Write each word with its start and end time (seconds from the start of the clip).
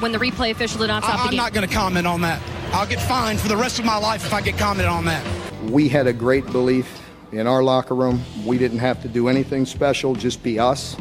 when 0.00 0.12
the 0.12 0.18
replay 0.18 0.50
official 0.50 0.80
did 0.80 0.88
not 0.88 1.02
stop 1.02 1.20
I, 1.20 1.22
the 1.24 1.28
I'm 1.30 1.36
not 1.36 1.52
going 1.52 1.68
to 1.68 1.74
comment 1.74 2.06
on 2.06 2.20
that. 2.22 2.40
I'll 2.72 2.86
get 2.86 3.00
fined 3.00 3.40
for 3.40 3.48
the 3.48 3.56
rest 3.56 3.78
of 3.78 3.84
my 3.84 3.96
life 3.96 4.24
if 4.24 4.32
I 4.32 4.40
get 4.40 4.56
commented 4.56 4.90
on 4.90 5.04
that. 5.06 5.24
We 5.64 5.88
had 5.88 6.06
a 6.06 6.12
great 6.12 6.46
belief 6.46 7.00
in 7.32 7.46
our 7.46 7.62
locker 7.62 7.94
room. 7.94 8.22
We 8.44 8.58
didn't 8.58 8.78
have 8.78 9.02
to 9.02 9.08
do 9.08 9.28
anything 9.28 9.66
special, 9.66 10.14
just 10.14 10.42
be 10.42 10.58
us. 10.58 10.96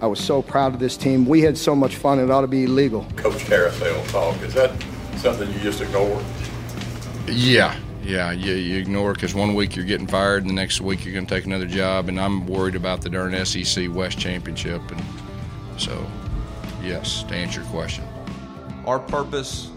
I 0.00 0.06
was 0.06 0.20
so 0.20 0.42
proud 0.42 0.74
of 0.74 0.80
this 0.80 0.96
team. 0.96 1.26
We 1.26 1.40
had 1.40 1.58
so 1.58 1.74
much 1.74 1.96
fun, 1.96 2.20
it 2.20 2.30
ought 2.30 2.42
to 2.42 2.46
be 2.46 2.64
illegal. 2.64 3.06
Coach 3.16 3.40
Carousel 3.40 4.04
talk, 4.06 4.40
is 4.42 4.54
that 4.54 4.70
something 5.16 5.52
you 5.52 5.58
just 5.60 5.80
ignore? 5.80 6.22
Yeah, 7.26 7.76
yeah, 8.02 8.30
you, 8.30 8.54
you 8.54 8.78
ignore 8.78 9.12
because 9.12 9.34
one 9.34 9.54
week 9.54 9.74
you're 9.74 9.84
getting 9.84 10.06
fired, 10.06 10.42
and 10.42 10.50
the 10.50 10.54
next 10.54 10.80
week 10.80 11.04
you're 11.04 11.14
going 11.14 11.26
to 11.26 11.34
take 11.34 11.46
another 11.46 11.66
job, 11.66 12.08
and 12.08 12.20
I'm 12.20 12.46
worried 12.46 12.76
about 12.76 13.02
the 13.02 13.10
darn 13.10 13.44
SEC 13.44 13.92
West 13.92 14.18
Championship, 14.18 14.80
and 14.90 15.02
so, 15.78 16.06
yes, 16.82 17.24
to 17.24 17.34
answer 17.34 17.60
your 17.60 17.70
question. 17.70 18.04
Our 18.88 18.98
purpose 18.98 19.68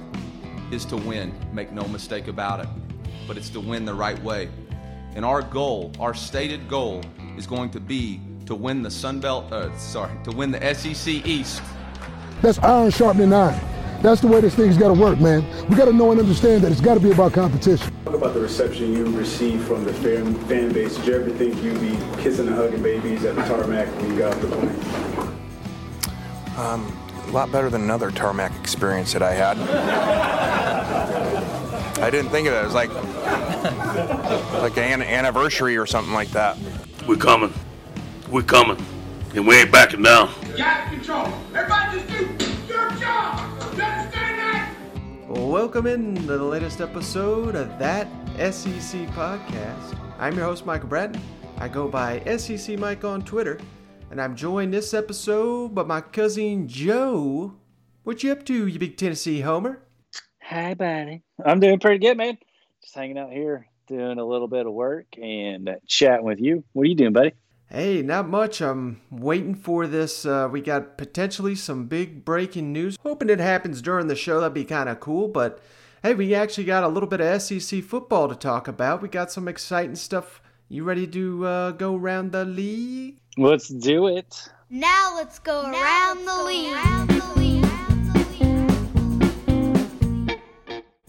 is 0.71 0.85
to 0.85 0.95
win, 0.95 1.33
make 1.51 1.73
no 1.73 1.85
mistake 1.89 2.29
about 2.29 2.61
it, 2.61 2.67
but 3.27 3.35
it's 3.35 3.49
to 3.49 3.59
win 3.59 3.84
the 3.84 3.93
right 3.93 4.17
way. 4.23 4.47
And 5.15 5.25
our 5.25 5.41
goal, 5.41 5.91
our 5.99 6.13
stated 6.13 6.70
goal, 6.70 7.01
is 7.35 7.45
going 7.45 7.71
to 7.71 7.81
be 7.81 8.21
to 8.45 8.55
win 8.55 8.81
the 8.81 8.89
Sun 8.89 9.20
Belt, 9.20 9.51
uh, 9.51 9.77
sorry, 9.77 10.13
to 10.23 10.31
win 10.31 10.49
the 10.49 10.73
SEC 10.73 11.13
East. 11.25 11.61
That's 12.41 12.57
iron 12.59 12.89
sharpening 12.89 13.34
iron. 13.34 13.59
That's 14.01 14.21
the 14.21 14.27
way 14.27 14.39
this 14.39 14.55
thing's 14.55 14.77
got 14.77 14.95
to 14.95 15.01
work, 15.01 15.20
man. 15.20 15.45
We 15.67 15.75
got 15.75 15.85
to 15.85 15.93
know 15.93 16.12
and 16.12 16.21
understand 16.21 16.63
that 16.63 16.71
it's 16.71 16.79
got 16.79 16.93
to 16.93 17.01
be 17.01 17.12
about 17.12 17.34
competition. 17.34 17.93
Talk 18.05 18.13
about 18.13 18.34
the 18.34 18.39
reception 18.39 18.93
you 18.93 19.07
received 19.17 19.67
from 19.67 19.84
the 19.84 19.93
fan, 19.95 20.35
fan 20.45 20.71
base. 20.71 20.95
Did 20.95 21.07
you 21.07 21.15
ever 21.15 21.29
think 21.31 21.62
you'd 21.62 21.81
be 21.81 21.99
kissing 22.23 22.48
and 22.48 22.55
hugging 22.55 22.81
babies 22.81 23.25
at 23.25 23.35
the 23.35 23.41
tarmac 23.41 23.89
when 23.98 24.12
you 24.12 24.17
got 24.17 24.34
off 24.34 24.41
the 24.41 24.48
plane? 24.48 25.37
Um, 26.57 27.00
a 27.32 27.34
lot 27.34 27.49
better 27.49 27.70
than 27.70 27.82
another 27.84 28.12
tarmac 28.12 28.51
experience 28.60 29.13
that 29.13 29.24
I 29.24 29.32
had. 29.34 29.57
I 31.99 32.10
didn't 32.10 32.29
think 32.29 32.46
of 32.46 32.54
it. 32.54 32.57
It 32.57 32.65
was 32.65 32.73
like 32.73 32.90
like 34.62 34.77
an 34.77 35.01
anniversary 35.01 35.77
or 35.77 35.85
something 35.85 36.13
like 36.13 36.27
that. 36.32 36.57
We're 37.07 37.15
coming. 37.15 37.54
We're 38.29 38.41
coming. 38.41 38.85
And 39.34 39.48
we 39.48 39.55
ain't 39.55 39.71
backing 39.71 40.01
down. 40.04 40.34
Got 40.57 40.90
control. 40.90 41.32
Everybody 41.55 42.01
just 42.10 42.38
do 42.38 42.73
your 42.73 42.90
job. 42.99 43.49
You 43.77 43.82
understand 43.82 44.40
that? 44.40 44.76
Welcome 45.29 45.88
in 45.88 46.16
to 46.16 46.21
the 46.23 46.43
latest 46.43 46.82
episode 46.82 47.55
of 47.55 47.79
That 47.79 48.10
SEC 48.54 49.07
Podcast. 49.12 49.98
I'm 50.20 50.35
your 50.35 50.43
host, 50.43 50.66
Michael 50.66 50.90
Bratton. 50.90 51.21
I 51.60 51.70
go 51.70 51.88
by 51.88 52.21
SEC 52.35 52.77
Mike 52.77 53.05
on 53.05 53.21
Twitter, 53.21 53.57
and 54.12 54.21
I'm 54.21 54.35
joined 54.35 54.73
this 54.73 54.93
episode 54.93 55.73
by 55.73 55.84
my 55.84 56.01
cousin 56.01 56.67
Joe. 56.67 57.55
What 58.04 58.23
you 58.23 58.34
up 58.34 58.45
to, 58.48 58.67
you 58.67 58.77
big 58.77 58.98
Tennessee 58.98 59.40
homer? 59.40 59.84
Hi, 60.43 60.73
buddy. 60.73 61.23
I'm 61.45 61.62
doing 61.62 61.79
pretty 61.79 61.99
good, 61.99 62.17
man. 62.17 62.37
Just 62.84 62.93
hanging 62.93 63.17
out 63.17 63.32
here, 63.32 63.67
doing 63.87 64.19
a 64.19 64.25
little 64.25 64.50
bit 64.50 64.66
of 64.66 64.73
work 64.73 65.06
and 65.17 65.78
chatting 65.88 66.25
with 66.25 66.41
you. 66.41 66.66
What 66.73 66.84
are 66.84 66.89
you 66.89 66.95
doing, 66.95 67.13
buddy? 67.13 67.31
Hey, 67.69 68.01
not 68.01 68.28
much. 68.28 68.59
I'm 68.59 69.00
waiting 69.09 69.56
for 69.56 69.88
this. 69.88 70.25
Uh, 70.25 70.50
we 70.51 70.59
got 70.59 70.97
potentially 70.97 71.56
some 71.56 71.85
big 71.85 72.25
breaking 72.25 72.73
news. 72.73 72.97
Hoping 73.03 73.29
it 73.29 73.39
happens 73.39 73.81
during 73.81 74.07
the 74.07 74.16
show. 74.17 74.41
That'd 74.41 74.53
be 74.53 74.66
kind 74.66 74.89
of 74.89 75.00
cool. 75.00 75.29
But 75.29 75.62
hey, 76.03 76.16
we 76.16 76.35
actually 76.35 76.66
got 76.66 76.84
a 76.84 76.89
little 76.89 77.07
bit 77.07 77.22
of 77.22 77.41
SEC 77.41 77.81
football 77.81 78.28
to 78.28 78.35
talk 78.35 78.67
about. 78.67 79.01
We 79.01 79.07
got 79.07 79.31
some 79.31 79.47
exciting 79.47 79.95
stuff. 79.95 80.41
You 80.67 80.84
ready 80.84 81.07
to 81.07 81.45
uh, 81.45 81.72
go 81.72 81.95
around 81.95 82.34
the 82.34 82.44
league? 82.44 83.20
Let's 83.38 83.69
do 83.69 84.07
it. 84.07 84.50
Now 84.69 85.13
let's 85.16 85.40
go 85.40 85.63
now 85.63 85.81
around, 85.81 86.25
let's 86.25 86.38
the, 86.38 86.44
league. 86.44 86.74
around 86.74 87.09
the 87.09 87.34
league. 87.40 87.66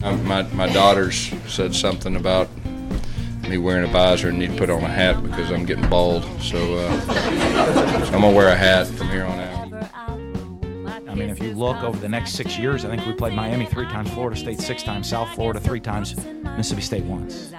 Um, 0.03 0.25
my, 0.25 0.43
my 0.55 0.73
daughters 0.73 1.33
said 1.49 1.75
something 1.75 2.15
about 2.17 2.49
me 3.49 3.59
wearing 3.59 3.85
a 3.85 3.93
visor 3.93 4.29
and 4.29 4.39
need 4.39 4.53
to 4.53 4.57
put 4.57 4.71
on 4.71 4.85
a 4.85 4.89
hat 4.89 5.21
because 5.23 5.51
I'm 5.51 5.65
getting 5.65 5.89
bald. 5.89 6.23
So, 6.41 6.77
uh, 6.77 7.01
so 7.01 7.13
I'm 8.15 8.21
going 8.21 8.23
to 8.23 8.37
wear 8.37 8.49
a 8.49 8.57
hat 8.57 8.87
from 8.87 9.09
here 9.09 9.25
on 9.25 9.41
out. 9.41 9.53
I 11.09 11.15
mean, 11.15 11.29
if 11.29 11.43
you 11.43 11.55
look 11.55 11.83
over 11.83 11.99
the 11.99 12.09
next 12.09 12.33
six 12.33 12.57
years, 12.57 12.85
I 12.85 12.89
think 12.89 13.05
we 13.05 13.13
played 13.13 13.35
Miami 13.35 13.67
three 13.67 13.87
times, 13.87 14.11
Florida 14.11 14.37
State 14.37 14.61
six 14.61 14.83
times, 14.83 15.09
South 15.09 15.29
Florida 15.35 15.61
three 15.61 15.81
times, 15.81 16.17
Mississippi 16.57 16.83
State 16.83 17.05
once. 17.05 17.53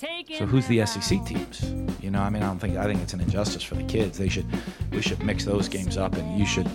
So 0.00 0.46
who's 0.46 0.66
the 0.66 0.86
SEC 0.86 1.26
teams? 1.26 1.74
You 2.00 2.10
know, 2.10 2.22
I 2.22 2.30
mean, 2.30 2.42
I 2.42 2.46
don't 2.46 2.58
think 2.58 2.78
I 2.78 2.84
think 2.84 3.02
it's 3.02 3.12
an 3.12 3.20
injustice 3.20 3.62
for 3.62 3.74
the 3.74 3.82
kids. 3.82 4.16
They 4.16 4.30
should 4.30 4.46
we 4.92 5.02
should 5.02 5.22
mix 5.22 5.44
those 5.44 5.68
games 5.68 5.98
up, 5.98 6.16
and 6.16 6.38
you 6.38 6.46
should 6.46 6.66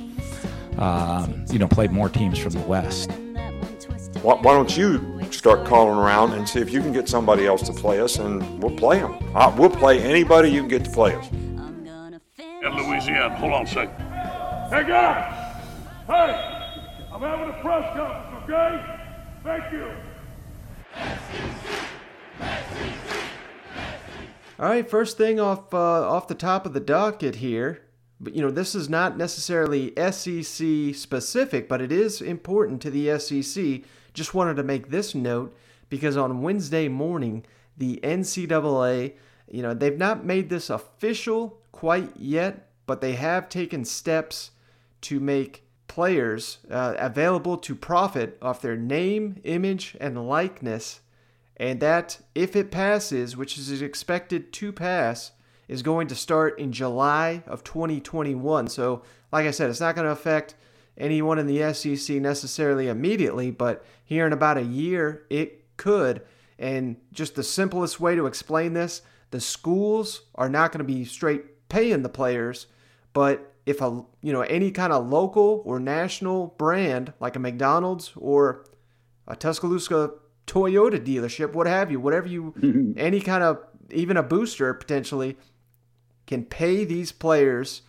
um, 0.78 1.44
you 1.50 1.58
know 1.58 1.68
play 1.68 1.88
more 1.88 2.08
teams 2.08 2.38
from 2.38 2.52
the 2.52 2.60
West. 2.60 3.10
Why, 4.22 4.36
why, 4.36 4.54
don't 4.54 4.78
you 4.78 5.24
start 5.32 5.66
calling 5.66 5.98
around 5.98 6.34
and 6.34 6.48
see 6.48 6.60
if 6.60 6.72
you 6.72 6.82
can 6.82 6.94
get 6.94 7.10
somebody 7.10 7.48
else 7.48 7.64
to 7.64 7.74
play 7.74 8.00
us, 8.00 8.20
and 8.20 8.62
we'll 8.62 8.78
play 8.78 9.00
them. 9.00 9.18
Uh, 9.36 9.52
we'll 9.58 9.72
play 9.72 10.04
anybody 10.04 10.50
you 10.50 10.60
can 10.60 10.70
get 10.70 10.86
to 10.86 10.92
play 10.92 11.16
us. 11.16 11.28
In 11.32 12.76
Louisiana, 12.76 13.36
hold 13.38 13.54
on 13.54 13.64
a 13.64 13.68
second. 13.68 13.96
Hey 14.70 14.84
guys, 14.88 15.64
hey, 16.06 16.70
I'm 17.12 17.22
having 17.22 17.50
a 17.50 17.54
press 17.62 17.92
conference, 17.96 18.44
okay? 18.44 18.86
Thank 19.44 19.74
you. 19.74 19.90
All 24.58 24.70
right, 24.70 24.90
first 24.90 25.18
thing 25.18 25.38
off 25.38 25.74
uh, 25.74 25.78
off 26.10 26.30
the 26.30 26.34
top 26.34 26.66
of 26.66 26.72
the 26.72 26.80
docket 26.80 27.36
here, 27.36 27.82
but 28.22 28.34
you 28.34 28.42
know 28.42 28.52
this 28.52 28.74
is 28.74 28.88
not 28.88 29.18
necessarily 29.18 29.94
SEC 29.98 30.96
specific, 30.96 31.68
but 31.68 31.82
it 31.82 31.92
is 31.92 32.22
important 32.22 32.82
to 32.82 32.90
the 32.90 33.20
SEC. 33.20 33.82
Just 34.14 34.34
wanted 34.34 34.56
to 34.56 34.64
make 34.64 34.90
this 34.90 35.14
note 35.14 35.54
because 35.90 36.16
on 36.16 36.42
Wednesday 36.42 36.88
morning, 36.88 37.46
the 37.76 38.00
NCAA, 38.02 39.16
you 39.52 39.62
know, 39.62 39.74
they've 39.74 39.98
not 39.98 40.24
made 40.24 40.50
this 40.50 40.70
official 40.70 41.60
quite 41.74 42.16
yet, 42.16 42.70
but 42.86 43.02
they 43.02 43.14
have 43.14 43.50
taken 43.50 43.84
steps 43.84 44.52
to 45.02 45.20
make 45.20 45.68
players 45.90 46.60
uh, 46.72 46.96
available 46.98 47.58
to 47.58 47.76
profit 47.76 48.38
off 48.42 48.62
their 48.62 48.78
name, 48.78 49.42
image, 49.44 49.98
and 50.00 50.30
likeness 50.30 51.02
and 51.58 51.80
that, 51.80 52.20
if 52.34 52.56
it 52.56 52.72
passes, 52.72 53.38
which 53.38 53.58
is 53.58 53.82
expected 53.82 54.52
to 54.54 54.72
pass, 54.72 55.32
is 55.68 55.82
going 55.82 56.08
to 56.08 56.16
start 56.16 56.60
in 56.60 56.72
July 56.72 57.44
of 57.48 57.64
2021. 57.64 58.68
So, 58.68 59.04
like 59.32 59.46
I 59.46 59.52
said, 59.52 59.70
it's 59.70 59.80
not 59.80 59.96
going 59.96 60.06
to 60.06 60.12
affect 60.12 60.56
anyone 60.98 61.40
in 61.40 61.48
the 61.48 61.74
SEC 61.74 62.18
necessarily 62.18 62.88
immediately, 62.88 63.52
but 63.52 63.86
here 64.04 64.28
in 64.28 64.34
about 64.34 64.58
a 64.58 64.64
year, 64.64 65.26
it 65.30 65.78
could. 65.78 66.22
And 66.60 66.98
just 67.12 67.36
the 67.36 67.44
simplest 67.44 68.00
way 68.00 68.16
to 68.16 68.28
explain 68.28 68.74
this 68.74 69.02
the 69.32 69.42
schools 69.42 70.22
are 70.36 70.48
not 70.48 70.72
going 70.72 70.86
to 70.86 70.94
be 70.94 71.04
straight 71.04 71.68
paying 71.68 72.04
the 72.04 72.10
players, 72.10 72.68
but 73.12 73.54
if 73.66 73.82
a 73.82 74.04
you 74.22 74.32
know 74.32 74.42
any 74.42 74.72
kind 74.72 74.94
of 74.94 75.08
local 75.10 75.62
or 75.66 75.80
national 75.80 76.56
brand 76.58 77.12
like 77.20 77.36
a 77.36 77.40
McDonald's 77.40 78.14
or 78.16 78.66
a 79.28 79.36
Tuscaloosa 79.36 80.12
Toyota 80.48 81.04
dealership, 81.04 81.54
what 81.54 81.68
have 81.68 81.92
you, 81.92 82.00
whatever 82.00 82.28
you, 82.28 82.94
any 82.98 83.20
kind 83.20 83.44
of, 83.44 83.60
even 83.92 84.18
a 84.18 84.24
booster 84.24 84.74
potentially, 84.74 85.38
can 86.28 86.44
pay 86.44 86.84
these 86.84 87.12
players. 87.12 87.82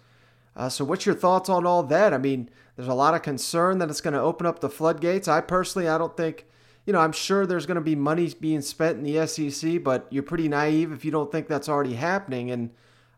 Uh, 0.54 0.68
so, 0.68 0.84
what's 0.84 1.06
your 1.06 1.14
thoughts 1.14 1.48
on 1.48 1.66
all 1.66 1.82
that? 1.82 2.14
I 2.14 2.18
mean, 2.18 2.50
there's 2.76 2.88
a 2.88 2.94
lot 2.94 3.14
of 3.14 3.22
concern 3.22 3.78
that 3.78 3.90
it's 3.90 4.00
going 4.00 4.14
to 4.14 4.20
open 4.20 4.46
up 4.46 4.60
the 4.60 4.68
floodgates. 4.68 5.28
I 5.28 5.40
personally, 5.40 5.88
I 5.88 5.98
don't 5.98 6.16
think, 6.16 6.46
you 6.84 6.92
know, 6.92 7.00
I'm 7.00 7.12
sure 7.12 7.46
there's 7.46 7.66
going 7.66 7.76
to 7.76 7.80
be 7.80 7.94
money 7.94 8.32
being 8.38 8.60
spent 8.60 8.98
in 8.98 9.04
the 9.04 9.26
SEC, 9.26 9.82
but 9.82 10.06
you're 10.10 10.22
pretty 10.22 10.48
naive 10.48 10.92
if 10.92 11.04
you 11.04 11.10
don't 11.10 11.32
think 11.32 11.48
that's 11.48 11.68
already 11.68 11.94
happening. 11.94 12.50
And 12.50 12.70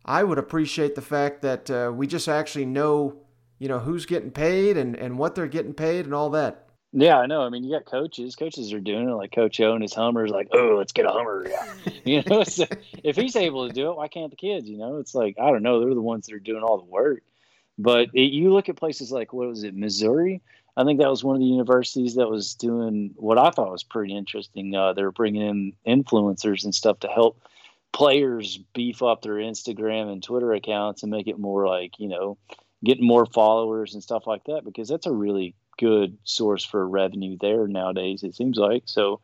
I 0.05 0.25
would 0.25 0.39
appreciate 0.39 0.95
the 0.95 1.03
fact 1.03 1.43
that 1.43 1.71
uh, 1.71 1.93
we 1.95 2.07
just 2.07 2.29
actually 2.29 2.67
know, 2.67 3.17
you 3.59 3.69
know, 3.69 3.81
who's 3.81 4.07
getting 4.07 4.31
paid 4.31 4.77
and, 4.77 4.97
and 4.97 5.19
what 5.19 5.35
they're 5.35 5.49
getting 5.49 5.75
paid 5.75 6.05
and 6.05 6.15
all 6.15 6.31
that. 6.31 6.68
Yeah, 6.93 7.19
I 7.19 7.27
know. 7.27 7.43
I 7.43 7.51
mean, 7.51 7.65
you 7.65 7.73
got 7.73 7.85
coaches. 7.85 8.35
Coaches 8.35 8.73
are 8.73 8.81
doing 8.81 9.09
it. 9.09 9.15
Like 9.15 9.33
Coach 9.33 9.61
O 9.61 9.75
and 9.75 9.83
his 9.83 9.93
Hummers, 9.93 10.31
like, 10.31 10.49
oh, 10.53 10.77
let's 10.79 10.93
get 10.93 11.05
a 11.05 11.11
Hummer. 11.11 11.47
Yeah. 11.49 11.93
you 12.05 12.23
know, 12.27 12.45
so 12.45 12.65
if 13.05 13.17
he's 13.17 13.37
able 13.37 13.69
to 13.69 13.75
do 13.75 13.91
it, 13.91 13.97
why 13.97 14.09
can't 14.09 14.31
the 14.31 14.37
kids? 14.37 14.69
You 14.69 14.79
know, 14.79 14.97
it's 14.97 15.15
like 15.15 15.37
I 15.39 15.51
don't 15.51 15.63
know. 15.63 15.81
They're 15.81 15.95
the 15.95 16.01
ones 16.01 16.27
that 16.27 16.35
are 16.35 16.41
doing 16.41 16.63
all 16.63 16.79
the 16.79 16.85
work. 16.85 17.23
But 17.79 18.09
it, 18.15 18.33
you 18.33 18.53
look 18.53 18.69
at 18.69 18.77
places 18.77 19.13
like 19.13 19.33
what 19.33 19.49
was 19.49 19.65
it, 19.65 19.77
Missouri? 19.77 20.43
I 20.77 20.85
think 20.85 21.01
that 21.01 21.11
was 21.11 21.25
one 21.25 21.37
of 21.37 21.41
the 21.41 21.47
universities 21.47 22.15
that 22.15 22.31
was 22.31 22.55
doing 22.55 23.13
what 23.17 23.37
I 23.37 23.51
thought 23.51 23.73
was 23.73 23.83
pretty 23.83 24.17
interesting. 24.17 24.75
Uh, 24.75 24.93
they 24.93 25.03
were 25.03 25.13
bringing 25.13 25.43
in 25.87 26.03
influencers 26.03 26.65
and 26.65 26.75
stuff 26.75 27.01
to 27.01 27.09
help 27.09 27.43
players 27.93 28.59
beef 28.75 29.03
up 29.03 29.23
their 29.23 29.35
Instagram 29.35 30.11
and 30.11 30.23
Twitter 30.23 30.53
accounts 30.53 31.03
and 31.03 31.11
make 31.11 31.27
it 31.27 31.39
more 31.39 31.67
like 31.67 31.99
you 31.99 32.09
know, 32.09 32.39
getting 32.83 33.07
more 33.07 33.27
followers 33.27 33.93
and 33.93 34.03
stuff 34.03 34.27
like 34.27 34.45
that 34.45 34.65
because 34.65 34.89
that's 34.89 35.07
a 35.07 35.13
really 35.13 35.55
good 35.79 36.19
source 36.25 36.65
for 36.65 36.87
revenue 36.87 37.37
there 37.41 37.67
nowadays. 37.67 38.23
It 38.23 38.35
seems 38.35 38.59
like 38.59 38.83
so. 38.87 39.21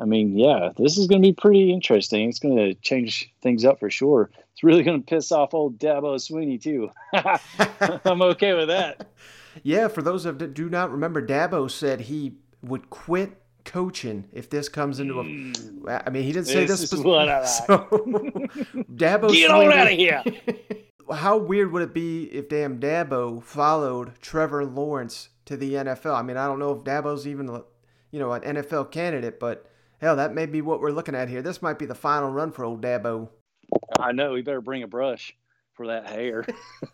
I 0.00 0.06
mean, 0.06 0.38
yeah, 0.38 0.70
this 0.78 0.96
is 0.96 1.06
going 1.06 1.20
to 1.20 1.28
be 1.28 1.34
pretty 1.34 1.70
interesting. 1.72 2.26
It's 2.28 2.38
going 2.38 2.56
to 2.56 2.72
change 2.74 3.30
things 3.42 3.66
up 3.66 3.78
for 3.78 3.90
sure. 3.90 4.30
It's 4.52 4.64
really 4.64 4.82
going 4.82 5.02
to 5.02 5.06
piss 5.06 5.30
off 5.30 5.52
old 5.52 5.78
Dabo 5.78 6.16
Swinney 6.16 6.58
too. 6.60 6.90
I'm 8.06 8.22
okay 8.22 8.54
with 8.54 8.68
that. 8.68 9.08
yeah, 9.62 9.88
for 9.88 10.00
those 10.00 10.24
that 10.24 10.54
do 10.54 10.70
not 10.70 10.90
remember, 10.90 11.20
Dabo 11.26 11.70
said 11.70 12.00
he 12.00 12.32
would 12.62 12.88
quit 12.88 13.32
coaching 13.66 14.24
if 14.32 14.48
this 14.48 14.70
comes 14.70 15.00
into 15.00 15.20
a. 15.20 15.22
Hmm. 15.22 15.52
I 15.86 16.08
mean, 16.08 16.22
he 16.22 16.32
didn't 16.32 16.46
say 16.46 16.64
This 16.64 16.80
this. 16.80 16.92
is 16.94 17.00
what 17.02 17.28
I 17.28 17.40
like. 17.40 17.48
So, 17.48 17.78
Dabo. 18.94 19.30
Get 19.32 19.50
on 19.50 19.58
swinging- 19.66 19.78
outta 19.78 19.90
here. 19.90 20.22
How 21.12 21.36
weird 21.36 21.72
would 21.72 21.82
it 21.82 21.94
be 21.94 22.24
if 22.24 22.48
damn 22.48 22.78
Dabo 22.78 23.42
followed 23.42 24.20
Trevor 24.20 24.64
Lawrence 24.64 25.30
to 25.46 25.56
the 25.56 25.74
NFL? 25.74 26.14
I 26.14 26.22
mean, 26.22 26.36
I 26.36 26.46
don't 26.46 26.58
know 26.58 26.72
if 26.72 26.84
Dabo's 26.84 27.26
even, 27.26 27.48
you 28.10 28.18
know, 28.18 28.32
an 28.32 28.42
NFL 28.42 28.90
candidate, 28.90 29.40
but 29.40 29.70
hell, 30.00 30.16
that 30.16 30.34
may 30.34 30.46
be 30.46 30.62
what 30.62 30.80
we're 30.80 30.90
looking 30.90 31.14
at 31.14 31.28
here. 31.28 31.42
This 31.42 31.62
might 31.62 31.78
be 31.78 31.86
the 31.86 31.94
final 31.94 32.30
run 32.30 32.52
for 32.52 32.64
old 32.64 32.82
Dabo. 32.82 33.28
I 33.98 34.12
know. 34.12 34.32
We 34.32 34.42
better 34.42 34.60
bring 34.60 34.82
a 34.82 34.88
brush 34.88 35.36
for 35.74 35.86
that 35.88 36.08
hair. 36.08 36.44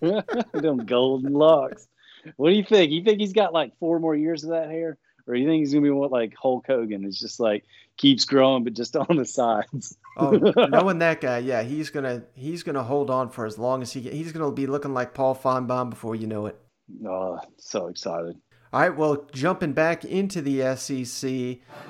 Them 0.53 0.85
golden 0.87 1.33
locks. 1.33 1.89
What 2.37 2.51
do 2.51 2.57
you 2.57 2.65
think? 2.65 2.93
You 2.93 3.03
think 3.03 3.21
he's 3.21 3.33
got 3.33 3.53
like 3.53 3.79
four 3.79 3.99
more 3.99 4.17
years 4.17 4.45
of 4.45 4.51
that 4.51 4.71
hair? 4.71 4.99
Or 5.27 5.35
you 5.35 5.47
think 5.47 5.61
he's 5.61 5.73
gonna 5.73 5.83
be 5.83 5.91
what 5.91 6.13
like 6.13 6.35
Hulk 6.41 6.67
Hogan? 6.67 7.05
It's 7.05 7.19
just 7.19 7.41
like 7.41 7.65
keeps 7.97 8.25
growing, 8.25 8.65
but 8.65 8.75
just 8.75 8.97
on 8.97 9.17
the 9.17 9.25
sides. 9.25 9.97
Oh, 10.17 10.31
knowing 10.71 10.99
that 11.01 11.21
guy, 11.21 11.39
yeah, 11.39 11.63
he's 11.63 11.91
gonna 11.91 12.25
he's 12.35 12.63
gonna 12.63 12.83
hold 12.83 13.11
on 13.11 13.31
for 13.31 13.47
as 13.47 13.59
long 13.59 13.83
as 13.83 13.93
he 13.93 14.03
can. 14.03 14.13
He's 14.13 14.33
gonna 14.33 14.51
be 14.53 14.67
looking 14.67 14.95
like 14.95 15.15
Paul 15.15 15.35
Finebaum 15.35 15.91
before 15.91 16.15
you 16.15 16.27
know 16.27 16.47
it. 16.47 16.59
Oh, 17.07 17.41
so 17.59 17.89
excited. 17.89 18.37
All 18.73 18.81
right, 18.81 18.97
well, 18.97 19.27
jumping 19.33 19.73
back 19.73 20.05
into 20.05 20.43
the 20.43 20.77
SEC, 20.77 21.31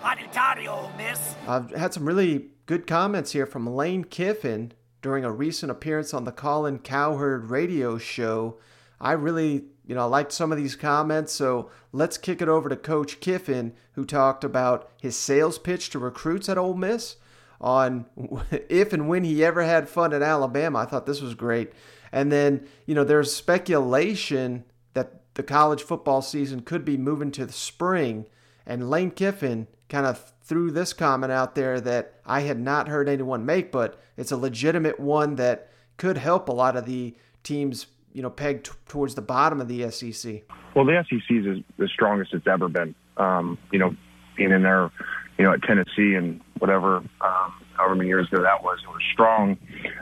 Hotty 0.02 0.30
toddy, 0.30 0.68
Ole 0.68 0.90
Miss. 0.96 1.34
I've 1.48 1.70
had 1.70 1.92
some 1.92 2.06
really 2.06 2.50
good 2.66 2.86
comments 2.86 3.32
here 3.32 3.46
from 3.46 3.66
Lane 3.66 4.04
Kiffin 4.04 4.72
during 5.02 5.24
a 5.24 5.32
recent 5.32 5.72
appearance 5.72 6.12
on 6.12 6.24
the 6.24 6.32
Colin 6.32 6.78
Cowherd 6.78 7.50
radio 7.50 7.98
show. 7.98 8.58
I 9.00 9.12
really, 9.12 9.64
you 9.86 9.94
know, 9.94 10.02
I 10.02 10.04
liked 10.04 10.32
some 10.32 10.50
of 10.50 10.58
these 10.58 10.76
comments, 10.76 11.32
so 11.32 11.70
let's 11.92 12.18
kick 12.18 12.42
it 12.42 12.48
over 12.48 12.68
to 12.68 12.76
Coach 12.76 13.20
Kiffin, 13.20 13.72
who 13.92 14.04
talked 14.04 14.44
about 14.44 14.90
his 15.00 15.16
sales 15.16 15.58
pitch 15.58 15.90
to 15.90 15.98
recruits 15.98 16.48
at 16.48 16.58
Ole 16.58 16.74
Miss 16.74 17.16
on 17.60 18.06
if 18.68 18.92
and 18.92 19.08
when 19.08 19.24
he 19.24 19.44
ever 19.44 19.62
had 19.62 19.88
fun 19.88 20.12
at 20.12 20.22
Alabama. 20.22 20.80
I 20.80 20.84
thought 20.86 21.06
this 21.06 21.22
was 21.22 21.34
great. 21.34 21.72
And 22.12 22.30
then, 22.32 22.66
you 22.86 22.94
know, 22.94 23.04
there's 23.04 23.34
speculation 23.34 24.64
that 24.94 25.34
the 25.34 25.42
college 25.42 25.82
football 25.82 26.22
season 26.22 26.62
could 26.62 26.84
be 26.84 26.96
moving 26.96 27.30
to 27.32 27.46
the 27.46 27.52
spring. 27.52 28.26
And 28.66 28.90
Lane 28.90 29.10
Kiffin 29.10 29.68
kind 29.88 30.06
of 30.06 30.32
threw 30.42 30.70
this 30.70 30.92
comment 30.92 31.32
out 31.32 31.54
there 31.54 31.80
that 31.80 32.20
I 32.24 32.40
had 32.40 32.58
not 32.58 32.88
heard 32.88 33.08
anyone 33.08 33.46
make, 33.46 33.70
but 33.70 34.00
it's 34.16 34.32
a 34.32 34.36
legitimate 34.36 34.98
one 34.98 35.36
that 35.36 35.70
could 35.96 36.18
help 36.18 36.48
a 36.48 36.52
lot 36.52 36.76
of 36.76 36.86
the 36.86 37.16
teams, 37.42 37.86
you 38.16 38.22
know, 38.22 38.30
pegged 38.30 38.64
t- 38.64 38.72
towards 38.88 39.14
the 39.14 39.20
bottom 39.20 39.60
of 39.60 39.68
the 39.68 39.90
SEC. 39.90 40.42
Well, 40.74 40.86
the 40.86 41.04
SEC 41.06 41.22
is 41.28 41.62
the 41.76 41.86
strongest 41.86 42.32
it's 42.32 42.46
ever 42.46 42.66
been. 42.66 42.94
Um, 43.18 43.58
you 43.70 43.78
know, 43.78 43.94
being 44.38 44.52
in 44.52 44.62
there, 44.62 44.90
you 45.36 45.44
know, 45.44 45.52
at 45.52 45.62
Tennessee 45.62 46.14
and 46.14 46.40
whatever, 46.58 46.96
um, 47.20 47.54
however 47.74 47.94
many 47.94 48.08
years 48.08 48.26
ago 48.28 48.40
that 48.42 48.64
was, 48.64 48.78
it 48.82 48.88
was 48.88 49.02
strong. 49.12 49.58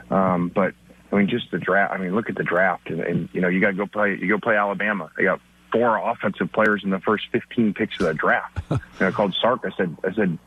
Um, 0.09 0.47
but 0.47 0.73
I 1.11 1.17
mean, 1.17 1.27
just 1.27 1.51
the 1.51 1.57
draft. 1.57 1.93
I 1.93 1.97
mean, 1.97 2.15
look 2.15 2.29
at 2.29 2.35
the 2.35 2.43
draft, 2.43 2.89
and, 2.89 3.01
and 3.01 3.27
you 3.33 3.41
know, 3.41 3.49
you 3.49 3.59
got 3.59 3.71
to 3.71 3.73
go 3.73 3.85
play. 3.85 4.17
You 4.17 4.29
go 4.29 4.39
play 4.39 4.55
Alabama. 4.55 5.11
They 5.17 5.25
got 5.25 5.41
four 5.73 5.97
offensive 5.97 6.53
players 6.53 6.83
in 6.85 6.91
the 6.91 7.01
first 7.01 7.25
15 7.33 7.73
picks 7.73 7.99
of 7.99 8.05
the 8.05 8.13
draft. 8.13 8.59
and 8.69 8.79
I 9.01 9.11
called 9.11 9.35
Sark. 9.41 9.59
I 9.65 9.75
said, 9.75 9.93
I 10.05 10.13
said, 10.13 10.37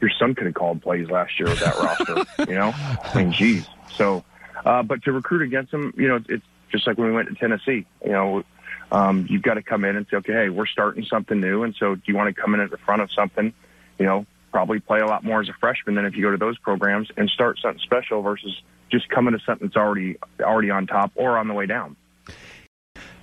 your 0.00 0.10
son 0.18 0.34
could 0.34 0.46
have 0.46 0.54
called 0.54 0.82
plays 0.82 1.08
last 1.08 1.38
year 1.38 1.48
with 1.48 1.60
that 1.60 1.76
roster. 1.76 2.50
You 2.50 2.58
know, 2.58 2.72
I 2.74 3.12
mean, 3.14 3.30
geez. 3.32 3.64
So, 3.94 4.24
uh, 4.64 4.82
but 4.82 5.04
to 5.04 5.12
recruit 5.12 5.42
against 5.42 5.70
them, 5.70 5.94
you 5.96 6.08
know, 6.08 6.18
it's 6.28 6.44
just 6.72 6.86
like 6.86 6.98
when 6.98 7.08
we 7.08 7.14
went 7.14 7.28
to 7.28 7.34
Tennessee. 7.34 7.86
You 8.04 8.12
know, 8.12 8.44
um, 8.90 9.26
you've 9.30 9.42
got 9.42 9.54
to 9.54 9.62
come 9.62 9.84
in 9.84 9.96
and 9.96 10.06
say, 10.10 10.16
okay, 10.18 10.32
hey, 10.32 10.48
we're 10.48 10.66
starting 10.66 11.04
something 11.04 11.40
new, 11.40 11.62
and 11.62 11.74
so 11.78 11.94
do 11.94 12.02
you 12.06 12.16
want 12.16 12.34
to 12.34 12.40
come 12.40 12.54
in 12.54 12.60
at 12.60 12.70
the 12.70 12.78
front 12.78 13.02
of 13.02 13.12
something? 13.12 13.52
You 13.98 14.06
know, 14.06 14.26
probably 14.50 14.80
play 14.80 15.00
a 15.00 15.06
lot 15.06 15.24
more 15.24 15.40
as 15.40 15.48
a 15.48 15.54
freshman 15.54 15.94
than 15.94 16.04
if 16.04 16.16
you 16.16 16.22
go 16.22 16.30
to 16.30 16.36
those 16.36 16.58
programs 16.58 17.08
and 17.16 17.30
start 17.30 17.58
something 17.60 17.80
special 17.80 18.22
versus 18.22 18.60
just 18.90 19.08
coming 19.08 19.32
to 19.32 19.40
something 19.44 19.68
that's 19.68 19.76
already 19.76 20.16
already 20.40 20.70
on 20.70 20.86
top 20.86 21.12
or 21.14 21.38
on 21.38 21.48
the 21.48 21.54
way 21.54 21.66
down. 21.66 21.96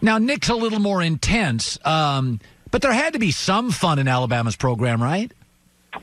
Now, 0.01 0.17
Nick's 0.17 0.49
a 0.49 0.55
little 0.55 0.79
more 0.79 1.01
intense, 1.01 1.77
um, 1.85 2.39
but 2.71 2.81
there 2.81 2.93
had 2.93 3.13
to 3.13 3.19
be 3.19 3.31
some 3.31 3.71
fun 3.71 3.99
in 3.99 4.07
Alabama's 4.07 4.55
program, 4.55 5.03
right? 5.03 5.31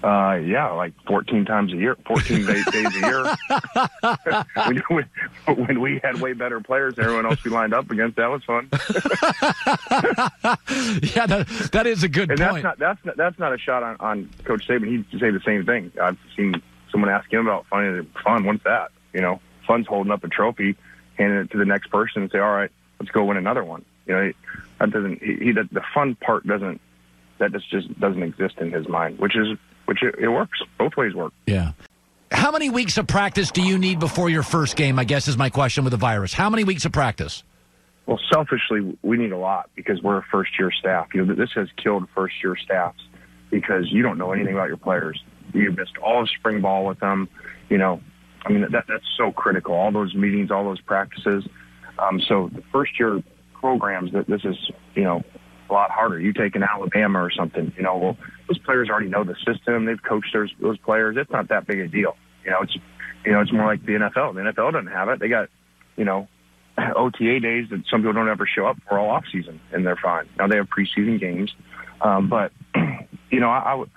Uh, 0.03 0.35
yeah, 0.44 0.71
like 0.73 0.93
14 1.06 1.44
times 1.44 1.73
a 1.73 1.77
year, 1.77 1.97
14 2.06 2.44
days, 2.44 2.65
days 2.67 2.97
a 2.97 3.00
year. 3.00 3.37
when, 4.67 4.83
when, 4.88 5.67
when 5.67 5.81
we 5.81 6.00
had 6.03 6.21
way 6.21 6.33
better 6.33 6.61
players 6.61 6.94
than 6.97 7.05
everyone 7.05 7.27
else 7.27 7.43
we 7.44 7.50
lined 7.50 7.73
up 7.73 7.91
against, 7.91 8.17
that 8.17 8.27
was 8.27 8.43
fun. 8.44 8.69
yeah, 11.15 11.27
that, 11.27 11.69
that 11.73 11.87
is 11.87 12.03
a 12.03 12.09
good 12.09 12.31
and 12.31 12.41
point. 12.41 12.62
that's 12.62 12.62
not 12.62 12.79
that's 12.79 13.05
not, 13.05 13.17
that's 13.17 13.38
not 13.38 13.53
a 13.53 13.59
shot 13.59 13.83
on, 13.83 13.97
on 14.00 14.31
Coach 14.44 14.67
Saban. 14.67 14.88
He'd 14.88 15.21
say 15.21 15.31
the 15.31 15.41
same 15.44 15.65
thing. 15.65 15.93
I've 16.00 16.19
seen 16.37 16.61
someone 16.91 17.11
ask 17.11 17.33
him 17.33 17.47
about 17.47 17.67
fun. 17.67 18.11
Fun, 18.25 18.44
what's 18.44 18.65
that? 18.65 18.91
You 19.12 19.21
know, 19.21 19.41
fun's 19.67 19.87
holding 19.87 20.12
up 20.12 20.25
a 20.25 20.29
trophy, 20.29 20.77
handing 21.15 21.38
it 21.38 21.50
to 21.53 21.59
the 21.59 21.65
next 21.65 21.91
person, 21.91 22.23
and 22.23 22.31
say, 22.31 22.38
"All 22.38 22.53
right, 22.53 22.71
let's 22.99 23.12
go 23.12 23.25
win 23.25 23.37
another 23.37 23.65
one." 23.65 23.85
You 24.06 24.15
know, 24.15 24.33
that 24.81 24.91
doesn't. 24.91 25.23
He, 25.23 25.37
he 25.37 25.53
the 25.53 25.83
fun 25.94 26.17
part 26.17 26.47
doesn't. 26.47 26.81
That 27.38 27.53
just 27.53 27.71
just 27.71 28.00
doesn't 28.00 28.23
exist 28.23 28.59
in 28.59 28.73
his 28.73 28.88
mind, 28.88 29.19
which 29.19 29.37
is 29.37 29.56
which 29.87 30.03
it, 30.03 30.15
it 30.19 30.29
works. 30.29 30.59
Both 30.79 30.97
ways 30.97 31.15
work. 31.15 31.33
Yeah. 31.47 31.73
How 32.31 32.50
many 32.50 32.71
weeks 32.71 32.99
of 32.99 33.06
practice 33.06 33.50
do 33.50 33.62
you 33.62 33.79
need 33.79 33.99
before 33.99 34.29
your 34.29 34.43
first 34.43 34.77
game? 34.77 34.99
I 34.99 35.05
guess 35.05 35.29
is 35.29 35.37
my 35.37 35.49
question 35.49 35.85
with 35.85 35.93
the 35.93 35.97
virus. 35.97 36.33
How 36.33 36.50
many 36.50 36.65
weeks 36.65 36.85
of 36.85 36.93
practice? 36.93 37.43
Well, 38.06 38.21
selfishly, 38.33 38.97
we 39.03 39.17
need 39.17 39.33
a 39.33 39.38
lot 39.38 39.71
because 39.75 40.00
we're 40.03 40.19
a 40.19 40.25
first 40.31 40.59
year 40.59 40.71
staff. 40.71 41.09
You 41.15 41.25
know, 41.25 41.35
this 41.35 41.50
has 41.55 41.69
killed 41.83 42.09
first 42.15 42.35
year 42.43 42.56
staffs 42.56 43.00
because 43.50 43.91
you 43.91 44.03
don't 44.03 44.19
know 44.19 44.33
anything 44.33 44.55
about 44.55 44.69
your 44.69 44.77
players. 44.77 45.23
You 45.53 45.73
missed 45.73 45.97
all 46.03 46.23
of 46.23 46.29
spring 46.31 46.61
ball 46.61 46.85
with 46.85 47.00
them. 47.00 47.29
You 47.69 47.79
know, 47.79 48.00
I 48.44 48.50
mean, 48.50 48.61
that, 48.61 48.85
that's 48.88 49.05
so 49.17 49.33
critical. 49.33 49.75
All 49.75 49.91
those 49.91 50.15
meetings, 50.15 50.50
all 50.50 50.65
those 50.65 50.81
practices. 50.81 51.44
Um, 51.99 52.21
so 52.21 52.50
the 52.53 52.62
first 52.73 52.99
year 52.99 53.23
programs 53.55 54.12
that 54.12 54.27
this 54.27 54.44
is, 54.44 54.56
you 54.94 55.03
know, 55.03 55.23
a 55.69 55.73
lot 55.73 55.91
harder. 55.91 56.21
You 56.21 56.33
take 56.33 56.55
an 56.57 56.63
Alabama 56.63 57.23
or 57.23 57.31
something, 57.31 57.73
you 57.77 57.83
know, 57.83 57.97
well, 57.97 58.17
those 58.49 58.59
players 58.59 58.89
already 58.89 59.09
know 59.09 59.25
the 59.25 59.37
system. 59.47 59.85
They've 59.85 60.03
coached 60.03 60.33
those, 60.33 60.53
those 60.61 60.79
players. 60.79 61.17
It's 61.19 61.31
not 61.31 61.49
that 61.49 61.67
big 61.67 61.81
a 61.81 61.89
deal. 61.89 62.17
You 62.45 62.53
know, 62.53 62.63
it's, 62.63 62.77
you 63.25 63.33
know, 63.33 63.41
it's 63.41 63.53
more 63.53 63.67
like 63.67 63.85
the 63.85 63.93
NFL. 63.93 64.35
The 64.35 64.41
NFL 64.41 64.73
doesn't 64.73 64.93
have 64.93 65.09
it. 65.09 65.19
They 65.19 65.29
got, 65.29 65.49
you 65.97 66.05
know, 66.05 66.29
OTA 66.97 67.41
days 67.41 67.69
that 67.71 67.83
some 67.91 68.01
people 68.01 68.13
don't 68.13 68.29
ever 68.29 68.47
show 68.47 68.67
up 68.67 68.79
for 68.89 68.99
all 68.99 69.11
off 69.11 69.25
season, 69.33 69.61
and 69.73 69.87
they're 69.87 69.97
fine. 69.97 70.29
Now 70.38 70.47
they 70.47 70.57
have 70.57 70.69
preseason 70.69 71.19
games, 71.19 71.55
um, 72.00 72.29
but 72.29 72.52
you 73.31 73.40
know, 73.40 73.50
I, 73.50 73.59
I 73.59 73.75
would. 73.75 73.90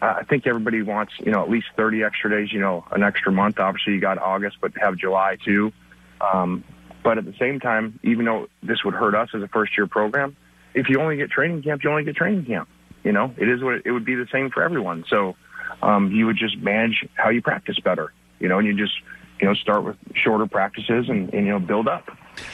I 0.00 0.22
think 0.22 0.46
everybody 0.46 0.80
wants, 0.80 1.12
you 1.18 1.32
know, 1.32 1.42
at 1.42 1.50
least 1.50 1.66
30 1.76 2.04
extra 2.04 2.30
days, 2.30 2.52
you 2.52 2.60
know, 2.60 2.84
an 2.92 3.02
extra 3.02 3.32
month. 3.32 3.58
Obviously, 3.58 3.94
you 3.94 4.00
got 4.00 4.16
August, 4.18 4.58
but 4.60 4.70
have 4.80 4.96
July 4.96 5.38
too. 5.44 5.72
Um, 6.20 6.62
but 7.02 7.18
at 7.18 7.24
the 7.24 7.34
same 7.36 7.58
time, 7.58 7.98
even 8.04 8.24
though 8.24 8.46
this 8.62 8.84
would 8.84 8.94
hurt 8.94 9.16
us 9.16 9.30
as 9.34 9.42
a 9.42 9.48
first 9.48 9.76
year 9.76 9.88
program, 9.88 10.36
if 10.78 10.88
you 10.88 11.00
only 11.00 11.16
get 11.16 11.30
training 11.30 11.62
camp, 11.62 11.82
you 11.82 11.90
only 11.90 12.04
get 12.04 12.16
training 12.16 12.44
camp. 12.44 12.68
You 13.04 13.12
know, 13.12 13.32
it 13.36 13.48
is 13.48 13.62
what 13.62 13.74
it, 13.74 13.82
it 13.86 13.92
would 13.92 14.04
be 14.04 14.14
the 14.14 14.26
same 14.32 14.50
for 14.50 14.62
everyone. 14.62 15.04
So 15.08 15.36
um, 15.82 16.10
you 16.12 16.26
would 16.26 16.36
just 16.36 16.56
manage 16.58 17.06
how 17.14 17.30
you 17.30 17.42
practice 17.42 17.78
better, 17.80 18.12
you 18.40 18.48
know, 18.48 18.58
and 18.58 18.66
you 18.66 18.76
just, 18.76 18.94
you 19.40 19.46
know, 19.46 19.54
start 19.54 19.84
with 19.84 19.96
shorter 20.14 20.46
practices 20.46 21.08
and, 21.08 21.32
and 21.32 21.46
you 21.46 21.52
know, 21.52 21.58
build 21.58 21.88
up. 21.88 22.08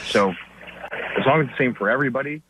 So 0.07 0.31
as 0.91 1.25
long 1.25 1.41
as 1.41 1.47
it's 1.47 1.57
the 1.57 1.63
same 1.65 1.75
for 1.75 1.89
everybody, 1.89 2.41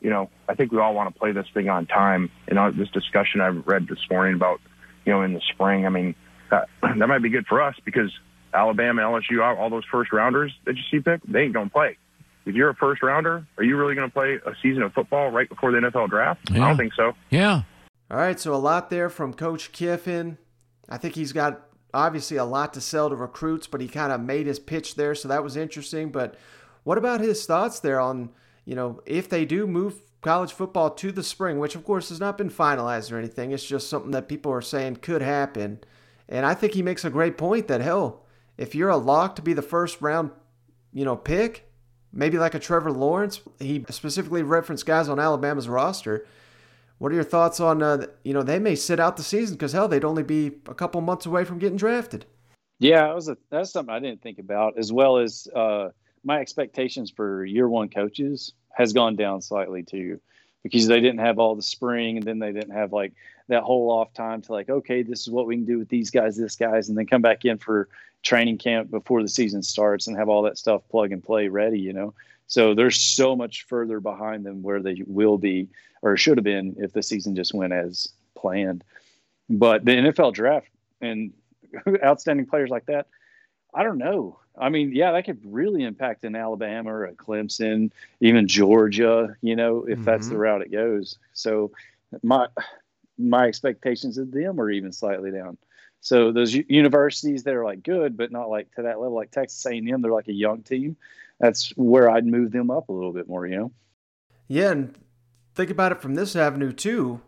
you 0.00 0.10
know, 0.10 0.30
I 0.48 0.54
think 0.54 0.72
we 0.72 0.78
all 0.78 0.94
want 0.94 1.12
to 1.12 1.18
play 1.18 1.32
this 1.32 1.46
thing 1.54 1.68
on 1.68 1.86
time. 1.86 2.30
You 2.48 2.54
know, 2.54 2.70
this 2.70 2.90
discussion 2.90 3.40
I 3.40 3.48
read 3.48 3.88
this 3.88 3.98
morning 4.10 4.34
about, 4.34 4.60
you 5.04 5.12
know, 5.12 5.22
in 5.22 5.32
the 5.32 5.40
spring, 5.52 5.86
I 5.86 5.88
mean, 5.88 6.14
that, 6.50 6.68
that 6.82 7.08
might 7.08 7.22
be 7.22 7.30
good 7.30 7.46
for 7.46 7.62
us 7.62 7.74
because 7.84 8.12
Alabama, 8.52 9.02
LSU, 9.02 9.42
all 9.42 9.56
all 9.56 9.70
those 9.70 9.84
first 9.90 10.12
rounders 10.12 10.52
that 10.64 10.76
you 10.76 10.82
see 10.90 11.00
pick, 11.00 11.20
they 11.24 11.42
ain't 11.42 11.54
to 11.54 11.70
play. 11.70 11.96
If 12.46 12.54
you're 12.54 12.70
a 12.70 12.74
first 12.74 13.02
rounder, 13.02 13.46
are 13.56 13.64
you 13.64 13.76
really 13.76 13.94
going 13.94 14.08
to 14.08 14.12
play 14.12 14.38
a 14.44 14.52
season 14.62 14.82
of 14.82 14.92
football 14.92 15.30
right 15.30 15.48
before 15.48 15.72
the 15.72 15.78
NFL 15.78 16.10
draft? 16.10 16.50
I 16.50 16.58
don't 16.58 16.76
think 16.76 16.92
so. 16.94 17.14
Yeah. 17.30 17.62
All 18.10 18.18
right, 18.18 18.38
so 18.38 18.54
a 18.54 18.56
lot 18.56 18.90
there 18.90 19.08
from 19.08 19.32
Coach 19.32 19.72
Kiffin. 19.72 20.36
I 20.88 20.98
think 20.98 21.14
he's 21.14 21.32
got 21.32 21.62
obviously 21.94 22.36
a 22.36 22.44
lot 22.44 22.74
to 22.74 22.80
sell 22.80 23.08
to 23.08 23.16
recruits, 23.16 23.66
but 23.66 23.80
he 23.80 23.88
kind 23.88 24.12
of 24.12 24.20
made 24.20 24.46
his 24.46 24.58
pitch 24.58 24.96
there, 24.96 25.14
so 25.14 25.28
that 25.28 25.42
was 25.42 25.56
interesting. 25.56 26.10
But 26.10 26.36
what 26.82 26.98
about 26.98 27.20
his 27.20 27.46
thoughts 27.46 27.80
there 27.80 28.00
on, 28.00 28.30
you 28.64 28.74
know, 28.74 29.00
if 29.06 29.28
they 29.28 29.44
do 29.44 29.66
move 29.66 29.94
college 30.20 30.52
football 30.52 30.90
to 30.90 31.12
the 31.12 31.22
spring, 31.22 31.58
which 31.58 31.74
of 31.74 31.84
course 31.84 32.08
has 32.08 32.20
not 32.20 32.36
been 32.36 32.50
finalized 32.50 33.12
or 33.12 33.18
anything, 33.18 33.52
it's 33.52 33.64
just 33.64 33.88
something 33.88 34.10
that 34.10 34.28
people 34.28 34.52
are 34.52 34.62
saying 34.62 34.96
could 34.96 35.22
happen. 35.22 35.80
And 36.28 36.44
I 36.44 36.54
think 36.54 36.72
he 36.72 36.82
makes 36.82 37.04
a 37.04 37.10
great 37.10 37.38
point 37.38 37.68
that 37.68 37.80
hell, 37.80 38.24
if 38.56 38.74
you're 38.74 38.90
a 38.90 38.96
lock 38.96 39.36
to 39.36 39.42
be 39.42 39.52
the 39.52 39.62
first 39.62 40.00
round, 40.00 40.30
you 40.92 41.04
know, 41.04 41.16
pick, 41.16 41.70
maybe 42.14 42.38
like 42.38 42.54
a 42.54 42.58
Trevor 42.58 42.92
Lawrence, 42.92 43.40
he 43.58 43.84
specifically 43.90 44.42
referenced 44.42 44.86
guys 44.86 45.08
on 45.08 45.18
Alabama's 45.18 45.68
roster. 45.68 46.26
What 46.98 47.10
are 47.12 47.16
your 47.16 47.24
thoughts 47.24 47.60
on, 47.60 47.82
uh, 47.82 48.06
you 48.22 48.32
know, 48.32 48.42
they 48.42 48.58
may 48.58 48.76
sit 48.76 49.00
out 49.00 49.16
the 49.16 49.22
season 49.22 49.56
because 49.56 49.72
hell, 49.72 49.88
they'd 49.88 50.04
only 50.04 50.22
be 50.22 50.52
a 50.66 50.74
couple 50.74 51.00
months 51.00 51.26
away 51.26 51.44
from 51.44 51.58
getting 51.58 51.76
drafted. 51.76 52.24
Yeah, 52.78 53.08
that 53.08 53.14
was 53.14 53.28
a, 53.28 53.36
that's 53.50 53.72
something 53.72 53.94
I 53.94 53.98
didn't 53.98 54.22
think 54.22 54.38
about, 54.38 54.78
as 54.78 54.92
well 54.92 55.18
as 55.18 55.48
uh, 55.54 55.90
my 56.24 56.38
expectations 56.38 57.10
for 57.10 57.44
year 57.44 57.68
one 57.68 57.88
coaches 57.88 58.52
has 58.72 58.92
gone 58.92 59.16
down 59.16 59.40
slightly 59.40 59.82
too 59.82 60.20
because 60.62 60.86
they 60.86 61.00
didn't 61.00 61.20
have 61.20 61.38
all 61.38 61.54
the 61.54 61.62
spring 61.62 62.16
and 62.16 62.26
then 62.26 62.38
they 62.38 62.50
didn't 62.50 62.74
have 62.74 62.92
like 62.92 63.12
that 63.48 63.62
whole 63.62 63.90
off 63.90 64.12
time 64.14 64.40
to 64.40 64.52
like 64.52 64.68
okay 64.68 65.02
this 65.02 65.20
is 65.20 65.30
what 65.30 65.46
we 65.46 65.54
can 65.54 65.64
do 65.64 65.78
with 65.78 65.88
these 65.88 66.10
guys 66.10 66.36
this 66.36 66.56
guys 66.56 66.88
and 66.88 66.98
then 66.98 67.06
come 67.06 67.22
back 67.22 67.44
in 67.44 67.58
for 67.58 67.88
training 68.24 68.58
camp 68.58 68.90
before 68.90 69.22
the 69.22 69.28
season 69.28 69.62
starts 69.62 70.06
and 70.06 70.16
have 70.16 70.28
all 70.28 70.42
that 70.42 70.58
stuff 70.58 70.82
plug 70.90 71.12
and 71.12 71.22
play 71.22 71.48
ready 71.48 71.78
you 71.78 71.92
know 71.92 72.12
so 72.46 72.74
they're 72.74 72.90
so 72.90 73.36
much 73.36 73.64
further 73.66 74.00
behind 74.00 74.44
them 74.44 74.62
where 74.62 74.80
they 74.80 75.02
will 75.06 75.38
be 75.38 75.68
or 76.02 76.16
should 76.16 76.36
have 76.36 76.44
been 76.44 76.74
if 76.78 76.92
the 76.92 77.02
season 77.02 77.36
just 77.36 77.54
went 77.54 77.72
as 77.72 78.08
planned 78.34 78.82
but 79.48 79.84
the 79.84 79.92
nfl 79.92 80.32
draft 80.32 80.68
and 81.00 81.32
outstanding 82.04 82.46
players 82.46 82.70
like 82.70 82.86
that 82.86 83.06
i 83.74 83.82
don't 83.82 83.98
know 83.98 84.38
I 84.56 84.68
mean, 84.68 84.94
yeah, 84.94 85.12
that 85.12 85.24
could 85.24 85.40
really 85.44 85.82
impact 85.82 86.24
an 86.24 86.36
Alabama 86.36 86.92
or 86.92 87.04
a 87.06 87.12
Clemson, 87.12 87.90
even 88.20 88.46
Georgia, 88.46 89.36
you 89.42 89.56
know, 89.56 89.84
if 89.84 89.96
mm-hmm. 89.96 90.04
that's 90.04 90.28
the 90.28 90.34
mm-hmm. 90.34 90.42
route 90.42 90.62
it 90.62 90.72
goes. 90.72 91.18
So 91.32 91.72
my 92.22 92.46
my 93.18 93.46
expectations 93.46 94.18
of 94.18 94.30
them 94.30 94.60
are 94.60 94.70
even 94.70 94.92
slightly 94.92 95.30
down. 95.30 95.56
So 96.04 96.32
those 96.32 96.52
universities 96.54 97.44
that 97.44 97.54
are 97.54 97.64
like 97.64 97.82
good, 97.82 98.14
but 98.14 98.30
not 98.30 98.50
like 98.50 98.70
to 98.74 98.82
that 98.82 99.00
level, 99.00 99.14
like 99.14 99.30
Texas 99.30 99.64
A&M, 99.64 100.02
they're 100.02 100.12
like 100.12 100.28
a 100.28 100.34
young 100.34 100.62
team. 100.62 100.98
That's 101.40 101.70
where 101.76 102.10
I'd 102.10 102.26
move 102.26 102.52
them 102.52 102.70
up 102.70 102.90
a 102.90 102.92
little 102.92 103.14
bit 103.14 103.26
more, 103.26 103.46
you 103.46 103.56
know. 103.56 103.72
Yeah, 104.46 104.72
and 104.72 104.98
think 105.54 105.70
about 105.70 105.92
it 105.92 106.02
from 106.02 106.14
this 106.14 106.36
avenue 106.36 106.72
too. 106.72 107.22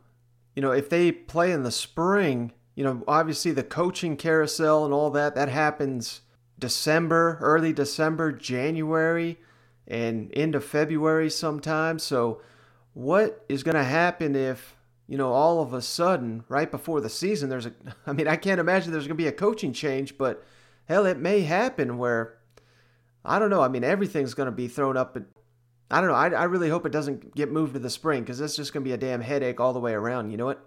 You 0.54 0.60
know, 0.60 0.72
if 0.72 0.90
they 0.90 1.10
play 1.10 1.52
in 1.52 1.62
the 1.62 1.70
spring, 1.70 2.52
you 2.74 2.84
know, 2.84 3.02
obviously 3.08 3.50
the 3.50 3.62
coaching 3.62 4.14
carousel 4.14 4.84
and 4.84 4.92
all 4.92 5.08
that 5.08 5.34
that 5.34 5.48
happens 5.48 6.20
December, 6.58 7.38
early 7.40 7.72
December, 7.72 8.30
January, 8.30 9.38
and 9.88 10.30
into 10.32 10.60
February 10.60 11.30
sometimes. 11.30 12.02
So, 12.02 12.42
what 12.92 13.42
is 13.48 13.62
going 13.62 13.76
to 13.76 13.84
happen 13.84 14.36
if, 14.36 14.75
you 15.08 15.16
know, 15.16 15.32
all 15.32 15.60
of 15.60 15.72
a 15.72 15.82
sudden, 15.82 16.44
right 16.48 16.70
before 16.70 17.00
the 17.00 17.08
season, 17.08 17.48
there's 17.48 17.66
a, 17.66 17.72
I 18.06 18.12
mean, 18.12 18.28
I 18.28 18.36
can't 18.36 18.60
imagine 18.60 18.92
there's 18.92 19.06
going 19.06 19.16
to 19.16 19.22
be 19.22 19.28
a 19.28 19.32
coaching 19.32 19.72
change, 19.72 20.18
but 20.18 20.44
hell, 20.86 21.06
it 21.06 21.18
may 21.18 21.40
happen 21.40 21.98
where, 21.98 22.38
I 23.24 23.38
don't 23.38 23.50
know. 23.50 23.62
I 23.62 23.68
mean, 23.68 23.84
everything's 23.84 24.34
going 24.34 24.46
to 24.46 24.52
be 24.52 24.68
thrown 24.68 24.96
up. 24.96 25.14
But 25.14 25.24
I 25.90 26.00
don't 26.00 26.10
know. 26.10 26.16
I, 26.16 26.28
I 26.28 26.44
really 26.44 26.68
hope 26.68 26.86
it 26.86 26.92
doesn't 26.92 27.34
get 27.34 27.50
moved 27.50 27.74
to 27.74 27.80
the 27.80 27.90
spring 27.90 28.22
because 28.22 28.40
it's 28.40 28.56
just 28.56 28.72
going 28.72 28.84
to 28.84 28.88
be 28.88 28.94
a 28.94 28.98
damn 28.98 29.20
headache 29.20 29.60
all 29.60 29.72
the 29.72 29.80
way 29.80 29.92
around. 29.92 30.30
You 30.30 30.36
know 30.36 30.46
what? 30.46 30.64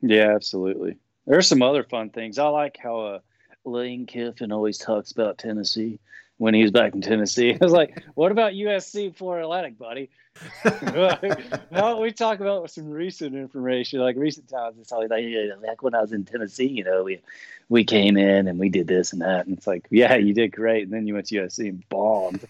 Yeah, 0.00 0.34
absolutely. 0.34 0.98
There 1.26 1.38
are 1.38 1.42
some 1.42 1.62
other 1.62 1.84
fun 1.84 2.10
things. 2.10 2.38
I 2.38 2.48
like 2.48 2.76
how, 2.82 3.00
uh, 3.00 3.18
Lane 3.64 4.06
Kiffin 4.06 4.52
always 4.52 4.78
talks 4.78 5.12
about 5.12 5.38
Tennessee 5.38 6.00
when 6.40 6.54
he 6.54 6.62
was 6.62 6.70
back 6.70 6.94
in 6.94 7.02
Tennessee. 7.02 7.52
I 7.60 7.62
was 7.62 7.72
like, 7.72 8.02
what 8.14 8.32
about 8.32 8.54
USC 8.54 9.14
Florida 9.14 9.44
Atlantic, 9.44 9.78
buddy? 9.78 10.08
well, 11.70 12.00
we 12.00 12.12
talk 12.12 12.40
about 12.40 12.70
some 12.70 12.88
recent 12.88 13.34
information, 13.34 14.00
like 14.00 14.16
recent 14.16 14.48
times. 14.48 14.76
It's 14.80 14.90
always 14.90 15.10
like, 15.10 15.22
yeah, 15.26 15.52
like 15.62 15.82
when 15.82 15.94
I 15.94 16.00
was 16.00 16.12
in 16.12 16.24
Tennessee, 16.24 16.66
you 16.66 16.82
know, 16.82 17.04
we 17.04 17.20
we 17.68 17.84
came 17.84 18.16
in 18.16 18.48
and 18.48 18.58
we 18.58 18.70
did 18.70 18.86
this 18.86 19.12
and 19.12 19.20
that. 19.20 19.46
And 19.46 19.58
it's 19.58 19.66
like, 19.66 19.86
yeah, 19.90 20.14
you 20.16 20.32
did 20.32 20.52
great. 20.52 20.84
And 20.84 20.92
then 20.92 21.06
you 21.06 21.12
went 21.12 21.26
to 21.26 21.34
USC 21.34 21.68
and 21.68 21.86
bombed. 21.90 22.46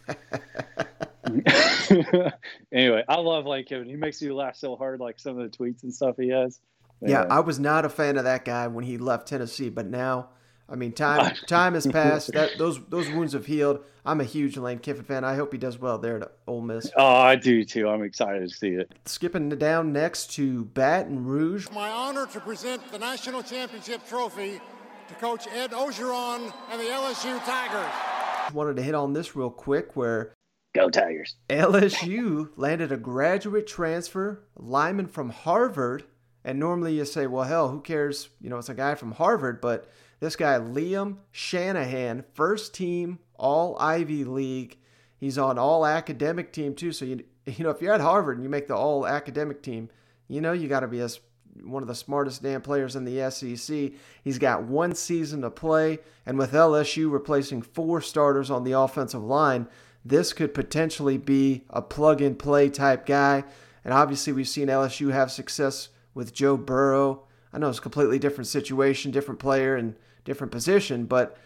anyway, 2.73 3.05
I 3.09 3.17
love 3.17 3.45
Lane 3.45 3.65
Kiffin. 3.65 3.89
He 3.89 3.97
makes 3.97 4.23
you 4.23 4.37
laugh 4.37 4.55
so 4.55 4.77
hard, 4.77 5.01
like 5.01 5.19
some 5.19 5.37
of 5.37 5.51
the 5.51 5.59
tweets 5.59 5.83
and 5.83 5.93
stuff 5.93 6.15
he 6.17 6.29
has. 6.29 6.61
Yeah, 7.03 7.25
I 7.29 7.41
was 7.41 7.59
not 7.59 7.85
a 7.85 7.89
fan 7.89 8.19
of 8.19 8.25
that 8.25 8.45
guy 8.45 8.69
when 8.69 8.85
he 8.85 8.99
left 8.99 9.27
Tennessee, 9.27 9.69
but 9.69 9.87
now 9.87 10.29
I 10.71 10.77
mean, 10.77 10.93
time 10.93 11.35
time 11.47 11.75
has 11.75 11.87
passed. 11.87 12.31
That 12.41 12.59
those 12.59 12.81
those 12.89 13.11
wounds 13.11 13.33
have 13.33 13.47
healed. 13.47 13.85
I'm 14.05 14.21
a 14.21 14.25
huge 14.25 14.57
Lane 14.57 14.79
Kiffin 14.79 15.05
fan. 15.05 15.25
I 15.25 15.35
hope 15.35 15.53
he 15.53 15.59
does 15.59 15.79
well 15.79 15.99
there 15.99 16.21
at 16.21 16.33
Ole 16.47 16.61
Miss. 16.61 16.91
Oh, 16.97 17.05
I 17.05 17.37
do 17.37 17.65
too. 17.65 17.89
I'm 17.89 18.03
excited 18.03 18.49
to 18.49 18.55
see 18.55 18.71
it. 18.71 18.93
Skipping 19.05 19.49
down 19.51 19.93
next 19.93 20.33
to 20.35 20.65
Baton 20.67 21.25
Rouge. 21.25 21.69
My 21.71 21.91
honor 21.91 22.27
to 22.27 22.41
present 22.41 22.91
the 22.93 22.99
national 22.99 23.43
championship 23.43 24.07
trophy 24.09 24.61
to 25.09 25.15
Coach 25.15 25.49
Ed 25.49 25.73
Orgeron 25.73 26.53
and 26.71 26.81
the 26.81 26.85
LSU 26.85 27.45
Tigers. 27.45 28.55
Wanted 28.55 28.77
to 28.77 28.83
hit 28.83 28.95
on 28.95 29.13
this 29.13 29.35
real 29.35 29.51
quick, 29.51 29.97
where 29.97 30.33
Go 30.73 30.89
Tigers. 30.89 31.35
LSU 31.49 32.51
landed 32.57 32.93
a 32.93 32.97
graduate 32.97 33.67
transfer 33.67 34.45
lineman 34.57 35.09
from 35.09 35.31
Harvard, 35.31 36.05
and 36.45 36.61
normally 36.61 36.95
you 36.95 37.05
say, 37.05 37.27
well, 37.27 37.45
hell, 37.45 37.69
who 37.71 37.81
cares? 37.81 38.29
You 38.41 38.51
know, 38.51 38.59
it's 38.59 38.69
a 38.69 38.75
guy 38.75 38.95
from 38.95 39.13
Harvard, 39.13 39.61
but 39.61 39.91
this 40.21 40.37
guy, 40.37 40.59
Liam 40.59 41.17
Shanahan, 41.33 42.25
first 42.35 42.75
team 42.75 43.19
All 43.37 43.77
Ivy 43.79 44.25
League. 44.25 44.79
He's 45.19 45.39
on 45.39 45.59
All 45.59 45.85
Academic 45.85 46.53
team 46.53 46.75
too. 46.75 46.93
So 46.93 47.05
you 47.05 47.25
you 47.47 47.65
know 47.65 47.71
if 47.71 47.83
you're 47.83 47.95
at 47.95 48.01
Harvard 48.01 48.37
and 48.37 48.45
you 48.45 48.51
make 48.51 48.69
the 48.69 48.77
All 48.77 49.07
Academic 49.07 49.63
team, 49.63 49.89
you 50.29 50.41
know 50.41 50.53
you 50.53 50.69
got 50.69 50.81
to 50.81 50.89
be 50.89 51.01
as 51.01 51.21
one 51.63 51.83
of 51.83 51.89
the 51.89 51.95
smartest 51.95 52.43
damn 52.43 52.63
players 52.63 52.97
in 52.97 53.05
the 53.05 53.31
SEC. 53.31 53.93
He's 54.23 54.39
got 54.39 54.63
one 54.63 54.95
season 54.95 55.43
to 55.43 55.51
play, 55.51 55.99
and 56.25 56.39
with 56.39 56.53
LSU 56.53 57.11
replacing 57.11 57.63
four 57.63 58.01
starters 58.01 58.51
on 58.51 58.65
the 58.65 58.73
offensive 58.73 59.23
line, 59.23 59.67
this 60.05 60.33
could 60.33 60.55
potentially 60.55 61.19
be 61.19 61.65
a 61.71 61.83
plug 61.83 62.21
and 62.21 62.39
play 62.39 62.69
type 62.69 63.05
guy. 63.05 63.45
And 63.85 63.95
obviously, 63.95 64.33
we've 64.33 64.49
seen 64.49 64.69
LSU 64.69 65.13
have 65.13 65.33
success 65.33 65.89
with 66.15 66.35
Joe 66.35 66.57
Burrow. 66.57 67.25
I 67.53 67.59
know 67.59 67.69
it's 67.69 67.79
a 67.79 67.83
completely 67.83 68.19
different 68.19 68.47
situation, 68.47 69.11
different 69.11 69.41
player, 69.41 69.75
and 69.77 69.97
different 70.25 70.53
position, 70.53 71.05
but 71.05 71.37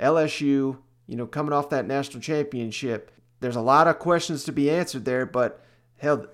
LSU, 0.00 0.78
you 1.06 1.16
know, 1.16 1.26
coming 1.26 1.52
off 1.52 1.70
that 1.70 1.86
national 1.86 2.20
championship, 2.20 3.10
there's 3.40 3.56
a 3.56 3.60
lot 3.60 3.86
of 3.86 3.98
questions 3.98 4.44
to 4.44 4.52
be 4.52 4.70
answered 4.70 5.04
there, 5.04 5.26
but 5.26 5.64
hell, 5.98 6.26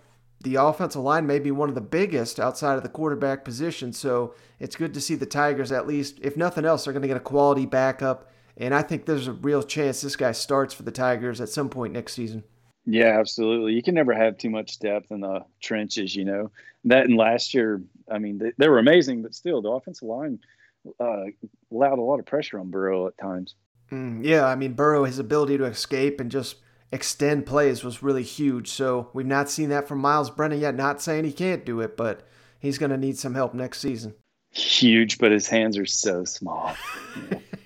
the 0.43 0.55
offensive 0.55 1.03
line 1.03 1.27
may 1.27 1.39
be 1.39 1.51
one 1.51 1.69
of 1.69 1.75
the 1.75 1.81
biggest 1.81 2.41
outside 2.41 2.77
of 2.77 2.83
the 2.83 2.89
quarterback 2.89 3.45
position. 3.45 3.93
So 3.93 4.35
it's 4.59 4.77
good 4.77 4.95
to 4.95 5.01
see 5.01 5.15
the 5.15 5.27
Tigers, 5.27 5.71
at 5.71 5.87
least, 5.87 6.19
if 6.23 6.37
nothing 6.37 6.65
else, 6.65 6.85
they're 6.85 6.93
going 6.93 7.03
to 7.03 7.09
get 7.09 7.17
a 7.17 7.21
quality 7.21 7.67
backup. 7.67 8.31
And 8.57 8.75
I 8.75 8.83
think 8.83 9.05
there's 9.05 9.29
a 9.29 9.33
real 9.33 9.63
chance 9.63 10.01
this 10.01 10.17
guy 10.17 10.33
starts 10.33 10.73
for 10.73 10.83
the 10.83 10.91
Tigers 10.91 11.41
at 11.41 11.49
some 11.49 11.69
point 11.69 11.93
next 11.93 12.15
season. 12.15 12.45
Yeah, 12.87 13.19
absolutely. 13.19 13.75
You 13.75 13.83
can 13.83 13.95
never 13.95 14.15
have 14.15 14.39
too 14.39 14.51
much 14.51 14.79
depth 14.79 15.11
in 15.11 15.21
the 15.21 15.45
trenches, 15.61 16.17
you 16.17 16.25
know. 16.25 16.51
That 16.85 17.05
and 17.05 17.17
last 17.17 17.53
year, 17.53 17.83
I 18.11 18.19
mean, 18.19 18.39
they, 18.39 18.53
they 18.57 18.69
were 18.69 18.79
amazing, 18.79 19.23
but 19.23 19.35
still, 19.35 19.61
the 19.61 19.71
offensive 19.71 20.09
line 20.09 20.39
uh, 20.99 21.25
allowed 21.73 21.99
a 21.99 22.03
lot 22.03 22.19
of 22.19 22.27
pressure 22.27 22.59
on 22.59 22.71
Burrow 22.71 23.07
at 23.07 23.19
times. 23.19 23.55
Mm, 23.91 24.25
yeah, 24.25 24.47
I 24.47 24.55
mean 24.55 24.75
Burrow, 24.75 25.05
his 25.05 25.19
ability 25.19 25.59
to 25.59 25.65
escape 25.65 26.21
and 26.21 26.31
just 26.31 26.57
extend 26.93 27.47
plays 27.47 27.85
was 27.85 28.03
really 28.03 28.23
huge. 28.23 28.69
So 28.69 29.11
we've 29.13 29.27
not 29.27 29.51
seen 29.51 29.69
that 29.71 29.89
from 29.89 29.99
Myles 29.99 30.31
Brennan 30.31 30.61
yet. 30.61 30.75
Not 30.75 31.03
saying 31.03 31.25
he 31.25 31.33
can't 31.33 31.65
do 31.65 31.81
it, 31.81 31.97
but 31.97 32.27
he's 32.59 32.79
going 32.79 32.91
to 32.91 32.97
need 32.97 33.19
some 33.19 33.35
help 33.35 33.55
next 33.55 33.81
season. 33.81 34.15
Huge, 34.53 35.19
but 35.19 35.31
his 35.31 35.49
hands 35.49 35.79
are 35.79 35.87
so 35.87 36.25
small. 36.25 36.75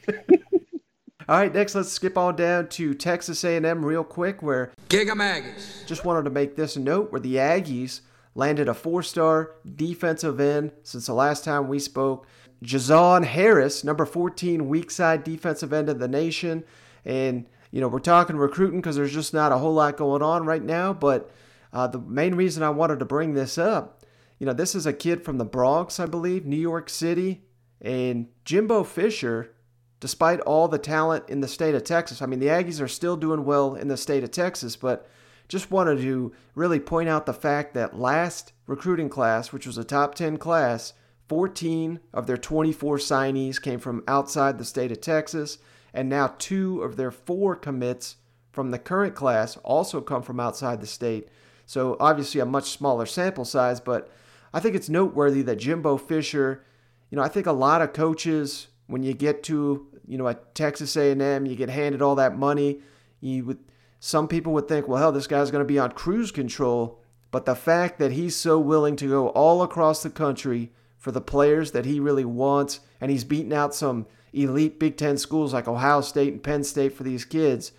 All 1.26 1.38
right, 1.38 1.54
next 1.54 1.74
let's 1.74 1.90
skip 1.90 2.18
on 2.18 2.36
down 2.36 2.68
to 2.70 2.92
Texas 2.92 3.44
A&M 3.44 3.84
real 3.84 4.04
quick, 4.04 4.42
where 4.42 4.72
Gig 4.90 5.08
'em 5.08 5.18
Aggies. 5.18 5.86
Just 5.86 6.04
wanted 6.04 6.24
to 6.24 6.30
make 6.30 6.54
this 6.54 6.76
note 6.76 7.10
where 7.10 7.20
the 7.20 7.36
Aggies 7.36 8.02
landed 8.34 8.68
a 8.68 8.74
four-star 8.74 9.52
defensive 9.74 10.38
end 10.38 10.72
since 10.82 11.06
the 11.06 11.14
last 11.14 11.42
time 11.42 11.68
we 11.68 11.78
spoke. 11.78 12.26
Jahzion 12.64 13.24
Harris, 13.24 13.84
number 13.84 14.06
14 14.06 14.68
weak 14.68 14.90
side 14.90 15.22
defensive 15.22 15.72
end 15.72 15.88
of 15.88 15.98
the 15.98 16.08
nation. 16.08 16.64
And, 17.04 17.46
you 17.70 17.80
know, 17.80 17.88
we're 17.88 17.98
talking 17.98 18.36
recruiting 18.36 18.80
because 18.80 18.96
there's 18.96 19.12
just 19.12 19.34
not 19.34 19.52
a 19.52 19.58
whole 19.58 19.74
lot 19.74 19.96
going 19.96 20.22
on 20.22 20.46
right 20.46 20.62
now. 20.62 20.92
But 20.92 21.30
uh, 21.72 21.86
the 21.86 21.98
main 21.98 22.34
reason 22.34 22.62
I 22.62 22.70
wanted 22.70 22.98
to 23.00 23.04
bring 23.04 23.34
this 23.34 23.58
up, 23.58 24.04
you 24.38 24.46
know, 24.46 24.52
this 24.52 24.74
is 24.74 24.86
a 24.86 24.92
kid 24.92 25.24
from 25.24 25.38
the 25.38 25.44
Bronx, 25.44 26.00
I 26.00 26.06
believe, 26.06 26.46
New 26.46 26.56
York 26.56 26.88
City. 26.88 27.42
And 27.80 28.28
Jimbo 28.44 28.84
Fisher, 28.84 29.54
despite 30.00 30.40
all 30.40 30.68
the 30.68 30.78
talent 30.78 31.28
in 31.28 31.40
the 31.40 31.48
state 31.48 31.74
of 31.74 31.84
Texas, 31.84 32.22
I 32.22 32.26
mean, 32.26 32.40
the 32.40 32.46
Aggies 32.46 32.80
are 32.80 32.88
still 32.88 33.16
doing 33.16 33.44
well 33.44 33.74
in 33.74 33.88
the 33.88 33.96
state 33.96 34.24
of 34.24 34.30
Texas, 34.30 34.76
but 34.76 35.06
just 35.48 35.70
wanted 35.70 36.00
to 36.00 36.32
really 36.54 36.80
point 36.80 37.08
out 37.08 37.26
the 37.26 37.34
fact 37.34 37.74
that 37.74 37.98
last 37.98 38.52
recruiting 38.66 39.10
class, 39.10 39.52
which 39.52 39.66
was 39.66 39.76
a 39.76 39.84
top 39.84 40.14
10 40.14 40.38
class, 40.38 40.94
14 41.28 42.00
of 42.12 42.26
their 42.26 42.36
24 42.36 42.98
signees 42.98 43.60
came 43.60 43.78
from 43.78 44.04
outside 44.06 44.58
the 44.58 44.64
state 44.64 44.92
of 44.92 45.00
Texas, 45.00 45.58
and 45.92 46.08
now 46.08 46.34
two 46.38 46.82
of 46.82 46.96
their 46.96 47.10
four 47.10 47.56
commits 47.56 48.16
from 48.52 48.70
the 48.70 48.78
current 48.78 49.14
class 49.14 49.56
also 49.58 50.00
come 50.00 50.22
from 50.22 50.40
outside 50.40 50.80
the 50.80 50.86
state. 50.86 51.28
So 51.66 51.96
obviously 51.98 52.40
a 52.40 52.46
much 52.46 52.70
smaller 52.70 53.06
sample 53.06 53.44
size, 53.44 53.80
but 53.80 54.10
I 54.52 54.60
think 54.60 54.76
it's 54.76 54.88
noteworthy 54.88 55.42
that 55.42 55.56
Jimbo 55.56 55.96
Fisher, 55.96 56.64
you 57.10 57.16
know, 57.16 57.22
I 57.22 57.28
think 57.28 57.46
a 57.46 57.52
lot 57.52 57.82
of 57.82 57.92
coaches 57.92 58.68
when 58.86 59.02
you 59.02 59.14
get 59.14 59.42
to, 59.44 59.86
you 60.06 60.18
know, 60.18 60.28
at 60.28 60.54
Texas 60.54 60.96
A&M, 60.96 61.46
you 61.46 61.56
get 61.56 61.70
handed 61.70 62.02
all 62.02 62.14
that 62.16 62.36
money, 62.36 62.80
you 63.20 63.44
would 63.44 63.58
some 63.98 64.28
people 64.28 64.52
would 64.52 64.68
think, 64.68 64.86
well, 64.86 64.98
hell, 64.98 65.12
this 65.12 65.26
guy's 65.26 65.50
going 65.50 65.64
to 65.64 65.72
be 65.72 65.78
on 65.78 65.90
cruise 65.90 66.30
control, 66.30 67.00
but 67.30 67.46
the 67.46 67.54
fact 67.54 67.98
that 67.98 68.12
he's 68.12 68.36
so 68.36 68.58
willing 68.58 68.96
to 68.96 69.08
go 69.08 69.28
all 69.28 69.62
across 69.62 70.02
the 70.02 70.10
country 70.10 70.70
for 71.04 71.12
the 71.12 71.20
players 71.20 71.72
that 71.72 71.84
he 71.84 72.00
really 72.00 72.24
wants, 72.24 72.80
and 72.98 73.10
he's 73.10 73.24
beaten 73.24 73.52
out 73.52 73.74
some 73.74 74.06
elite 74.32 74.78
Big 74.78 74.96
Ten 74.96 75.18
schools 75.18 75.52
like 75.52 75.68
Ohio 75.68 76.00
State 76.00 76.32
and 76.32 76.42
Penn 76.42 76.64
State 76.64 76.94
for 76.94 77.02
these 77.02 77.26
kids. 77.26 77.72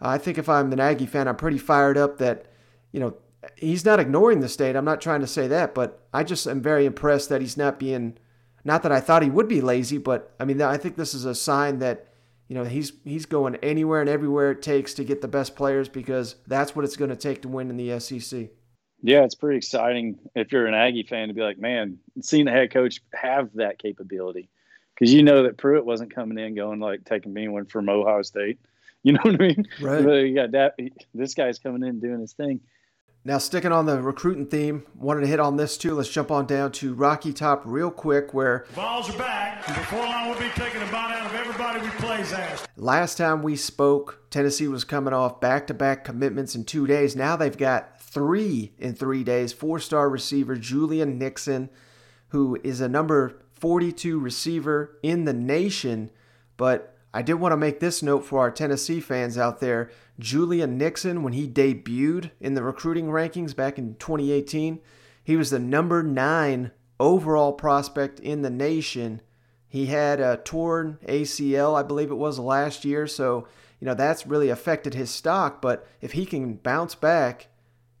I 0.00 0.16
think 0.16 0.38
if 0.38 0.48
I'm 0.48 0.72
an 0.72 0.80
Aggie 0.80 1.04
fan, 1.04 1.28
I'm 1.28 1.36
pretty 1.36 1.58
fired 1.58 1.98
up 1.98 2.16
that, 2.16 2.46
you 2.90 2.98
know, 2.98 3.14
he's 3.56 3.84
not 3.84 4.00
ignoring 4.00 4.40
the 4.40 4.48
state. 4.48 4.74
I'm 4.74 4.86
not 4.86 5.02
trying 5.02 5.20
to 5.20 5.26
say 5.26 5.46
that, 5.48 5.74
but 5.74 6.00
I 6.14 6.24
just 6.24 6.46
am 6.46 6.62
very 6.62 6.86
impressed 6.86 7.28
that 7.28 7.42
he's 7.42 7.58
not 7.58 7.78
being. 7.78 8.16
Not 8.64 8.82
that 8.84 8.92
I 8.92 9.00
thought 9.00 9.22
he 9.22 9.28
would 9.28 9.48
be 9.48 9.60
lazy, 9.60 9.98
but 9.98 10.34
I 10.40 10.46
mean, 10.46 10.62
I 10.62 10.78
think 10.78 10.96
this 10.96 11.12
is 11.12 11.26
a 11.26 11.34
sign 11.34 11.78
that 11.80 12.06
you 12.48 12.54
know 12.54 12.64
he's 12.64 12.92
he's 13.04 13.26
going 13.26 13.56
anywhere 13.56 14.00
and 14.00 14.08
everywhere 14.08 14.50
it 14.50 14.62
takes 14.62 14.94
to 14.94 15.04
get 15.04 15.20
the 15.20 15.28
best 15.28 15.56
players 15.56 15.90
because 15.90 16.36
that's 16.46 16.74
what 16.74 16.86
it's 16.86 16.96
going 16.96 17.10
to 17.10 17.16
take 17.16 17.42
to 17.42 17.48
win 17.48 17.68
in 17.68 17.76
the 17.76 18.00
SEC. 18.00 18.48
Yeah, 19.02 19.24
it's 19.24 19.34
pretty 19.34 19.58
exciting 19.58 20.18
if 20.34 20.52
you're 20.52 20.66
an 20.66 20.74
Aggie 20.74 21.02
fan 21.02 21.28
to 21.28 21.34
be 21.34 21.42
like, 21.42 21.58
man, 21.58 21.98
seeing 22.20 22.44
the 22.44 22.52
head 22.52 22.70
coach 22.72 23.00
have 23.12 23.50
that 23.54 23.78
capability 23.78 24.48
because 24.94 25.12
you 25.12 25.22
know 25.24 25.42
that 25.42 25.56
Pruitt 25.58 25.84
wasn't 25.84 26.14
coming 26.14 26.38
in 26.38 26.54
going 26.54 26.78
like 26.78 27.04
taking 27.04 27.36
anyone 27.36 27.66
from 27.66 27.88
Ohio 27.88 28.22
State. 28.22 28.58
You 29.04 29.14
know 29.14 29.20
what 29.22 29.34
I 29.34 29.38
mean? 29.38 29.66
Right. 29.80 30.04
But 30.04 30.12
you 30.18 30.32
got 30.36 30.52
that. 30.52 30.78
This 31.12 31.34
guy's 31.34 31.58
coming 31.58 31.82
in 31.82 31.98
doing 31.98 32.20
his 32.20 32.34
thing. 32.34 32.60
Now, 33.24 33.38
sticking 33.38 33.72
on 33.72 33.84
the 33.84 34.00
recruiting 34.00 34.46
theme, 34.46 34.84
wanted 34.94 35.22
to 35.22 35.26
hit 35.26 35.40
on 35.40 35.56
this 35.56 35.76
too. 35.76 35.94
Let's 35.96 36.08
jump 36.08 36.30
on 36.30 36.46
down 36.46 36.70
to 36.72 36.94
Rocky 36.94 37.32
Top 37.32 37.62
real 37.64 37.90
quick, 37.90 38.32
where 38.32 38.64
Vols 38.70 39.12
are 39.12 39.18
back. 39.18 39.68
And 39.68 39.76
Before 39.76 39.98
long, 39.98 40.28
we'll 40.28 40.38
be 40.38 40.48
taking 40.54 40.82
a 40.82 40.86
bite 40.86 41.16
out 41.16 41.26
of 41.26 41.34
everybody 41.34 41.80
we 41.80 41.90
plays 41.96 42.32
ass. 42.32 42.64
last 42.76 43.16
time 43.18 43.42
we 43.42 43.56
spoke, 43.56 44.22
Tennessee 44.30 44.68
was 44.68 44.84
coming 44.84 45.12
off 45.12 45.40
back 45.40 45.66
to 45.66 45.74
back 45.74 46.04
commitments 46.04 46.54
in 46.54 46.64
two 46.64 46.86
days. 46.86 47.16
Now 47.16 47.34
they've 47.34 47.58
got 47.58 48.00
three 48.12 48.72
in 48.78 48.94
three 48.94 49.24
days. 49.24 49.52
Four 49.52 49.78
star 49.78 50.08
receiver 50.08 50.56
Julian 50.56 51.18
Nixon, 51.18 51.70
who 52.28 52.58
is 52.62 52.80
a 52.80 52.88
number 52.88 53.40
42 53.52 54.18
receiver 54.18 54.98
in 55.02 55.24
the 55.24 55.32
nation. 55.32 56.10
But 56.56 56.96
I 57.14 57.22
did 57.22 57.34
want 57.34 57.52
to 57.52 57.56
make 57.56 57.80
this 57.80 58.02
note 58.02 58.24
for 58.24 58.40
our 58.40 58.50
Tennessee 58.50 59.00
fans 59.00 59.38
out 59.38 59.60
there. 59.60 59.90
Julian 60.18 60.76
Nixon, 60.76 61.22
when 61.22 61.32
he 61.32 61.48
debuted 61.48 62.30
in 62.40 62.54
the 62.54 62.62
recruiting 62.62 63.06
rankings 63.06 63.56
back 63.56 63.78
in 63.78 63.94
2018, 63.96 64.80
he 65.24 65.36
was 65.36 65.50
the 65.50 65.58
number 65.58 66.02
nine 66.02 66.72
overall 66.98 67.52
prospect 67.52 68.20
in 68.20 68.42
the 68.42 68.50
nation. 68.50 69.20
He 69.68 69.86
had 69.86 70.20
a 70.20 70.36
torn 70.36 70.98
ACL, 71.08 71.74
I 71.78 71.82
believe 71.82 72.10
it 72.10 72.16
was 72.16 72.38
last 72.38 72.84
year, 72.84 73.06
so 73.06 73.46
you 73.80 73.86
know 73.86 73.94
that's 73.94 74.26
really 74.26 74.50
affected 74.50 74.94
his 74.94 75.10
stock. 75.10 75.62
But 75.62 75.86
if 76.00 76.12
he 76.12 76.26
can 76.26 76.54
bounce 76.54 76.94
back, 76.94 77.48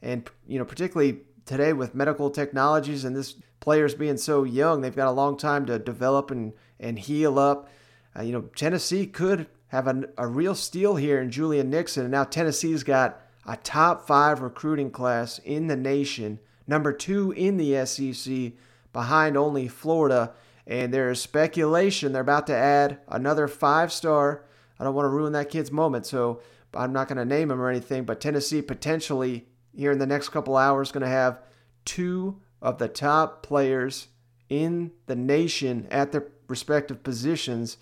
and 0.02 0.28
you 0.46 0.58
know 0.58 0.64
particularly 0.64 1.20
today 1.46 1.72
with 1.72 1.94
medical 1.94 2.30
technologies 2.30 3.04
and 3.04 3.16
this 3.16 3.36
players 3.60 3.94
being 3.94 4.16
so 4.16 4.42
young, 4.42 4.80
they've 4.80 4.96
got 4.96 5.08
a 5.08 5.12
long 5.12 5.36
time 5.36 5.64
to 5.66 5.78
develop 5.78 6.30
and 6.30 6.52
and 6.80 6.98
heal 6.98 7.38
up. 7.38 7.68
Uh, 8.16 8.22
you 8.22 8.32
know 8.32 8.42
Tennessee 8.56 9.06
could 9.06 9.46
have 9.68 9.86
a, 9.86 10.04
a 10.18 10.26
real 10.26 10.54
steal 10.54 10.96
here 10.96 11.20
in 11.20 11.30
Julian 11.30 11.70
Nixon, 11.70 12.02
and 12.02 12.12
now 12.12 12.24
Tennessee's 12.24 12.82
got 12.82 13.20
a 13.46 13.56
top 13.56 14.06
five 14.06 14.42
recruiting 14.42 14.90
class 14.90 15.38
in 15.38 15.66
the 15.66 15.76
nation, 15.76 16.38
number 16.66 16.92
two 16.92 17.32
in 17.32 17.56
the 17.56 17.86
SEC, 17.86 18.52
behind 18.92 19.36
only 19.36 19.68
Florida. 19.68 20.32
And 20.66 20.94
there 20.94 21.10
is 21.10 21.20
speculation 21.20 22.12
they're 22.12 22.22
about 22.22 22.46
to 22.46 22.54
add 22.54 22.98
another 23.08 23.48
five 23.48 23.92
star. 23.92 24.44
I 24.78 24.84
don't 24.84 24.94
want 24.94 25.06
to 25.06 25.10
ruin 25.10 25.32
that 25.32 25.50
kid's 25.50 25.72
moment, 25.72 26.06
so 26.06 26.40
I'm 26.74 26.92
not 26.92 27.08
going 27.08 27.18
to 27.18 27.24
name 27.24 27.50
him 27.50 27.60
or 27.60 27.68
anything, 27.68 28.04
but 28.04 28.20
Tennessee 28.20 28.62
potentially 28.62 29.46
here 29.74 29.92
in 29.92 29.98
the 29.98 30.06
next 30.06 30.30
couple 30.30 30.56
hours 30.56 30.92
going 30.92 31.02
to 31.02 31.08
have 31.08 31.40
two 31.84 32.40
of 32.60 32.78
the 32.78 32.88
top 32.88 33.42
players 33.42 34.08
in 34.48 34.92
the 35.06 35.16
nation 35.16 35.86
at 35.90 36.12
their 36.12 36.28
respective 36.48 37.02
positions. 37.02 37.78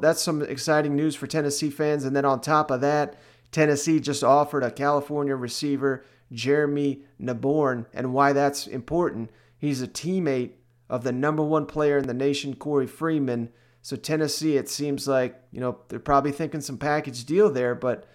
That's 0.00 0.22
some 0.22 0.42
exciting 0.42 0.96
news 0.96 1.14
for 1.14 1.26
Tennessee 1.26 1.70
fans. 1.70 2.04
And 2.04 2.14
then 2.16 2.24
on 2.24 2.40
top 2.40 2.70
of 2.70 2.80
that, 2.80 3.16
Tennessee 3.50 4.00
just 4.00 4.24
offered 4.24 4.62
a 4.62 4.70
California 4.70 5.36
receiver, 5.36 6.04
Jeremy 6.30 7.02
Naborn. 7.18 7.86
And 7.92 8.14
why 8.14 8.32
that's 8.32 8.66
important, 8.66 9.30
he's 9.58 9.82
a 9.82 9.88
teammate 9.88 10.52
of 10.88 11.04
the 11.04 11.12
number 11.12 11.42
one 11.42 11.66
player 11.66 11.98
in 11.98 12.06
the 12.06 12.14
nation, 12.14 12.54
Korey 12.54 12.88
Foreman. 12.88 13.50
So 13.82 13.96
Tennessee, 13.96 14.56
it 14.56 14.68
seems 14.68 15.08
like, 15.08 15.42
you 15.50 15.60
know, 15.60 15.78
they're 15.88 15.98
probably 15.98 16.32
thinking 16.32 16.60
some 16.60 16.78
package 16.78 17.24
deal 17.24 17.50
there, 17.50 17.74
but 17.74 18.06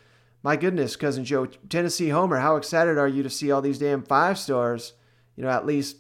my 0.44 0.56
goodness, 0.56 0.96
cousin 0.96 1.26
Joe, 1.26 1.46
Tennessee 1.46 2.10
Homer, 2.10 2.38
how 2.38 2.56
excited 2.56 2.98
are 2.98 3.08
you 3.08 3.24
to 3.24 3.30
see 3.30 3.52
all 3.52 3.62
these 3.62 3.80
damn 3.80 4.04
five 4.04 4.38
stars? 4.38 4.94
You 5.36 5.44
know, 5.44 5.50
at 5.50 5.66
least, 5.66 5.98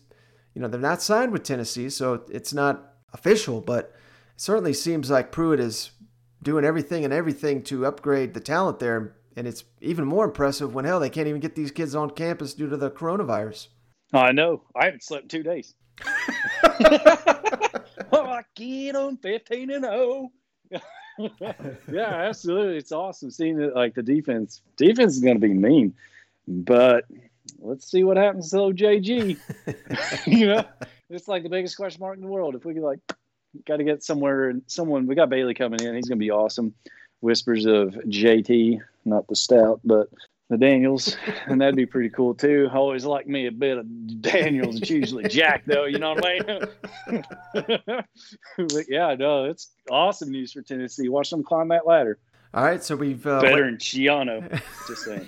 you 0.54 0.62
know, 0.62 0.68
they're 0.68 0.80
not 0.80 1.02
signed 1.02 1.32
with 1.32 1.44
Tennessee, 1.44 1.90
so 1.90 2.26
it's 2.30 2.54
not 2.54 2.94
official, 3.14 3.62
but 3.62 3.86
it 3.86 4.42
certainly 4.42 4.74
seems 4.74 5.10
like 5.10 5.32
Pruitt 5.32 5.60
is 5.60 5.92
doing 6.44 6.66
everything 6.66 7.04
and 7.04 7.14
everything 7.14 7.64
to 7.64 7.86
upgrade 7.86 8.34
the 8.34 8.40
talent 8.40 8.80
there. 8.80 9.16
And 9.36 9.48
it's 9.48 9.64
even 9.82 10.06
more 10.06 10.26
impressive 10.26 10.74
when 10.74 10.86
hell 10.86 11.00
they 11.00 11.10
can't 11.10 11.28
even 11.28 11.42
get 11.42 11.56
these 11.56 11.72
kids 11.72 11.94
on 11.94 12.10
campus 12.10 12.54
due 12.54 12.70
to 12.70 12.78
the 12.78 12.90
coronavirus. 12.90 13.68
I 14.14 14.32
know. 14.32 14.64
I 14.76 14.86
haven't 14.86 15.04
slept 15.04 15.24
in 15.24 15.30
two 15.30 15.44
days. 15.44 15.76
oh, 18.12 18.26
I 18.26 18.44
get 18.56 18.96
on 18.96 19.18
15 19.18 19.72
and 19.72 19.84
0. 19.84 20.32
yeah, 21.40 21.54
absolutely. 21.92 22.78
It's 22.78 22.92
awesome 22.92 23.32
seeing 23.32 23.60
it 23.60 23.76
like 23.76 23.96
the 23.96 24.04
defense. 24.04 24.62
Defense 24.78 25.16
is 25.16 25.22
going 25.22 25.40
to 25.40 25.48
be 25.48 25.54
mean, 25.54 25.94
but 26.48 27.06
let's 27.60 27.90
see 27.90 28.04
what 28.04 28.18
happens 28.18 28.52
to 28.52 28.58
JG. 28.58 29.38
you 30.28 30.48
know, 30.48 30.64
it's 31.10 31.28
like 31.28 31.44
the 31.44 31.50
biggest 31.50 31.78
question 31.78 32.00
mark 32.00 32.16
in 32.16 32.22
the 32.22 32.28
world. 32.28 32.56
If 32.56 32.66
we 32.66 32.74
could 32.74 32.84
like, 32.84 33.00
got 33.66 33.78
to 33.78 33.84
get 33.84 34.04
somewhere 34.04 34.50
and 34.50 34.62
someone. 34.68 35.08
We 35.08 35.16
got 35.16 35.30
Bailey 35.30 35.54
coming 35.54 35.82
in. 35.82 35.96
He's 35.96 36.08
going 36.08 36.20
to 36.20 36.24
be 36.24 36.32
awesome. 36.32 36.74
Whispers 37.22 37.66
of 37.66 37.96
JT, 38.06 38.80
not 39.06 39.28
the 39.28 39.36
stout, 39.36 39.80
but 39.84 40.10
the 40.50 40.58
Daniels, 40.58 41.18
and 41.48 41.60
that'd 41.60 41.76
be 41.76 41.86
pretty 41.86 42.10
cool 42.10 42.34
too. 42.34 42.70
I 42.72 42.76
always 42.76 43.06
like 43.06 43.28
me 43.28 43.48
a 43.48 43.52
bit 43.52 43.78
of 43.78 44.22
Daniels. 44.22 44.78
It's 44.82 44.90
usually 44.90 45.28
Jack, 45.28 45.64
though. 45.66 45.86
You 45.86 46.00
know 46.00 46.14
what 46.14 46.26
I 46.26 46.70
mean? 47.12 47.24
but 48.58 48.86
yeah, 48.88 49.16
no, 49.16 49.46
it's 49.46 49.72
awesome 49.90 50.32
news 50.32 50.54
for 50.54 50.62
Tennessee. 50.62 51.10
Watch 51.10 51.30
them 51.30 51.44
climb 51.44 51.68
that 51.70 51.86
ladder. 51.86 52.18
All 52.54 52.64
right, 52.64 52.84
so 52.84 52.96
we've 52.96 53.26
uh, 53.28 53.42
better 53.42 53.66
than 53.66 53.78
Schiano. 53.78 54.62
Just 54.88 55.04
saying. 55.04 55.28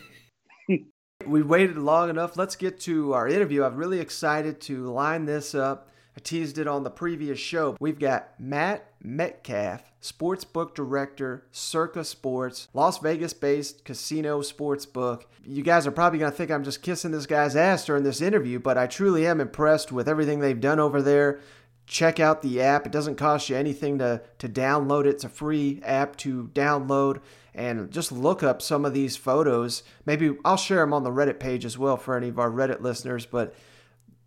we 1.25 1.41
waited 1.41 1.77
long 1.77 2.09
enough. 2.09 2.37
Let's 2.37 2.55
get 2.55 2.79
to 2.81 3.13
our 3.13 3.27
interview. 3.27 3.63
I'm 3.63 3.75
really 3.75 3.99
excited 3.99 4.61
to 4.61 4.89
line 4.89 5.25
this 5.25 5.53
up. 5.53 5.89
I 6.19 6.21
teased 6.21 6.57
it 6.57 6.67
on 6.67 6.83
the 6.83 6.89
previous 6.89 7.39
show. 7.39 7.77
We've 7.79 7.97
got 7.97 8.37
Matt 8.37 8.91
Metcalf, 9.01 9.89
sportsbook 10.01 10.75
director, 10.75 11.45
Circa 11.53 12.03
Sports, 12.03 12.67
Las 12.73 12.97
Vegas 12.97 13.31
based 13.31 13.85
casino 13.85 14.41
sportsbook. 14.41 15.23
You 15.45 15.63
guys 15.63 15.87
are 15.87 15.91
probably 15.91 16.19
going 16.19 16.29
to 16.29 16.37
think 16.37 16.51
I'm 16.51 16.65
just 16.65 16.81
kissing 16.81 17.11
this 17.11 17.25
guy's 17.25 17.55
ass 17.55 17.85
during 17.85 18.03
this 18.03 18.19
interview, 18.19 18.59
but 18.59 18.77
I 18.77 18.85
truly 18.85 19.25
am 19.25 19.39
impressed 19.39 19.93
with 19.93 20.09
everything 20.09 20.41
they've 20.41 20.59
done 20.59 20.77
over 20.77 21.01
there. 21.01 21.39
Check 21.87 22.19
out 22.19 22.41
the 22.41 22.59
app. 22.59 22.85
It 22.85 22.91
doesn't 22.91 23.15
cost 23.15 23.49
you 23.49 23.55
anything 23.55 23.99
to, 23.99 24.21
to 24.39 24.49
download 24.49 25.05
it. 25.05 25.11
It's 25.11 25.23
a 25.23 25.29
free 25.29 25.79
app 25.85 26.17
to 26.17 26.49
download 26.53 27.21
and 27.55 27.89
just 27.91 28.11
look 28.11 28.43
up 28.43 28.61
some 28.61 28.83
of 28.83 28.93
these 28.93 29.15
photos. 29.15 29.83
Maybe 30.05 30.35
I'll 30.43 30.57
share 30.57 30.81
them 30.81 30.93
on 30.93 31.03
the 31.03 31.11
Reddit 31.11 31.39
page 31.39 31.63
as 31.63 31.77
well 31.77 31.95
for 31.95 32.17
any 32.17 32.27
of 32.27 32.39
our 32.39 32.51
Reddit 32.51 32.81
listeners, 32.81 33.25
but 33.25 33.55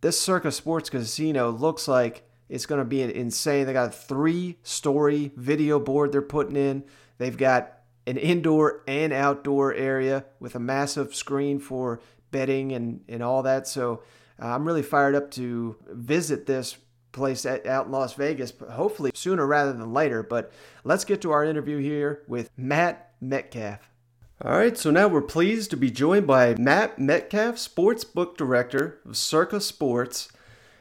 this 0.02 0.20
Circa 0.20 0.52
Sports 0.52 0.90
Casino 0.90 1.50
looks 1.50 1.88
like 1.88 2.28
it's 2.48 2.66
going 2.66 2.80
to 2.80 2.84
be 2.84 3.02
insane. 3.02 3.64
They 3.64 3.72
got 3.72 3.88
a 3.88 3.92
three 3.92 4.58
story 4.62 5.32
video 5.36 5.80
board 5.80 6.12
they're 6.12 6.20
putting 6.20 6.56
in. 6.56 6.84
They've 7.18 7.36
got 7.36 7.78
an 8.06 8.16
indoor 8.18 8.82
and 8.86 9.12
outdoor 9.12 9.72
area 9.72 10.24
with 10.40 10.56
a 10.56 10.58
massive 10.58 11.14
screen 11.14 11.60
for 11.60 12.00
betting 12.32 12.72
and, 12.72 13.02
and 13.08 13.22
all 13.22 13.44
that. 13.44 13.68
So 13.68 14.02
uh, 14.42 14.48
I'm 14.48 14.66
really 14.66 14.82
fired 14.82 15.14
up 15.14 15.30
to 15.32 15.76
visit 15.88 16.46
this 16.46 16.76
place 17.12 17.46
at, 17.46 17.66
out 17.66 17.86
in 17.86 17.92
Las 17.92 18.14
Vegas, 18.14 18.52
hopefully 18.70 19.12
sooner 19.14 19.46
rather 19.46 19.72
than 19.72 19.92
later. 19.92 20.24
But 20.24 20.52
let's 20.82 21.04
get 21.04 21.22
to 21.22 21.30
our 21.30 21.44
interview 21.44 21.78
here 21.78 22.22
with 22.26 22.50
Matt 22.56 23.12
Metcalf. 23.20 23.91
All 24.44 24.56
right, 24.56 24.76
so 24.76 24.90
now 24.90 25.06
we're 25.06 25.22
pleased 25.22 25.70
to 25.70 25.76
be 25.76 25.88
joined 25.88 26.26
by 26.26 26.56
Matt 26.56 26.98
Metcalf, 26.98 27.58
sports 27.58 28.02
book 28.02 28.36
Director 28.36 28.98
of 29.06 29.16
Circa 29.16 29.60
Sports. 29.60 30.32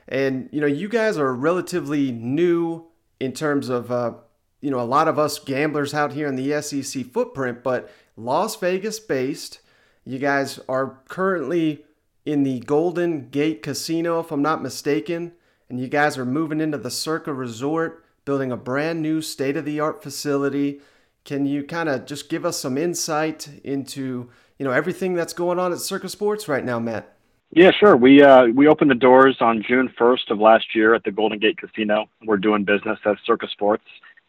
And, 0.08 0.50
you 0.52 0.60
know, 0.60 0.66
you 0.66 0.90
guys 0.90 1.16
are 1.20 1.32
relatively 1.32 2.12
new 2.12 2.88
in 3.20 3.34
terms 3.34 3.70
of, 3.70 3.92
uh, 3.92 4.14
you 4.62 4.72
know, 4.72 4.80
a 4.80 4.82
lot 4.82 5.08
of 5.08 5.20
us 5.20 5.38
gamblers 5.38 5.94
out 5.94 6.14
here 6.14 6.28
in 6.28 6.38
the 6.38 6.60
SEC 6.60 7.06
footprint, 7.06 7.62
but 7.62 7.92
Las 8.18 8.56
Vegas 8.56 9.00
based. 9.00 9.60
You 10.06 10.18
guys 10.18 10.60
are 10.68 10.98
currently 11.08 11.86
in 12.26 12.42
the 12.42 12.62
Golden 12.62 13.30
Gate 13.30 13.62
Casino, 13.62 14.20
if 14.22 14.32
I'm 14.32 14.42
not 14.42 14.64
mistaken, 14.64 15.34
and 15.70 15.80
you 15.80 15.88
guys 15.88 16.18
are 16.18 16.26
moving 16.26 16.62
into 16.62 16.80
the 16.80 16.90
Circa 16.90 17.32
Resort, 17.32 18.04
building 18.26 18.52
a 18.52 18.58
brand 18.58 19.04
new 19.04 19.22
state 19.22 19.56
of 19.56 19.66
the 19.66 19.80
art 19.80 20.02
facility. 20.02 20.82
Can 21.24 21.46
you 21.46 21.64
kind 21.64 21.90
of 21.90 22.06
just 22.06 22.30
give 22.30 22.46
us 22.46 22.60
some 22.60 22.78
insight 22.78 23.48
into 23.64 24.30
you 24.58 24.66
know 24.66 24.72
everything 24.72 25.14
that's 25.14 25.34
going 25.34 25.60
on 25.60 25.72
at 25.72 25.80
Circa 25.80 26.10
Sports 26.10 26.48
right 26.48 26.64
now, 26.64 26.80
Matt? 26.80 27.16
Yeah, 27.52 27.72
sure. 27.72 27.98
We 27.98 28.24
uh, 28.24 28.48
we 28.48 28.68
opened 28.68 28.92
the 28.92 28.96
doors 28.96 29.38
on 29.42 29.64
June 29.68 29.94
1st 30.00 30.32
of 30.32 30.40
last 30.40 30.74
year 30.74 30.94
at 30.94 31.04
the 31.04 31.12
Golden 31.12 31.38
Gate 31.38 31.58
Casino. 31.58 32.06
We're 32.24 32.38
doing 32.38 32.64
business 32.64 32.98
as 33.06 33.18
Circa 33.26 33.48
Sports. 33.50 33.84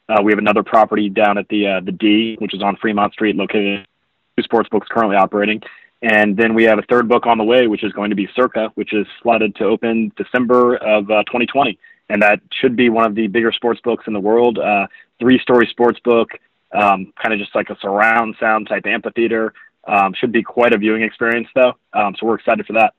Uh, 0.09 0.21
we 0.23 0.33
have 0.33 0.39
another 0.39 0.63
property 0.63 1.09
down 1.09 1.39
at 1.39 1.49
the 1.49 1.67
uh, 1.67 1.81
the 1.81 1.93
D, 1.93 2.37
which 2.41 2.55
is 2.55 2.63
on 2.63 2.77
Fremont 2.77 3.13
Street, 3.13 3.37
located 3.37 3.87
two 4.37 4.43
sports 4.43 4.69
books 4.69 4.89
currently 4.91 5.17
operating. 5.17 5.63
And 6.03 6.37
then 6.37 6.55
we 6.55 6.65
have 6.65 6.81
a 6.81 6.83
third 6.83 7.09
book 7.09 7.27
on 7.27 7.39
the 7.39 7.45
way, 7.45 7.69
which 7.69 7.85
is 7.85 7.93
going 7.93 8.11
to 8.11 8.17
be 8.17 8.29
Circa, 8.35 8.73
which 8.75 8.93
is 8.93 9.07
slotted 9.23 9.55
to 9.57 9.65
open 9.65 10.11
December 10.17 10.75
of 10.77 11.09
uh, 11.11 11.23
2020. 11.25 11.79
And 12.09 12.21
that 12.23 12.41
should 12.53 12.75
be 12.75 12.89
one 12.89 13.05
of 13.05 13.15
the 13.15 13.29
bigger 13.29 13.53
sports 13.53 13.81
books 13.83 14.05
in 14.09 14.13
the 14.13 14.21
world. 14.21 14.59
Uh, 14.59 14.89
three 15.21 15.39
story 15.39 15.69
sports 15.71 16.01
book, 16.01 16.31
um, 16.73 17.13
kind 17.21 17.33
of 17.33 17.39
just 17.39 17.55
like 17.55 17.71
a 17.71 17.77
surround 17.81 18.37
sound 18.41 18.69
type 18.69 18.87
amphitheater. 18.87 19.53
Um, 19.87 20.15
should 20.15 20.31
be 20.31 20.45
quite 20.45 20.73
a 20.73 20.79
viewing 20.79 21.03
experience, 21.03 21.49
though. 21.55 21.73
Um, 21.93 22.15
so 22.19 22.27
we're 22.27 22.37
excited 22.37 22.67
for 22.67 22.75
that. 22.75 22.95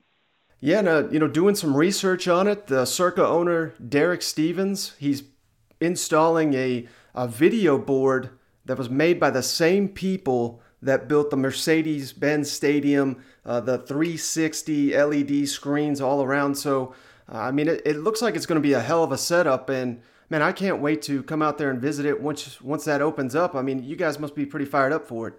Yeah, 0.59 0.79
and, 0.79 0.87
uh, 0.87 1.09
you 1.09 1.19
know, 1.19 1.27
doing 1.27 1.55
some 1.55 1.75
research 1.75 2.27
on 2.27 2.47
it, 2.47 2.67
the 2.67 2.85
Circa 2.85 3.25
owner, 3.25 3.73
Derek 3.85 4.21
Stevens, 4.21 4.93
he's 4.97 5.23
installing 5.79 6.53
a, 6.53 6.87
a 7.15 7.27
video 7.27 7.77
board 7.77 8.29
that 8.65 8.77
was 8.77 8.89
made 8.89 9.19
by 9.19 9.29
the 9.29 9.43
same 9.43 9.89
people 9.89 10.61
that 10.81 11.07
built 11.07 11.29
the 11.29 11.37
Mercedes 11.37 12.13
Benz 12.13 12.51
Stadium, 12.51 13.23
uh, 13.45 13.59
the 13.59 13.77
360 13.77 14.95
LED 14.95 15.47
screens 15.47 16.01
all 16.01 16.21
around. 16.21 16.55
So, 16.55 16.93
uh, 17.31 17.37
I 17.37 17.51
mean, 17.51 17.67
it, 17.67 17.81
it 17.85 17.97
looks 17.97 18.21
like 18.21 18.35
it's 18.35 18.45
going 18.45 18.61
to 18.61 18.67
be 18.67 18.73
a 18.73 18.81
hell 18.81 19.03
of 19.03 19.11
a 19.11 19.17
setup. 19.17 19.69
And 19.69 20.01
man, 20.29 20.41
I 20.41 20.51
can't 20.51 20.79
wait 20.79 21.01
to 21.03 21.23
come 21.23 21.41
out 21.41 21.57
there 21.57 21.69
and 21.69 21.81
visit 21.81 22.05
it 22.05 22.21
once 22.21 22.61
once 22.61 22.85
that 22.85 23.01
opens 23.01 23.35
up. 23.35 23.55
I 23.55 23.61
mean, 23.61 23.83
you 23.83 23.95
guys 23.95 24.19
must 24.19 24.35
be 24.35 24.45
pretty 24.45 24.65
fired 24.65 24.93
up 24.93 25.07
for 25.07 25.27
it. 25.27 25.33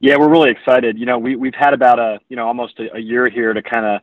Yeah, 0.00 0.16
we're 0.16 0.30
really 0.30 0.50
excited. 0.50 0.98
You 0.98 1.06
know, 1.06 1.18
we 1.18 1.36
we've 1.36 1.54
had 1.54 1.74
about 1.74 1.98
a 1.98 2.18
you 2.28 2.36
know 2.36 2.46
almost 2.46 2.78
a, 2.80 2.96
a 2.96 2.98
year 2.98 3.28
here 3.30 3.52
to 3.52 3.62
kind 3.62 3.86
of 3.86 4.00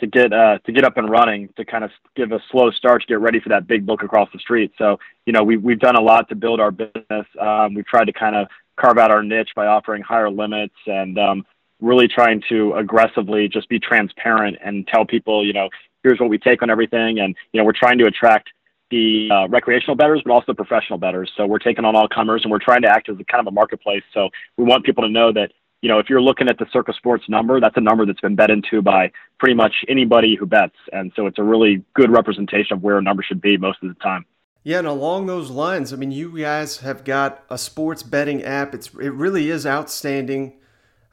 to 0.00 0.06
get 0.06 0.32
uh, 0.32 0.58
to 0.64 0.72
get 0.72 0.84
up 0.84 0.96
and 0.96 1.08
running 1.08 1.48
to 1.56 1.64
kind 1.64 1.84
of 1.84 1.90
give 2.14 2.32
a 2.32 2.40
slow 2.50 2.70
start 2.70 3.02
to 3.02 3.06
get 3.06 3.20
ready 3.20 3.40
for 3.40 3.48
that 3.48 3.66
big 3.66 3.86
book 3.86 4.02
across 4.02 4.28
the 4.32 4.38
street. 4.38 4.72
So 4.78 4.98
you 5.24 5.32
know 5.32 5.42
we 5.42 5.56
we've 5.56 5.78
done 5.78 5.96
a 5.96 6.02
lot 6.02 6.28
to 6.28 6.34
build 6.34 6.60
our 6.60 6.70
business. 6.70 7.26
Um, 7.40 7.74
we've 7.74 7.86
tried 7.86 8.06
to 8.06 8.12
kind 8.12 8.36
of 8.36 8.48
carve 8.76 8.98
out 8.98 9.10
our 9.10 9.22
niche 9.22 9.50
by 9.56 9.66
offering 9.66 10.02
higher 10.02 10.30
limits 10.30 10.74
and 10.86 11.18
um, 11.18 11.46
really 11.80 12.08
trying 12.08 12.42
to 12.48 12.74
aggressively 12.74 13.48
just 13.48 13.68
be 13.68 13.78
transparent 13.78 14.56
and 14.64 14.86
tell 14.86 15.04
people 15.04 15.46
you 15.46 15.52
know 15.52 15.68
here's 16.02 16.20
what 16.20 16.28
we 16.28 16.38
take 16.38 16.62
on 16.62 16.70
everything 16.70 17.18
and 17.20 17.34
you 17.52 17.60
know 17.60 17.64
we're 17.64 17.72
trying 17.72 17.98
to 17.98 18.06
attract 18.06 18.50
the 18.90 19.28
uh, 19.30 19.48
recreational 19.48 19.96
bettors, 19.96 20.22
but 20.24 20.32
also 20.32 20.54
professional 20.54 20.98
bettors. 20.98 21.30
So 21.36 21.46
we're 21.46 21.58
taking 21.58 21.84
on 21.84 21.96
all 21.96 22.08
comers, 22.08 22.42
and 22.44 22.50
we're 22.50 22.58
trying 22.58 22.82
to 22.82 22.88
act 22.88 23.08
as 23.08 23.16
a 23.18 23.24
kind 23.24 23.40
of 23.40 23.46
a 23.46 23.54
marketplace. 23.54 24.02
So 24.14 24.28
we 24.56 24.64
want 24.64 24.84
people 24.84 25.04
to 25.04 25.10
know 25.10 25.32
that 25.32 25.52
you 25.82 25.88
know, 25.88 25.98
if 25.98 26.08
you're 26.08 26.22
looking 26.22 26.48
at 26.48 26.58
the 26.58 26.66
Circa 26.72 26.92
Sports 26.94 27.24
number, 27.28 27.60
that's 27.60 27.76
a 27.76 27.80
number 27.80 28.06
that's 28.06 28.20
been 28.20 28.34
bet 28.34 28.50
into 28.50 28.82
by 28.82 29.12
pretty 29.38 29.54
much 29.54 29.84
anybody 29.88 30.34
who 30.34 30.46
bets. 30.46 30.74
And 30.92 31.12
so 31.14 31.26
it's 31.26 31.38
a 31.38 31.42
really 31.42 31.84
good 31.94 32.10
representation 32.10 32.76
of 32.76 32.82
where 32.82 32.98
a 32.98 33.02
number 33.02 33.22
should 33.22 33.40
be 33.40 33.56
most 33.56 33.82
of 33.82 33.88
the 33.88 33.94
time. 34.02 34.24
Yeah, 34.64 34.78
and 34.78 34.88
along 34.88 35.26
those 35.26 35.48
lines, 35.48 35.92
I 35.92 35.96
mean, 35.96 36.10
you 36.10 36.36
guys 36.36 36.78
have 36.78 37.04
got 37.04 37.44
a 37.48 37.56
sports 37.56 38.02
betting 38.02 38.42
app. 38.42 38.74
It's 38.74 38.88
it 38.94 39.12
really 39.12 39.48
is 39.48 39.64
outstanding. 39.64 40.54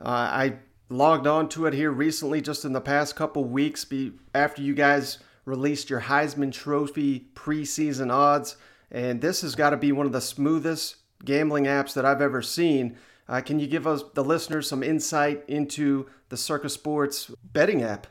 Uh, 0.02 0.08
I 0.10 0.54
logged 0.90 1.28
on 1.28 1.50
to 1.50 1.68
it 1.68 1.74
here 1.76 1.92
recently, 1.92 2.42
just 2.42 2.66
in 2.66 2.74
the 2.74 2.82
past 2.82 3.16
couple 3.16 3.44
weeks, 3.44 3.86
be, 3.86 4.14
after 4.34 4.64
you 4.64 4.74
guys 4.74 5.20
released 5.46 5.90
your 5.90 6.02
Heisman 6.02 6.52
Trophy 6.52 7.28
preseason 7.36 8.12
odds, 8.12 8.58
and 8.92 9.22
this 9.22 9.42
has 9.42 9.56
got 9.56 9.72
to 9.72 9.78
be 9.78 9.92
one 9.92 10.06
of 10.06 10.12
the 10.12 10.22
smoothest 10.22 10.98
gambling 11.26 11.66
apps 11.66 11.94
that 11.94 12.06
I've 12.06 12.22
ever 12.22 12.42
seen. 12.42 12.98
Uh, 13.28 13.42
can 13.42 13.60
you 13.60 13.68
give 13.68 13.88
us 13.88 14.04
the 14.14 14.24
listeners 14.24 14.68
some 14.68 14.84
insight 14.84 15.44
into 15.48 16.08
the 16.30 16.38
Circa 16.38 16.70
Sports 16.70 17.32
betting 17.44 17.82
app? 17.82 18.08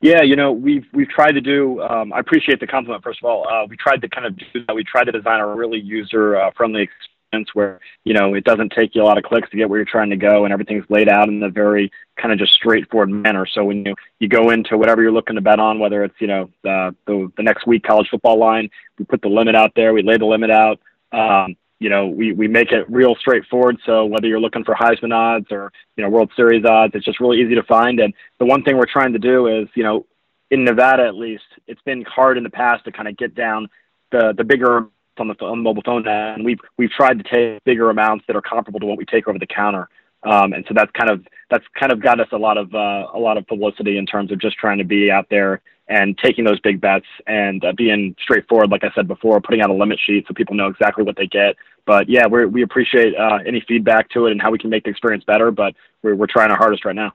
Yeah, 0.00 0.22
you 0.22 0.34
know, 0.34 0.50
we've 0.50 0.84
we've 0.92 1.08
tried 1.08 1.32
to 1.32 1.40
do. 1.40 1.80
Um, 1.80 2.12
I 2.12 2.18
appreciate 2.18 2.58
the 2.58 2.66
compliment. 2.66 3.04
First 3.04 3.20
of 3.22 3.30
all, 3.30 3.46
uh, 3.48 3.66
we 3.68 3.76
tried 3.76 4.02
to 4.02 4.08
kind 4.08 4.26
of 4.26 4.36
do 4.36 4.44
that. 4.66 4.74
We 4.74 4.82
tried 4.82 5.04
to 5.04 5.12
design 5.12 5.38
a 5.38 5.46
really 5.46 5.78
user 5.78 6.36
uh, 6.36 6.50
friendly 6.56 6.82
experience 6.82 7.11
where 7.54 7.80
you 8.04 8.14
know 8.14 8.34
it 8.34 8.44
doesn't 8.44 8.72
take 8.72 8.94
you 8.94 9.02
a 9.02 9.04
lot 9.04 9.18
of 9.18 9.24
clicks 9.24 9.48
to 9.50 9.56
get 9.56 9.68
where 9.68 9.78
you're 9.78 9.86
trying 9.86 10.10
to 10.10 10.16
go, 10.16 10.44
and 10.44 10.52
everything's 10.52 10.84
laid 10.88 11.08
out 11.08 11.28
in 11.28 11.42
a 11.42 11.48
very 11.48 11.90
kind 12.16 12.32
of 12.32 12.38
just 12.38 12.52
straightforward 12.52 13.10
manner. 13.10 13.46
So 13.46 13.64
when 13.64 13.84
you 13.84 13.94
you 14.18 14.28
go 14.28 14.50
into 14.50 14.76
whatever 14.78 15.02
you're 15.02 15.12
looking 15.12 15.36
to 15.36 15.42
bet 15.42 15.58
on, 15.58 15.78
whether 15.78 16.04
it's 16.04 16.14
you 16.20 16.26
know 16.26 16.50
the 16.62 16.94
the, 17.06 17.30
next 17.42 17.66
week 17.66 17.84
college 17.84 18.08
football 18.10 18.38
line, 18.38 18.68
we 18.98 19.04
put 19.04 19.22
the 19.22 19.28
limit 19.28 19.54
out 19.54 19.72
there. 19.74 19.92
We 19.92 20.02
lay 20.02 20.18
the 20.18 20.26
limit 20.26 20.50
out. 20.50 20.80
Um, 21.12 21.56
you 21.78 21.88
know, 21.88 22.06
we, 22.06 22.32
we 22.32 22.46
make 22.46 22.70
it 22.70 22.88
real 22.88 23.16
straightforward. 23.16 23.76
So 23.84 24.04
whether 24.04 24.28
you're 24.28 24.40
looking 24.40 24.62
for 24.62 24.72
Heisman 24.72 25.12
odds 25.12 25.48
or, 25.50 25.72
you 25.96 26.04
know, 26.04 26.10
World 26.10 26.30
Series 26.36 26.64
odds, 26.64 26.94
it's 26.94 27.04
just 27.04 27.18
really 27.18 27.40
easy 27.40 27.56
to 27.56 27.62
find. 27.64 27.98
And 27.98 28.14
the 28.38 28.44
one 28.44 28.62
thing 28.62 28.76
we're 28.76 28.86
trying 28.86 29.14
to 29.14 29.18
do 29.18 29.48
is, 29.48 29.68
you 29.74 29.82
know, 29.82 30.06
in 30.52 30.64
Nevada 30.64 31.04
at 31.04 31.16
least, 31.16 31.42
it's 31.66 31.82
been 31.82 32.02
hard 32.02 32.38
in 32.38 32.44
the 32.44 32.50
past 32.50 32.84
to 32.84 32.92
kind 32.92 33.08
of 33.08 33.16
get 33.16 33.34
down 33.34 33.68
the, 34.12 34.32
the 34.36 34.44
bigger 34.44 34.86
on 35.18 35.28
the, 35.28 35.34
on 35.44 35.58
the 35.58 35.62
mobile 35.62 35.82
phone 35.84 36.06
and 36.06 36.44
we've 36.44 36.58
we've 36.78 36.90
tried 36.90 37.18
to 37.18 37.24
take 37.24 37.64
bigger 37.64 37.90
amounts 37.90 38.24
that 38.26 38.36
are 38.36 38.42
comparable 38.42 38.80
to 38.80 38.86
what 38.86 38.98
we 38.98 39.04
take 39.04 39.28
over 39.28 39.38
the 39.38 39.46
counter. 39.46 39.88
Um, 40.24 40.52
and 40.52 40.64
so 40.68 40.74
that's 40.74 40.90
kind 40.92 41.10
of 41.10 41.26
that's 41.50 41.64
kind 41.78 41.92
of 41.92 42.00
got 42.00 42.20
us 42.20 42.28
a 42.32 42.36
lot 42.36 42.56
of 42.56 42.72
uh, 42.74 43.06
a 43.12 43.18
lot 43.18 43.36
of 43.36 43.46
publicity 43.46 43.98
in 43.98 44.06
terms 44.06 44.30
of 44.30 44.40
just 44.40 44.56
trying 44.56 44.78
to 44.78 44.84
be 44.84 45.10
out 45.10 45.26
there 45.30 45.60
and 45.88 46.16
taking 46.16 46.44
those 46.44 46.60
big 46.60 46.80
bets 46.80 47.06
and 47.26 47.64
uh, 47.64 47.72
being 47.76 48.14
straightforward, 48.22 48.70
like 48.70 48.84
I 48.84 48.90
said 48.94 49.08
before, 49.08 49.40
putting 49.40 49.60
out 49.60 49.70
a 49.70 49.74
limit 49.74 49.98
sheet 50.04 50.24
so 50.28 50.34
people 50.34 50.54
know 50.54 50.68
exactly 50.68 51.04
what 51.04 51.16
they 51.16 51.26
get. 51.26 51.56
But 51.86 52.08
yeah, 52.08 52.26
we 52.28 52.46
we 52.46 52.62
appreciate 52.62 53.14
uh, 53.16 53.38
any 53.44 53.64
feedback 53.66 54.08
to 54.10 54.26
it 54.26 54.32
and 54.32 54.40
how 54.40 54.52
we 54.52 54.58
can 54.58 54.70
make 54.70 54.84
the 54.84 54.90
experience 54.90 55.24
better. 55.24 55.50
But 55.50 55.74
we're 56.02 56.14
we're 56.14 56.28
trying 56.28 56.50
our 56.50 56.56
hardest 56.56 56.84
right 56.84 56.94
now. 56.94 57.12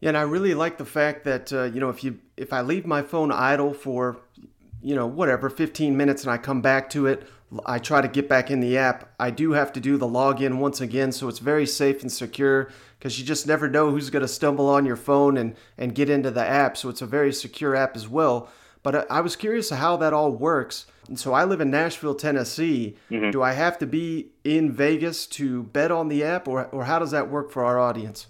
Yeah, 0.00 0.10
and 0.10 0.18
I 0.18 0.22
really 0.22 0.54
like 0.54 0.78
the 0.78 0.84
fact 0.84 1.24
that 1.24 1.52
uh, 1.52 1.64
you 1.64 1.80
know 1.80 1.88
if 1.88 2.04
you 2.04 2.20
if 2.36 2.52
I 2.52 2.60
leave 2.60 2.86
my 2.86 3.02
phone 3.02 3.32
idle 3.32 3.74
for 3.74 4.18
you 4.84 4.94
know 4.94 5.06
whatever 5.06 5.48
15 5.48 5.96
minutes 5.96 6.22
and 6.22 6.30
I 6.30 6.36
come 6.36 6.60
back 6.60 6.90
to 6.90 7.06
it, 7.06 7.26
I 7.64 7.78
try 7.78 8.02
to 8.02 8.08
get 8.08 8.28
back 8.28 8.50
in 8.50 8.60
the 8.60 8.76
app. 8.76 9.14
I 9.18 9.30
do 9.30 9.52
have 9.52 9.72
to 9.72 9.80
do 9.80 9.96
the 9.96 10.06
login 10.06 10.58
once 10.58 10.80
again, 10.80 11.10
so 11.10 11.28
it's 11.28 11.38
very 11.38 11.66
safe 11.66 12.02
and 12.02 12.12
secure 12.12 12.70
because 12.98 13.18
you 13.18 13.24
just 13.24 13.46
never 13.46 13.68
know 13.68 13.90
who's 13.90 14.10
going 14.10 14.22
to 14.22 14.28
stumble 14.28 14.68
on 14.68 14.84
your 14.84 14.96
phone 14.96 15.36
and, 15.36 15.56
and 15.78 15.94
get 15.94 16.10
into 16.10 16.30
the 16.30 16.46
app. 16.46 16.76
So 16.76 16.88
it's 16.88 17.02
a 17.02 17.06
very 17.06 17.32
secure 17.32 17.74
app 17.74 17.96
as 17.96 18.08
well. 18.08 18.48
But 18.82 19.10
I, 19.10 19.22
was 19.22 19.34
curious 19.34 19.70
how 19.70 19.96
that 19.96 20.12
all 20.12 20.30
works. 20.30 20.86
And 21.08 21.18
so 21.18 21.32
I 21.32 21.44
live 21.44 21.62
in 21.62 21.70
Nashville, 21.70 22.14
Tennessee. 22.14 22.96
Mm-hmm. 23.10 23.30
Do 23.30 23.42
I 23.42 23.52
have 23.52 23.78
to 23.78 23.86
be 23.86 24.28
in 24.42 24.72
Vegas 24.72 25.26
to 25.28 25.62
bet 25.62 25.90
on 25.90 26.08
the 26.08 26.22
app, 26.22 26.46
or, 26.46 26.66
or 26.66 26.84
how 26.84 26.98
does 26.98 27.10
that 27.12 27.30
work 27.30 27.50
for 27.50 27.64
our 27.64 27.78
audience? 27.78 28.26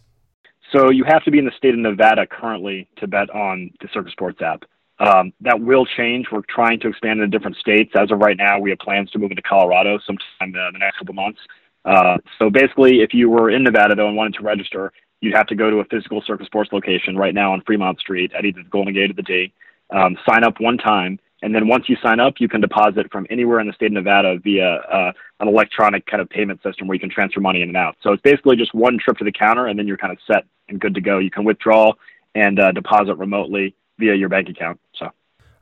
So 0.72 0.90
you 0.90 1.04
have 1.06 1.24
to 1.24 1.30
be 1.30 1.38
in 1.38 1.44
the 1.44 1.52
state 1.56 1.74
of 1.74 1.80
Nevada 1.80 2.26
currently 2.26 2.88
to 2.98 3.08
bet 3.08 3.30
on 3.30 3.70
the 3.80 3.88
Circa 3.92 4.10
Sports 4.10 4.40
app. 4.42 4.64
Um, 5.00 5.32
that 5.40 5.60
will 5.60 5.86
change. 5.86 6.26
We're 6.30 6.42
trying 6.48 6.78
to 6.80 6.88
expand 6.88 7.20
into 7.20 7.36
different 7.36 7.56
states. 7.56 7.92
As 7.96 8.10
of 8.12 8.18
right 8.18 8.36
now, 8.36 8.60
we 8.60 8.70
have 8.70 8.78
plans 8.78 9.10
to 9.10 9.18
move 9.18 9.30
into 9.30 9.42
Colorado 9.42 9.98
sometime 10.06 10.54
uh, 10.54 10.70
the 10.72 10.78
next 10.78 10.98
couple 10.98 11.14
months. 11.14 11.40
Uh, 11.84 12.16
so 12.38 12.48
basically, 12.48 13.00
if 13.00 13.12
you 13.12 13.28
were 13.28 13.50
in 13.50 13.62
Nevada 13.62 13.94
though 13.94 14.06
and 14.06 14.16
wanted 14.16 14.34
to 14.34 14.42
register, 14.42 14.92
you'd 15.20 15.34
have 15.34 15.46
to 15.48 15.54
go 15.54 15.70
to 15.70 15.78
a 15.78 15.84
physical 15.86 16.22
Circa 16.26 16.44
Sports 16.44 16.70
location 16.72 17.16
right 17.16 17.34
now 17.34 17.52
on 17.52 17.62
Fremont 17.62 17.98
Street 17.98 18.32
at 18.36 18.44
either 18.44 18.62
the 18.62 18.68
Golden 18.68 18.94
Gate 18.94 19.10
or 19.10 19.14
the 19.14 19.22
D. 19.22 19.52
Um, 19.90 20.16
sign 20.28 20.44
up 20.44 20.60
one 20.60 20.78
time, 20.78 21.18
and 21.42 21.54
then 21.54 21.68
once 21.68 21.88
you 21.88 21.96
sign 22.02 22.20
up, 22.20 22.34
you 22.38 22.48
can 22.48 22.60
deposit 22.60 23.10
from 23.12 23.26
anywhere 23.28 23.60
in 23.60 23.66
the 23.66 23.72
state 23.74 23.86
of 23.86 23.92
Nevada 23.92 24.38
via 24.38 24.76
uh, 24.76 25.12
an 25.40 25.48
electronic 25.48 26.06
kind 26.06 26.22
of 26.22 26.30
payment 26.30 26.62
system 26.62 26.88
where 26.88 26.94
you 26.94 27.00
can 27.00 27.10
transfer 27.10 27.40
money 27.40 27.60
in 27.60 27.68
and 27.68 27.76
out. 27.76 27.96
So 28.00 28.12
it's 28.12 28.22
basically 28.22 28.56
just 28.56 28.74
one 28.74 28.98
trip 28.98 29.18
to 29.18 29.24
the 29.24 29.32
counter, 29.32 29.66
and 29.66 29.78
then 29.78 29.86
you're 29.86 29.98
kind 29.98 30.12
of 30.12 30.18
set 30.26 30.44
and 30.68 30.80
good 30.80 30.94
to 30.94 31.02
go. 31.02 31.18
You 31.18 31.30
can 31.30 31.44
withdraw 31.44 31.92
and 32.34 32.58
uh, 32.58 32.72
deposit 32.72 33.16
remotely 33.16 33.74
via 33.98 34.14
your 34.14 34.28
bank 34.28 34.48
account. 34.48 34.80
So. 34.94 35.10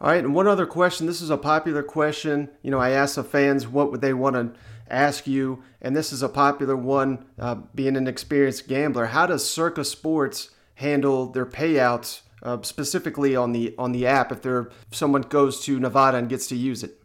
All 0.00 0.10
right, 0.10 0.24
and 0.24 0.34
one 0.34 0.48
other 0.48 0.66
question. 0.66 1.06
This 1.06 1.20
is 1.20 1.30
a 1.30 1.36
popular 1.36 1.82
question. 1.82 2.50
You 2.62 2.72
know, 2.72 2.80
I 2.80 2.90
ask 2.90 3.14
the 3.14 3.22
fans 3.22 3.68
what 3.68 3.92
would 3.92 4.00
they 4.00 4.12
want 4.12 4.34
to 4.34 4.52
ask 4.90 5.28
you, 5.28 5.62
and 5.80 5.94
this 5.94 6.12
is 6.12 6.22
a 6.22 6.28
popular 6.28 6.76
one. 6.76 7.24
Uh, 7.38 7.56
being 7.74 7.96
an 7.96 8.08
experienced 8.08 8.66
gambler, 8.66 9.06
how 9.06 9.26
does 9.26 9.48
Circa 9.48 9.84
Sports 9.84 10.50
handle 10.76 11.26
their 11.26 11.46
payouts, 11.46 12.22
uh, 12.42 12.60
specifically 12.62 13.36
on 13.36 13.52
the 13.52 13.76
on 13.78 13.92
the 13.92 14.06
app? 14.06 14.32
If 14.32 14.42
there 14.42 14.72
if 14.90 14.96
someone 14.96 15.22
goes 15.22 15.64
to 15.66 15.78
Nevada 15.78 16.18
and 16.18 16.28
gets 16.28 16.48
to 16.48 16.56
use 16.56 16.82
it. 16.82 17.00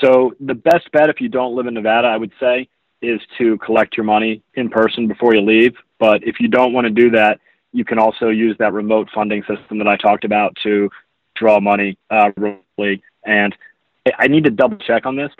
So 0.00 0.32
the 0.40 0.54
best 0.54 0.90
bet 0.90 1.10
if 1.10 1.20
you 1.20 1.28
don't 1.28 1.54
live 1.54 1.66
in 1.66 1.74
Nevada, 1.74 2.08
I 2.08 2.16
would 2.16 2.32
say, 2.40 2.66
is 3.02 3.20
to 3.36 3.58
collect 3.58 3.96
your 3.96 4.04
money 4.04 4.42
in 4.54 4.70
person 4.70 5.06
before 5.06 5.34
you 5.34 5.42
leave. 5.42 5.74
But 5.98 6.24
if 6.24 6.40
you 6.40 6.48
don't 6.48 6.72
want 6.72 6.86
to 6.86 6.90
do 6.90 7.10
that, 7.10 7.40
you 7.72 7.84
can 7.84 7.98
also 7.98 8.28
use 8.28 8.56
that 8.58 8.72
remote 8.72 9.08
funding 9.14 9.42
system 9.42 9.78
that 9.78 9.88
I 9.88 9.96
talked 9.96 10.24
about 10.24 10.56
to 10.62 10.90
draw 11.34 11.60
money 11.60 11.98
uh, 12.10 12.30
remotely. 12.36 13.02
And 13.24 13.56
I 14.18 14.28
need 14.28 14.44
to 14.44 14.50
double 14.50 14.76
check 14.78 15.06
on 15.06 15.16
this 15.16 15.30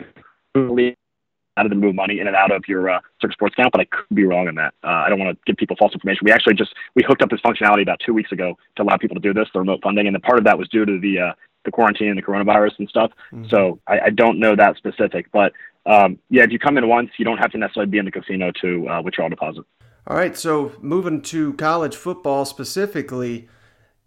out 1.55 1.65
of 1.65 1.69
the 1.69 1.75
move 1.75 1.95
money 1.95 2.19
in 2.19 2.27
and 2.27 2.35
out 2.35 2.51
of 2.51 2.63
your 2.67 2.89
uh, 2.89 2.99
Circa 3.21 3.33
Sports 3.33 3.53
account, 3.57 3.71
but 3.71 3.81
I 3.81 3.85
could 3.85 4.15
be 4.15 4.25
wrong 4.25 4.47
on 4.47 4.55
that. 4.55 4.73
Uh, 4.83 4.87
I 4.87 5.09
don't 5.09 5.19
want 5.19 5.37
to 5.37 5.41
give 5.45 5.57
people 5.57 5.75
false 5.77 5.93
information. 5.93 6.21
We 6.23 6.31
actually 6.31 6.55
just 6.55 6.73
we 6.95 7.03
hooked 7.07 7.21
up 7.21 7.29
this 7.29 7.41
functionality 7.41 7.83
about 7.83 7.99
two 8.03 8.13
weeks 8.13 8.31
ago 8.31 8.57
to 8.75 8.83
allow 8.83 8.97
people 8.97 9.15
to 9.15 9.21
do 9.21 9.33
this, 9.33 9.47
the 9.53 9.59
remote 9.59 9.81
funding, 9.83 10.07
and 10.07 10.15
the 10.15 10.19
part 10.19 10.39
of 10.39 10.45
that 10.45 10.57
was 10.57 10.67
due 10.69 10.85
to 10.85 10.99
the 10.99 11.19
uh, 11.19 11.33
the 11.65 11.71
quarantine 11.71 12.09
and 12.09 12.17
the 12.17 12.23
coronavirus 12.23 12.79
and 12.79 12.89
stuff. 12.89 13.11
Mm-hmm. 13.31 13.49
So 13.49 13.79
I, 13.87 13.99
I, 13.99 14.09
don't 14.09 14.37
know 14.37 14.53
that 14.53 14.75
specific, 14.75 15.31
but 15.31 15.53
um, 15.85 16.19
yeah, 16.29 16.43
if 16.43 16.51
you 16.51 16.59
come 16.59 16.77
in 16.77 16.89
once, 16.89 17.11
you 17.17 17.23
don't 17.23 17.37
have 17.37 17.51
to 17.51 17.57
necessarily 17.57 17.89
be 17.89 17.99
in 17.99 18.05
the 18.05 18.11
casino 18.11 18.51
to 18.61 18.89
uh, 18.89 19.01
withdraw 19.01 19.27
a 19.27 19.29
deposit. 19.29 19.63
All 20.05 20.17
right, 20.17 20.37
so 20.37 20.73
moving 20.81 21.21
to 21.23 21.53
college 21.53 21.95
football 21.95 22.43
specifically, 22.43 23.47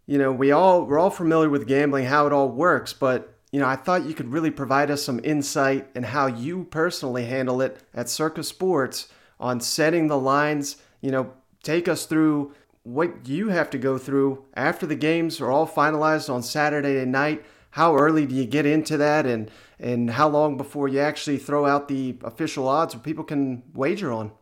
you 0.07 0.19
know, 0.19 0.31
we 0.31 0.53
all 0.53 0.85
we're 0.85 0.99
all 0.99 1.09
familiar 1.09 1.49
with 1.49 1.67
gambling, 1.67 2.05
how 2.05 2.27
it 2.27 2.35
all 2.35 2.51
works, 2.51 2.93
but 2.93 3.35
you 3.51 3.61
know, 3.61 3.67
I 3.67 3.77
thought 3.77 4.05
you 4.05 4.13
could 4.13 4.31
really 4.31 4.51
provide 4.51 4.91
us 4.91 5.03
some 5.03 5.21
insight 5.25 5.89
in 5.95 6.03
how 6.03 6.27
you 6.27 6.65
personally 6.65 7.25
handle 7.25 7.63
it 7.63 7.83
at 7.95 8.11
Circa 8.11 8.43
Sports 8.43 9.09
on 9.41 9.61
setting 9.61 10.09
the 10.09 10.19
lines. 10.19 10.77
You 11.01 11.13
know, 11.13 11.33
take 11.63 11.89
us 11.89 12.05
through 12.05 12.53
what 12.83 13.27
you 13.27 13.49
have 13.49 13.71
to 13.71 13.79
go 13.79 13.97
through 13.97 14.45
after 14.53 14.85
the 14.87 14.97
games 14.97 15.41
are 15.41 15.51
all 15.51 15.67
finalized 15.67 16.29
on 16.29 16.43
Saturday 16.43 17.03
night. 17.07 17.43
How 17.71 17.97
early 17.97 18.27
do 18.27 18.35
you 18.35 18.45
get 18.45 18.67
into 18.67 18.99
that, 18.99 19.25
and 19.25 19.51
and 19.81 20.11
how 20.11 20.29
long 20.29 20.59
before 20.59 20.89
you 20.89 20.99
actually 20.99 21.39
throw 21.39 21.65
out 21.65 21.89
the 21.89 22.19
official 22.23 22.69
odds 22.69 22.95
where 22.95 23.03
people 23.03 23.25
can 23.25 23.63
wager 23.73 24.13
on? 24.13 24.33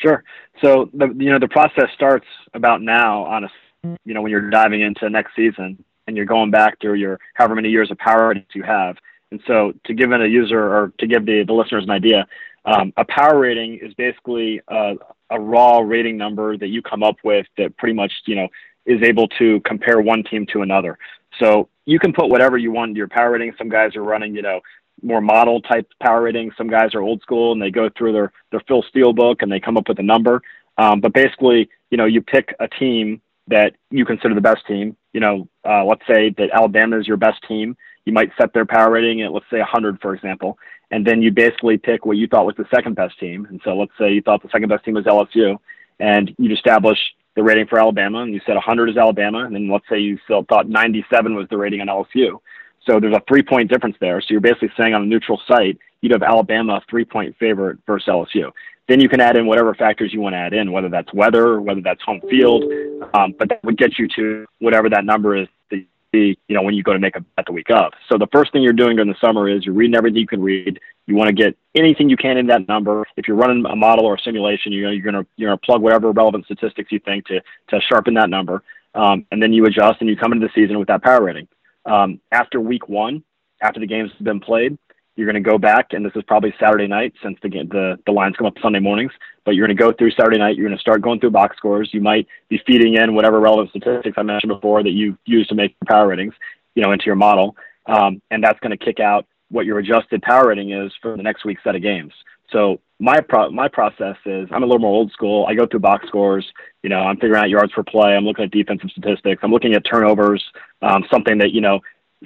Sure. 0.00 0.22
So 0.62 0.90
the 0.94 1.08
you 1.16 1.30
know 1.30 1.38
the 1.38 1.48
process 1.48 1.88
starts 1.94 2.26
about 2.54 2.82
now. 2.82 3.24
Honestly, 3.24 3.56
you 4.04 4.14
know 4.14 4.22
when 4.22 4.30
you're 4.30 4.50
diving 4.50 4.80
into 4.80 5.08
next 5.10 5.34
season 5.34 5.82
and 6.06 6.16
you're 6.16 6.26
going 6.26 6.50
back 6.50 6.80
through 6.80 6.94
your 6.94 7.18
however 7.34 7.54
many 7.54 7.68
years 7.68 7.90
of 7.90 7.98
power 7.98 8.28
ratings 8.28 8.46
you 8.54 8.62
have. 8.62 8.96
And 9.30 9.40
so 9.46 9.74
to 9.84 9.94
give 9.94 10.10
a 10.10 10.26
user 10.26 10.58
or 10.58 10.92
to 10.98 11.06
give 11.06 11.26
the, 11.26 11.44
the 11.44 11.52
listeners 11.52 11.84
an 11.84 11.90
idea, 11.90 12.26
um, 12.64 12.94
a 12.96 13.04
power 13.04 13.38
rating 13.38 13.78
is 13.82 13.92
basically 13.94 14.60
a, 14.68 14.94
a 15.30 15.38
raw 15.38 15.80
rating 15.80 16.16
number 16.16 16.56
that 16.56 16.68
you 16.68 16.80
come 16.80 17.02
up 17.02 17.16
with 17.24 17.46
that 17.58 17.76
pretty 17.76 17.94
much 17.94 18.12
you 18.26 18.36
know 18.36 18.48
is 18.86 19.02
able 19.02 19.28
to 19.28 19.60
compare 19.60 20.00
one 20.00 20.22
team 20.22 20.46
to 20.52 20.62
another. 20.62 20.96
So 21.38 21.68
you 21.84 21.98
can 21.98 22.12
put 22.12 22.28
whatever 22.28 22.56
you 22.56 22.72
want 22.72 22.90
into 22.90 22.98
your 22.98 23.08
power 23.08 23.32
rating. 23.32 23.52
Some 23.58 23.68
guys 23.68 23.94
are 23.96 24.02
running, 24.02 24.34
you 24.34 24.42
know, 24.42 24.60
more 25.02 25.20
model 25.20 25.60
type 25.60 25.90
power 26.00 26.22
ratings. 26.22 26.54
Some 26.56 26.68
guys 26.68 26.94
are 26.94 27.00
old 27.00 27.22
school 27.22 27.52
and 27.52 27.60
they 27.60 27.70
go 27.70 27.88
through 27.96 28.12
their, 28.12 28.32
their 28.50 28.60
Phil 28.66 28.84
Steele 28.88 29.12
book 29.12 29.42
and 29.42 29.50
they 29.50 29.60
come 29.60 29.76
up 29.76 29.88
with 29.88 29.98
a 29.98 30.02
number. 30.02 30.42
Um, 30.76 31.00
but 31.00 31.12
basically, 31.12 31.68
you 31.90 31.96
know, 31.96 32.04
you 32.04 32.22
pick 32.22 32.54
a 32.60 32.68
team 32.68 33.20
that 33.48 33.74
you 33.90 34.04
consider 34.04 34.34
the 34.34 34.40
best 34.40 34.66
team. 34.66 34.96
You 35.12 35.20
know, 35.20 35.48
uh, 35.64 35.84
let's 35.84 36.06
say 36.06 36.34
that 36.38 36.50
Alabama 36.52 36.98
is 36.98 37.06
your 37.06 37.16
best 37.16 37.42
team. 37.48 37.76
You 38.04 38.12
might 38.12 38.30
set 38.40 38.52
their 38.52 38.66
power 38.66 38.90
rating 38.90 39.22
at, 39.22 39.32
let's 39.32 39.46
say, 39.50 39.58
100, 39.58 40.00
for 40.00 40.14
example. 40.14 40.58
And 40.90 41.06
then 41.06 41.20
you 41.20 41.30
basically 41.30 41.76
pick 41.76 42.06
what 42.06 42.16
you 42.16 42.26
thought 42.26 42.46
was 42.46 42.56
the 42.56 42.66
second 42.74 42.94
best 42.94 43.18
team. 43.18 43.46
And 43.50 43.60
so 43.64 43.76
let's 43.76 43.92
say 43.98 44.12
you 44.12 44.22
thought 44.22 44.42
the 44.42 44.48
second 44.50 44.68
best 44.68 44.84
team 44.84 44.94
was 44.94 45.04
LSU, 45.04 45.58
and 45.98 46.34
you'd 46.38 46.52
establish 46.52 46.98
the 47.38 47.42
rating 47.42 47.66
for 47.66 47.78
Alabama, 47.78 48.20
and 48.20 48.34
you 48.34 48.40
said 48.46 48.54
100 48.54 48.90
is 48.90 48.96
Alabama, 48.96 49.44
and 49.44 49.54
then 49.54 49.68
let's 49.68 49.84
say 49.88 49.98
you 49.98 50.18
still 50.24 50.44
thought 50.48 50.68
97 50.68 51.34
was 51.34 51.46
the 51.50 51.56
rating 51.56 51.80
on 51.80 51.86
LSU. 51.86 52.40
So 52.88 52.98
there's 52.98 53.14
a 53.14 53.22
three 53.28 53.42
point 53.42 53.70
difference 53.70 53.96
there. 54.00 54.20
So 54.20 54.28
you're 54.30 54.40
basically 54.40 54.70
saying 54.76 54.94
on 54.94 55.02
a 55.02 55.06
neutral 55.06 55.40
site, 55.46 55.78
you'd 56.00 56.12
have 56.12 56.22
Alabama 56.22 56.80
three 56.88 57.04
point 57.04 57.36
favorite 57.38 57.78
versus 57.86 58.08
LSU. 58.08 58.50
Then 58.88 59.00
you 59.00 59.08
can 59.08 59.20
add 59.20 59.36
in 59.36 59.46
whatever 59.46 59.74
factors 59.74 60.14
you 60.14 60.20
want 60.20 60.32
to 60.32 60.38
add 60.38 60.54
in, 60.54 60.72
whether 60.72 60.88
that's 60.88 61.12
weather, 61.12 61.60
whether 61.60 61.82
that's 61.82 62.02
home 62.02 62.22
field, 62.30 62.64
um, 63.12 63.34
but 63.38 63.50
that 63.50 63.62
would 63.62 63.76
get 63.76 63.98
you 63.98 64.08
to 64.16 64.46
whatever 64.60 64.88
that 64.88 65.04
number 65.04 65.36
is 65.36 65.46
that 65.70 65.84
you 66.12 66.36
know, 66.48 66.62
when 66.62 66.72
you 66.72 66.82
go 66.82 66.94
to 66.94 66.98
make 66.98 67.16
a 67.16 67.20
bet 67.20 67.44
the 67.44 67.52
week 67.52 67.70
of. 67.70 67.92
So 68.08 68.16
the 68.16 68.28
first 68.32 68.50
thing 68.50 68.62
you're 68.62 68.72
doing 68.72 68.96
during 68.96 69.10
the 69.10 69.18
summer 69.20 69.46
is 69.46 69.66
you're 69.66 69.74
reading 69.74 69.94
everything 69.94 70.20
you 70.20 70.26
can 70.26 70.42
read. 70.42 70.80
You 71.06 71.14
want 71.14 71.28
to 71.28 71.34
get 71.34 71.54
anything 71.74 72.08
you 72.08 72.16
can 72.16 72.38
in 72.38 72.46
that 72.46 72.66
number. 72.66 73.04
If 73.18 73.28
you're 73.28 73.36
running 73.36 73.64
a 73.66 73.76
model 73.76 74.06
or 74.06 74.14
a 74.14 74.18
simulation, 74.18 74.72
you 74.72 74.84
know, 74.84 74.90
you're 74.90 75.04
gonna 75.04 75.26
you're 75.36 75.50
gonna 75.50 75.58
plug 75.58 75.82
whatever 75.82 76.10
relevant 76.12 76.46
statistics 76.46 76.90
you 76.90 76.98
think 77.00 77.26
to 77.26 77.42
to 77.68 77.80
sharpen 77.82 78.14
that 78.14 78.30
number, 78.30 78.62
um, 78.94 79.26
and 79.30 79.42
then 79.42 79.52
you 79.52 79.66
adjust 79.66 80.00
and 80.00 80.08
you 80.08 80.16
come 80.16 80.32
into 80.32 80.46
the 80.46 80.52
season 80.54 80.78
with 80.78 80.88
that 80.88 81.02
power 81.02 81.22
rating. 81.22 81.46
Um, 81.88 82.20
after 82.30 82.60
week 82.60 82.88
one, 82.88 83.24
after 83.62 83.80
the 83.80 83.86
games 83.86 84.10
have 84.16 84.24
been 84.24 84.40
played, 84.40 84.78
you're 85.16 85.26
going 85.26 85.42
to 85.42 85.50
go 85.50 85.58
back, 85.58 85.94
and 85.94 86.04
this 86.06 86.12
is 86.14 86.22
probably 86.28 86.54
Saturday 86.60 86.86
night 86.86 87.12
since 87.22 87.36
the 87.42 87.48
the 87.48 87.98
the 88.06 88.12
lines 88.12 88.36
come 88.36 88.46
up 88.46 88.54
Sunday 88.62 88.78
mornings. 88.78 89.10
But 89.44 89.56
you're 89.56 89.66
going 89.66 89.76
to 89.76 89.82
go 89.82 89.92
through 89.92 90.12
Saturday 90.12 90.38
night. 90.38 90.56
You're 90.56 90.68
going 90.68 90.76
to 90.76 90.80
start 90.80 91.02
going 91.02 91.18
through 91.18 91.30
box 91.30 91.56
scores. 91.56 91.90
You 91.92 92.00
might 92.00 92.28
be 92.48 92.60
feeding 92.66 92.94
in 92.94 93.16
whatever 93.16 93.40
relevant 93.40 93.70
statistics 93.70 94.16
I 94.16 94.22
mentioned 94.22 94.50
before 94.50 94.82
that 94.84 94.90
you 94.90 95.18
use 95.24 95.48
to 95.48 95.56
make 95.56 95.74
power 95.88 96.06
ratings, 96.06 96.34
you 96.76 96.82
know, 96.82 96.92
into 96.92 97.06
your 97.06 97.16
model, 97.16 97.56
um, 97.86 98.22
and 98.30 98.44
that's 98.44 98.60
going 98.60 98.76
to 98.76 98.84
kick 98.84 99.00
out 99.00 99.26
what 99.50 99.66
your 99.66 99.78
adjusted 99.78 100.22
power 100.22 100.48
rating 100.48 100.70
is 100.70 100.92
for 101.02 101.16
the 101.16 101.22
next 101.22 101.44
week's 101.44 101.64
set 101.64 101.74
of 101.74 101.82
games. 101.82 102.12
So 102.52 102.80
my 103.00 103.20
pro- 103.20 103.50
my 103.50 103.68
process 103.68 104.16
is 104.26 104.48
I'm 104.50 104.62
a 104.62 104.66
little 104.66 104.80
more 104.80 104.92
old 104.92 105.12
school. 105.12 105.46
I 105.48 105.54
go 105.54 105.66
through 105.66 105.80
box 105.80 106.06
scores. 106.08 106.46
You 106.82 106.90
know, 106.90 107.00
I'm 107.00 107.16
figuring 107.16 107.40
out 107.40 107.48
yards 107.48 107.72
per 107.72 107.84
play. 107.84 108.16
I'm 108.16 108.24
looking 108.24 108.44
at 108.44 108.50
defensive 108.50 108.90
statistics. 108.90 109.40
I'm 109.42 109.52
looking 109.52 109.74
at 109.74 109.84
turnovers. 109.84 110.44
Um, 110.82 111.04
something 111.10 111.38
that 111.38 111.52
you 111.52 111.60
know 111.60 111.80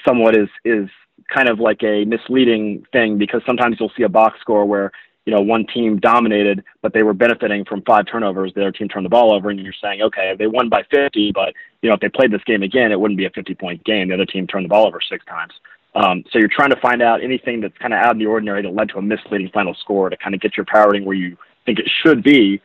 somewhat 0.07 0.35
is 0.35 0.49
is 0.65 0.89
kind 1.33 1.49
of 1.49 1.61
like 1.61 1.83
a 1.83 2.05
misleading 2.05 2.85
thing 2.93 3.19
because 3.19 3.43
sometimes 3.47 3.77
you'll 3.79 3.93
see 3.97 4.03
a 4.05 4.09
box 4.09 4.41
score 4.41 4.65
where 4.65 4.91
you 5.27 5.35
know 5.35 5.43
one 5.43 5.67
team 5.67 5.99
dominated, 5.99 6.65
but 6.81 6.95
they 6.95 7.03
were 7.03 7.15
benefiting 7.15 7.67
from 7.67 7.83
five 7.83 8.07
turnovers. 8.07 8.53
The 8.55 8.63
other 8.63 8.73
team 8.73 8.89
turned 8.89 9.05
the 9.05 9.11
ball 9.11 9.35
over, 9.35 9.51
and 9.51 9.61
you're 9.61 9.75
saying, 9.83 10.01
okay, 10.01 10.35
they 10.39 10.47
won 10.47 10.71
by 10.71 10.85
50, 10.91 11.33
but 11.33 11.53
you 11.83 11.91
know 11.91 11.95
if 11.95 12.01
they 12.01 12.09
played 12.09 12.33
this 12.33 12.45
game 12.45 12.63
again, 12.63 12.93
it 12.93 13.01
wouldn't 13.01 13.19
be 13.19 13.27
a 13.27 13.31
50 13.31 13.55
point 13.57 13.85
game. 13.85 14.09
The 14.09 14.15
other 14.15 14.27
team 14.27 14.47
turned 14.47 14.65
the 14.65 14.71
ball 14.71 14.87
over 14.87 15.01
six 15.07 15.23
times. 15.27 15.53
Um, 15.95 16.25
so 16.31 16.39
you're 16.39 16.49
trying 16.49 16.71
to 16.71 16.81
find 16.81 17.03
out 17.03 17.23
anything 17.23 17.61
that's 17.61 17.77
kind 17.79 17.93
of 17.93 17.99
out 17.99 18.13
of 18.13 18.19
the 18.19 18.27
ordinary 18.27 18.63
that 18.63 18.75
led 18.75 18.89
to 18.91 18.99
a 18.99 19.03
misleading 19.03 19.51
final 19.53 19.75
score 19.75 20.09
to 20.09 20.17
kind 20.17 20.35
of 20.35 20.41
get 20.41 20.57
your 20.57 20.67
power 20.67 20.91
rating 20.91 21.07
where 21.07 21.17
you 21.17 21.37
think 21.67 21.79
it 21.79 21.91
should 22.03 22.23
be 22.23 22.61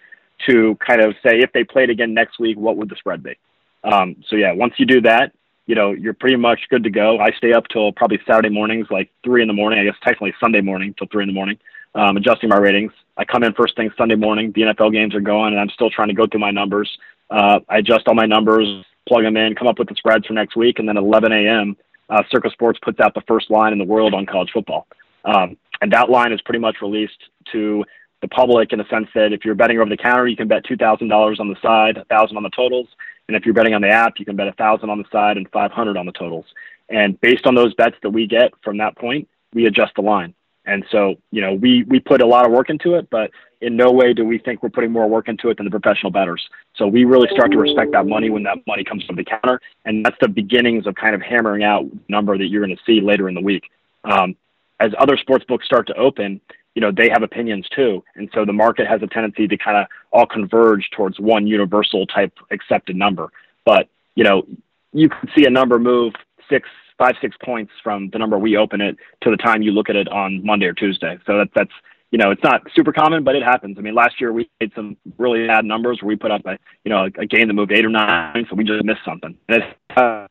to 0.47 0.77
kind 0.85 1.01
of 1.01 1.13
say 1.23 1.39
if 1.39 1.51
they 1.53 1.63
played 1.63 1.89
again 1.89 2.13
next 2.13 2.39
week, 2.39 2.57
what 2.57 2.77
would 2.77 2.89
the 2.89 2.95
spread 2.95 3.23
be? 3.23 3.37
Um, 3.83 4.15
so 4.29 4.35
yeah, 4.35 4.53
once 4.53 4.73
you 4.77 4.85
do 4.85 5.01
that, 5.01 5.33
you 5.65 5.75
know, 5.75 5.91
you're 5.91 6.13
pretty 6.13 6.37
much 6.37 6.61
good 6.69 6.83
to 6.83 6.89
go. 6.89 7.19
I 7.19 7.31
stay 7.31 7.53
up 7.53 7.67
till 7.67 7.91
probably 7.91 8.19
Saturday 8.25 8.49
mornings, 8.49 8.87
like 8.89 9.09
three 9.23 9.41
in 9.41 9.47
the 9.47 9.53
morning. 9.53 9.79
I 9.79 9.83
guess 9.83 9.95
technically 10.01 10.33
Sunday 10.39 10.61
morning 10.61 10.95
till 10.97 11.07
three 11.11 11.23
in 11.23 11.27
the 11.27 11.33
morning, 11.33 11.57
um, 11.93 12.15
adjusting 12.15 12.49
my 12.49 12.57
ratings. 12.57 12.93
I 13.17 13.25
come 13.25 13.43
in 13.43 13.53
first 13.53 13.75
thing 13.75 13.91
Sunday 13.97 14.15
morning. 14.15 14.53
The 14.53 14.61
NFL 14.61 14.93
games 14.93 15.13
are 15.13 15.21
going, 15.21 15.53
and 15.53 15.59
I'm 15.59 15.69
still 15.69 15.89
trying 15.89 16.07
to 16.07 16.13
go 16.13 16.25
through 16.25 16.39
my 16.39 16.51
numbers. 16.51 16.89
Uh, 17.29 17.59
I 17.67 17.79
adjust 17.79 18.07
all 18.07 18.15
my 18.15 18.25
numbers, 18.25 18.85
plug 19.07 19.23
them 19.23 19.35
in, 19.35 19.55
come 19.55 19.67
up 19.67 19.77
with 19.77 19.89
the 19.89 19.95
spreads 19.95 20.25
for 20.25 20.33
next 20.33 20.55
week, 20.55 20.79
and 20.79 20.87
then 20.87 20.95
11 20.95 21.33
a.m. 21.33 21.75
Uh, 22.09 22.23
Circa 22.31 22.49
Sports 22.51 22.79
puts 22.81 22.99
out 22.99 23.13
the 23.13 23.23
first 23.27 23.49
line 23.49 23.73
in 23.73 23.79
the 23.79 23.85
world 23.85 24.13
on 24.13 24.25
college 24.25 24.49
football, 24.53 24.87
um, 25.25 25.57
and 25.81 25.91
that 25.91 26.09
line 26.09 26.31
is 26.31 26.41
pretty 26.41 26.59
much 26.59 26.77
released 26.81 27.19
to 27.51 27.83
the 28.21 28.27
public 28.27 28.73
in 28.73 28.79
the 28.79 28.87
sense 28.89 29.07
that 29.13 29.33
if 29.33 29.45
you're 29.45 29.55
betting 29.55 29.77
over 29.77 29.89
the 29.89 29.97
counter, 29.97 30.27
you 30.27 30.35
can 30.35 30.47
bet 30.47 30.63
two 30.63 30.77
thousand 30.77 31.07
dollars 31.09 31.39
on 31.39 31.49
the 31.49 31.57
side, 31.61 31.97
a 31.97 32.05
thousand 32.05 32.37
on 32.37 32.43
the 32.43 32.49
totals. 32.49 32.87
And 33.27 33.35
if 33.35 33.45
you're 33.45 33.53
betting 33.53 33.73
on 33.73 33.81
the 33.81 33.89
app, 33.89 34.13
you 34.19 34.25
can 34.25 34.35
bet 34.35 34.47
a 34.47 34.53
thousand 34.53 34.89
on 34.89 34.97
the 34.97 35.05
side 35.11 35.37
and 35.37 35.49
500 35.51 35.97
on 35.97 36.05
the 36.05 36.11
totals. 36.13 36.45
And 36.89 37.19
based 37.19 37.45
on 37.45 37.55
those 37.55 37.73
bets 37.73 37.97
that 38.01 38.09
we 38.09 38.25
get 38.25 38.53
from 38.63 38.77
that 38.77 38.95
point, 38.95 39.27
we 39.53 39.65
adjust 39.65 39.95
the 39.95 40.01
line. 40.01 40.33
And 40.65 40.85
so, 40.91 41.15
you 41.31 41.41
know, 41.41 41.53
we, 41.53 41.83
we 41.83 41.99
put 41.99 42.21
a 42.21 42.25
lot 42.25 42.45
of 42.45 42.51
work 42.51 42.69
into 42.69 42.95
it, 42.95 43.09
but 43.09 43.31
in 43.61 43.75
no 43.75 43.91
way 43.91 44.13
do 44.13 44.23
we 44.23 44.37
think 44.37 44.61
we're 44.61 44.69
putting 44.69 44.91
more 44.91 45.07
work 45.07 45.27
into 45.27 45.49
it 45.49 45.57
than 45.57 45.65
the 45.65 45.71
professional 45.71 46.11
bettors. 46.11 46.47
So 46.75 46.87
we 46.87 47.05
really 47.05 47.27
start 47.31 47.51
to 47.51 47.57
respect 47.57 47.91
that 47.93 48.05
money 48.05 48.29
when 48.29 48.43
that 48.43 48.59
money 48.67 48.83
comes 48.83 49.03
from 49.03 49.15
the 49.15 49.23
counter. 49.23 49.59
And 49.85 50.05
that's 50.05 50.17
the 50.21 50.27
beginnings 50.27 50.85
of 50.85 50.95
kind 50.95 51.15
of 51.15 51.21
hammering 51.21 51.63
out 51.63 51.85
number 52.07 52.37
that 52.37 52.45
you're 52.47 52.63
going 52.65 52.75
to 52.75 52.83
see 52.85 53.01
later 53.01 53.27
in 53.27 53.35
the 53.35 53.41
week. 53.41 53.63
Um, 54.03 54.35
as 54.79 54.91
other 54.99 55.17
sports 55.17 55.43
books 55.45 55.65
start 55.65 55.87
to 55.87 55.95
open, 55.95 56.39
you 56.75 56.81
know, 56.81 56.91
they 56.91 57.09
have 57.09 57.23
opinions 57.23 57.67
too. 57.69 58.03
And 58.15 58.29
so 58.35 58.45
the 58.45 58.53
market 58.53 58.85
has 58.85 59.01
a 59.01 59.07
tendency 59.07 59.47
to 59.47 59.57
kind 59.57 59.77
of 59.77 59.87
all 60.11 60.27
converge 60.27 60.89
towards 60.95 61.19
one 61.19 61.47
universal 61.47 62.05
type 62.05 62.33
accepted 62.51 62.95
number. 62.95 63.31
But, 63.65 63.89
you 64.13 64.23
know, 64.23 64.45
you 64.93 65.09
can 65.09 65.29
see 65.35 65.45
a 65.45 65.49
number 65.49 65.79
move 65.79 66.13
six, 66.47 66.69
five, 66.99 67.15
six 67.19 67.35
points 67.43 67.71
from 67.83 68.11
the 68.11 68.19
number 68.19 68.37
we 68.37 68.57
open 68.57 68.81
it 68.81 68.97
to 69.21 69.31
the 69.31 69.37
time 69.37 69.63
you 69.63 69.71
look 69.71 69.89
at 69.89 69.95
it 69.95 70.07
on 70.09 70.45
Monday 70.45 70.67
or 70.67 70.73
Tuesday. 70.73 71.17
So 71.25 71.39
that, 71.39 71.49
that's, 71.55 71.71
you 72.11 72.17
know, 72.17 72.31
it's 72.31 72.43
not 72.43 72.61
super 72.73 72.93
common, 72.93 73.23
but 73.23 73.35
it 73.35 73.43
happens. 73.43 73.77
I 73.77 73.81
mean, 73.81 73.95
last 73.95 74.19
year 74.21 74.31
we 74.31 74.49
made 74.61 74.71
some 74.75 74.97
really 75.17 75.45
bad 75.47 75.65
numbers 75.65 75.99
where 76.01 76.07
we 76.07 76.15
put 76.15 76.31
up 76.31 76.45
a, 76.45 76.57
you 76.85 76.89
know, 76.89 77.05
a, 77.05 77.25
game 77.25 77.47
that 77.47 77.53
moved 77.53 77.71
eight 77.71 77.85
or 77.85 77.89
nine, 77.89 78.45
so 78.49 78.55
we 78.55 78.63
just 78.63 78.83
missed 78.83 79.01
something. 79.05 79.37
And 79.49 79.63
it's, 79.63 79.97
uh, 79.97 80.27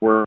we're, 0.00 0.24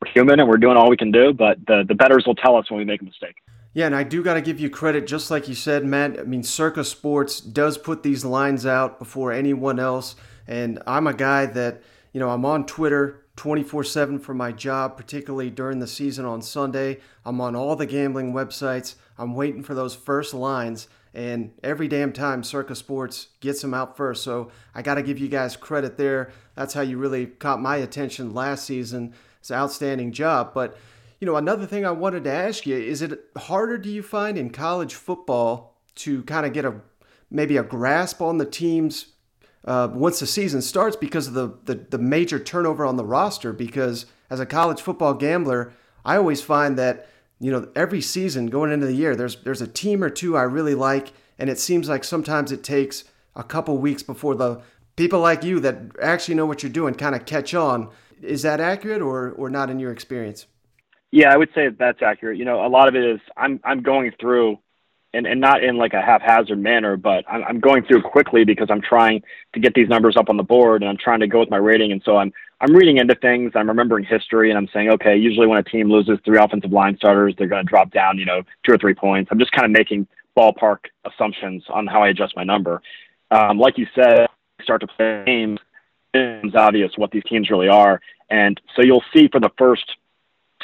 we're 0.00 0.12
human 0.12 0.38
and 0.38 0.48
we're 0.48 0.58
doing 0.58 0.76
all 0.76 0.90
we 0.90 0.96
can 0.96 1.12
do, 1.12 1.32
but 1.32 1.58
the, 1.66 1.84
the 1.86 1.94
bettors 1.94 2.24
will 2.26 2.34
tell 2.34 2.56
us 2.56 2.70
when 2.70 2.78
we 2.78 2.84
make 2.84 3.00
a 3.00 3.04
mistake. 3.04 3.36
Yeah, 3.74 3.86
and 3.86 3.96
I 3.96 4.02
do 4.02 4.22
got 4.22 4.34
to 4.34 4.42
give 4.42 4.60
you 4.60 4.68
credit, 4.68 5.06
just 5.06 5.30
like 5.30 5.48
you 5.48 5.54
said, 5.54 5.84
Matt. 5.84 6.20
I 6.20 6.24
mean, 6.24 6.42
Circa 6.42 6.84
Sports 6.84 7.40
does 7.40 7.78
put 7.78 8.02
these 8.02 8.22
lines 8.22 8.66
out 8.66 8.98
before 8.98 9.32
anyone 9.32 9.78
else. 9.78 10.14
And 10.46 10.82
I'm 10.86 11.06
a 11.06 11.14
guy 11.14 11.46
that, 11.46 11.82
you 12.12 12.20
know, 12.20 12.28
I'm 12.28 12.44
on 12.44 12.66
Twitter 12.66 13.21
24 13.36 13.84
7 13.84 14.18
for 14.18 14.34
my 14.34 14.52
job, 14.52 14.96
particularly 14.96 15.50
during 15.50 15.78
the 15.78 15.86
season 15.86 16.24
on 16.24 16.42
Sunday. 16.42 17.00
I'm 17.24 17.40
on 17.40 17.56
all 17.56 17.76
the 17.76 17.86
gambling 17.86 18.32
websites. 18.32 18.96
I'm 19.18 19.34
waiting 19.34 19.62
for 19.62 19.74
those 19.74 19.94
first 19.94 20.34
lines. 20.34 20.88
And 21.14 21.52
every 21.62 21.88
damn 21.88 22.12
time 22.12 22.42
Circa 22.42 22.74
Sports 22.74 23.28
gets 23.40 23.60
them 23.60 23.74
out 23.74 23.96
first. 23.96 24.22
So 24.22 24.50
I 24.74 24.82
got 24.82 24.94
to 24.94 25.02
give 25.02 25.18
you 25.18 25.28
guys 25.28 25.56
credit 25.56 25.98
there. 25.98 26.30
That's 26.54 26.72
how 26.74 26.80
you 26.80 26.96
really 26.96 27.26
caught 27.26 27.60
my 27.60 27.76
attention 27.76 28.32
last 28.32 28.64
season. 28.64 29.14
It's 29.40 29.50
an 29.50 29.56
outstanding 29.56 30.12
job. 30.12 30.52
But 30.54 30.76
you 31.20 31.26
know, 31.26 31.36
another 31.36 31.66
thing 31.66 31.86
I 31.86 31.92
wanted 31.92 32.24
to 32.24 32.32
ask 32.32 32.66
you 32.66 32.76
is 32.76 33.02
it 33.02 33.20
harder 33.36 33.78
do 33.78 33.90
you 33.90 34.02
find 34.02 34.36
in 34.36 34.50
college 34.50 34.94
football 34.94 35.76
to 35.96 36.22
kind 36.24 36.46
of 36.46 36.52
get 36.52 36.64
a 36.64 36.80
maybe 37.30 37.56
a 37.56 37.62
grasp 37.62 38.20
on 38.20 38.38
the 38.38 38.44
teams 38.44 39.11
uh, 39.64 39.88
once 39.92 40.20
the 40.20 40.26
season 40.26 40.60
starts 40.62 40.96
because 40.96 41.28
of 41.28 41.34
the, 41.34 41.54
the, 41.64 41.74
the 41.74 41.98
major 41.98 42.38
turnover 42.38 42.84
on 42.84 42.96
the 42.96 43.04
roster? 43.04 43.52
Because 43.52 44.06
as 44.30 44.40
a 44.40 44.46
college 44.46 44.80
football 44.80 45.14
gambler, 45.14 45.72
I 46.04 46.16
always 46.16 46.42
find 46.42 46.78
that 46.78 47.08
you 47.38 47.50
know 47.50 47.68
every 47.74 48.00
season 48.00 48.46
going 48.46 48.72
into 48.72 48.86
the 48.86 48.94
year, 48.94 49.14
there's 49.16 49.36
there's 49.42 49.62
a 49.62 49.66
team 49.66 50.02
or 50.02 50.10
two 50.10 50.36
I 50.36 50.42
really 50.42 50.74
like, 50.74 51.12
and 51.38 51.50
it 51.50 51.58
seems 51.58 51.88
like 51.88 52.04
sometimes 52.04 52.52
it 52.52 52.64
takes 52.64 53.04
a 53.34 53.44
couple 53.44 53.78
weeks 53.78 54.02
before 54.02 54.34
the 54.34 54.62
people 54.96 55.20
like 55.20 55.42
you 55.42 55.60
that 55.60 55.76
actually 56.00 56.34
know 56.34 56.46
what 56.46 56.62
you're 56.62 56.72
doing 56.72 56.94
kind 56.94 57.14
of 57.14 57.24
catch 57.26 57.54
on. 57.54 57.90
Is 58.20 58.42
that 58.42 58.60
accurate 58.60 59.02
or 59.02 59.30
or 59.32 59.50
not 59.50 59.70
in 59.70 59.78
your 59.78 59.92
experience? 59.92 60.46
Yeah, 61.10 61.32
I 61.32 61.36
would 61.36 61.50
say 61.54 61.68
that's 61.68 62.00
accurate. 62.02 62.38
You 62.38 62.44
know, 62.44 62.64
a 62.64 62.68
lot 62.68 62.88
of 62.88 62.94
it 62.94 63.04
is 63.04 63.20
I'm 63.36 63.60
I'm 63.64 63.82
going 63.82 64.12
through 64.20 64.58
and, 65.14 65.26
and 65.26 65.40
not 65.40 65.62
in 65.62 65.76
like 65.76 65.92
a 65.92 66.00
haphazard 66.00 66.58
manner, 66.58 66.96
but 66.96 67.24
I'm, 67.28 67.44
I'm 67.44 67.60
going 67.60 67.84
through 67.84 68.02
quickly 68.02 68.44
because 68.44 68.68
I'm 68.70 68.80
trying 68.80 69.22
to 69.52 69.60
get 69.60 69.74
these 69.74 69.88
numbers 69.88 70.16
up 70.16 70.30
on 70.30 70.36
the 70.36 70.42
board 70.42 70.82
and 70.82 70.88
I'm 70.88 70.96
trying 70.96 71.20
to 71.20 71.26
go 71.26 71.40
with 71.40 71.50
my 71.50 71.58
rating. 71.58 71.92
And 71.92 72.02
so 72.04 72.16
I'm, 72.16 72.32
I'm 72.60 72.74
reading 72.74 72.98
into 72.98 73.14
things. 73.16 73.52
I'm 73.54 73.68
remembering 73.68 74.04
history 74.04 74.50
and 74.50 74.58
I'm 74.58 74.68
saying, 74.72 74.90
okay, 74.90 75.16
usually 75.16 75.46
when 75.46 75.58
a 75.58 75.62
team 75.62 75.90
loses 75.90 76.18
three 76.24 76.38
offensive 76.38 76.72
line 76.72 76.96
starters, 76.96 77.34
they're 77.36 77.48
going 77.48 77.64
to 77.64 77.68
drop 77.68 77.90
down, 77.90 78.18
you 78.18 78.24
know, 78.24 78.42
two 78.64 78.72
or 78.72 78.78
three 78.78 78.94
points. 78.94 79.30
I'm 79.30 79.38
just 79.38 79.52
kind 79.52 79.66
of 79.66 79.70
making 79.70 80.06
ballpark 80.36 80.78
assumptions 81.04 81.64
on 81.68 81.86
how 81.86 82.02
I 82.02 82.08
adjust 82.08 82.34
my 82.36 82.44
number. 82.44 82.80
Um, 83.30 83.58
like 83.58 83.78
you 83.78 83.86
said, 83.94 84.26
start 84.62 84.80
to 84.80 84.86
play 84.86 85.24
games, 85.26 85.58
it's 86.14 86.54
obvious 86.54 86.92
what 86.96 87.10
these 87.10 87.24
teams 87.24 87.50
really 87.50 87.68
are. 87.68 88.00
And 88.30 88.60
so 88.74 88.82
you'll 88.82 89.04
see 89.14 89.28
for 89.28 89.40
the 89.40 89.50
first 89.58 89.96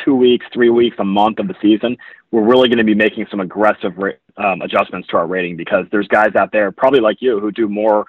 two 0.04 0.14
weeks, 0.14 0.46
three 0.52 0.70
weeks, 0.70 0.96
a 0.98 1.04
month 1.04 1.38
of 1.38 1.48
the 1.48 1.54
season, 1.60 1.96
we're 2.30 2.44
really 2.44 2.68
going 2.68 2.78
to 2.78 2.84
be 2.84 2.94
making 2.94 3.26
some 3.30 3.40
aggressive 3.40 3.92
um, 4.36 4.62
adjustments 4.62 5.08
to 5.08 5.16
our 5.16 5.26
rating 5.26 5.56
because 5.56 5.86
there's 5.90 6.08
guys 6.08 6.34
out 6.36 6.52
there, 6.52 6.70
probably 6.72 7.00
like 7.00 7.18
you, 7.20 7.40
who 7.40 7.50
do 7.50 7.68
more 7.68 8.06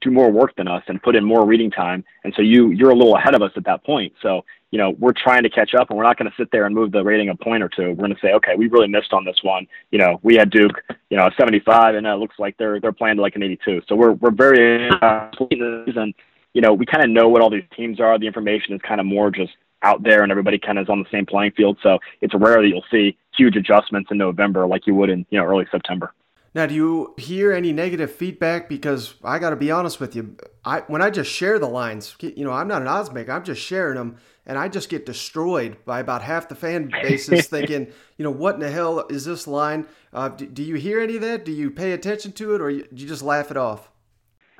do 0.00 0.10
more 0.10 0.30
work 0.30 0.54
than 0.56 0.68
us 0.68 0.82
and 0.88 1.02
put 1.02 1.14
in 1.14 1.24
more 1.24 1.46
reading 1.46 1.70
time, 1.70 2.04
and 2.24 2.32
so 2.34 2.42
you 2.42 2.70
you're 2.70 2.90
a 2.90 2.94
little 2.94 3.16
ahead 3.16 3.34
of 3.34 3.42
us 3.42 3.52
at 3.56 3.64
that 3.64 3.84
point. 3.84 4.12
So 4.20 4.44
you 4.70 4.78
know 4.78 4.90
we're 4.98 5.12
trying 5.12 5.42
to 5.44 5.50
catch 5.50 5.74
up, 5.74 5.90
and 5.90 5.96
we're 5.96 6.04
not 6.04 6.18
going 6.18 6.30
to 6.30 6.36
sit 6.36 6.50
there 6.50 6.66
and 6.66 6.74
move 6.74 6.92
the 6.92 7.02
rating 7.04 7.28
a 7.28 7.36
point 7.36 7.62
or 7.62 7.68
two. 7.68 7.90
We're 7.90 8.06
going 8.06 8.14
to 8.14 8.20
say, 8.20 8.32
okay, 8.32 8.56
we 8.56 8.68
really 8.68 8.88
missed 8.88 9.12
on 9.12 9.24
this 9.24 9.38
one. 9.42 9.66
You 9.90 9.98
know, 9.98 10.20
we 10.22 10.34
had 10.34 10.50
Duke, 10.50 10.82
you 11.10 11.16
know, 11.16 11.30
75, 11.38 11.94
and 11.94 12.06
it 12.06 12.14
looks 12.14 12.38
like 12.38 12.56
they're 12.58 12.80
they're 12.80 12.92
playing 12.92 13.18
like 13.18 13.36
an 13.36 13.42
82. 13.42 13.82
So 13.88 13.94
we're 13.94 14.12
we're 14.12 14.32
very 14.32 14.88
uh, 14.90 15.30
and 15.40 16.14
you 16.52 16.60
know 16.60 16.74
we 16.74 16.86
kind 16.86 17.04
of 17.04 17.10
know 17.10 17.28
what 17.28 17.42
all 17.42 17.50
these 17.50 17.64
teams 17.76 18.00
are. 18.00 18.18
The 18.18 18.26
information 18.26 18.74
is 18.74 18.80
kind 18.82 19.00
of 19.00 19.06
more 19.06 19.30
just 19.30 19.52
out 19.82 20.02
there 20.02 20.22
and 20.22 20.30
everybody 20.30 20.58
kind 20.58 20.78
of 20.78 20.84
is 20.84 20.88
on 20.88 21.00
the 21.00 21.08
same 21.10 21.26
playing 21.26 21.52
field. 21.52 21.78
So 21.82 21.98
it's 22.20 22.34
rare 22.34 22.62
that 22.62 22.68
you'll 22.68 22.84
see 22.90 23.16
huge 23.36 23.56
adjustments 23.56 24.10
in 24.10 24.18
November 24.18 24.66
like 24.66 24.86
you 24.86 24.94
would 24.94 25.10
in 25.10 25.26
you 25.30 25.38
know 25.38 25.44
early 25.44 25.66
September. 25.70 26.12
Now, 26.54 26.66
do 26.66 26.74
you 26.74 27.14
hear 27.16 27.52
any 27.52 27.72
negative 27.72 28.12
feedback? 28.12 28.68
Because 28.68 29.14
I 29.24 29.38
got 29.38 29.50
to 29.50 29.56
be 29.56 29.70
honest 29.70 30.00
with 30.00 30.14
you, 30.14 30.36
I 30.64 30.80
when 30.80 31.00
I 31.00 31.08
just 31.08 31.30
share 31.30 31.58
the 31.58 31.68
lines, 31.68 32.14
you 32.20 32.44
know, 32.44 32.52
I'm 32.52 32.68
not 32.68 32.82
an 32.82 32.88
odds 32.88 33.10
maker. 33.10 33.32
I'm 33.32 33.44
just 33.44 33.62
sharing 33.62 33.96
them, 33.96 34.16
and 34.44 34.58
I 34.58 34.68
just 34.68 34.90
get 34.90 35.06
destroyed 35.06 35.78
by 35.86 36.00
about 36.00 36.22
half 36.22 36.48
the 36.48 36.54
fan 36.54 36.90
bases, 37.02 37.46
thinking, 37.48 37.86
you 38.18 38.24
know, 38.24 38.30
what 38.30 38.54
in 38.54 38.60
the 38.60 38.70
hell 38.70 39.06
is 39.08 39.24
this 39.24 39.46
line? 39.46 39.86
Uh, 40.12 40.28
do, 40.28 40.46
do, 40.46 40.62
you 40.62 40.74
hear 40.74 41.00
any 41.00 41.16
of 41.16 41.22
that? 41.22 41.46
Do 41.46 41.52
you 41.52 41.70
pay 41.70 41.92
attention 41.92 42.32
to 42.32 42.54
it, 42.54 42.60
or 42.60 42.68
you, 42.68 42.86
do 42.92 43.02
you 43.02 43.08
just 43.08 43.22
laugh 43.22 43.50
it 43.50 43.56
off? 43.56 43.90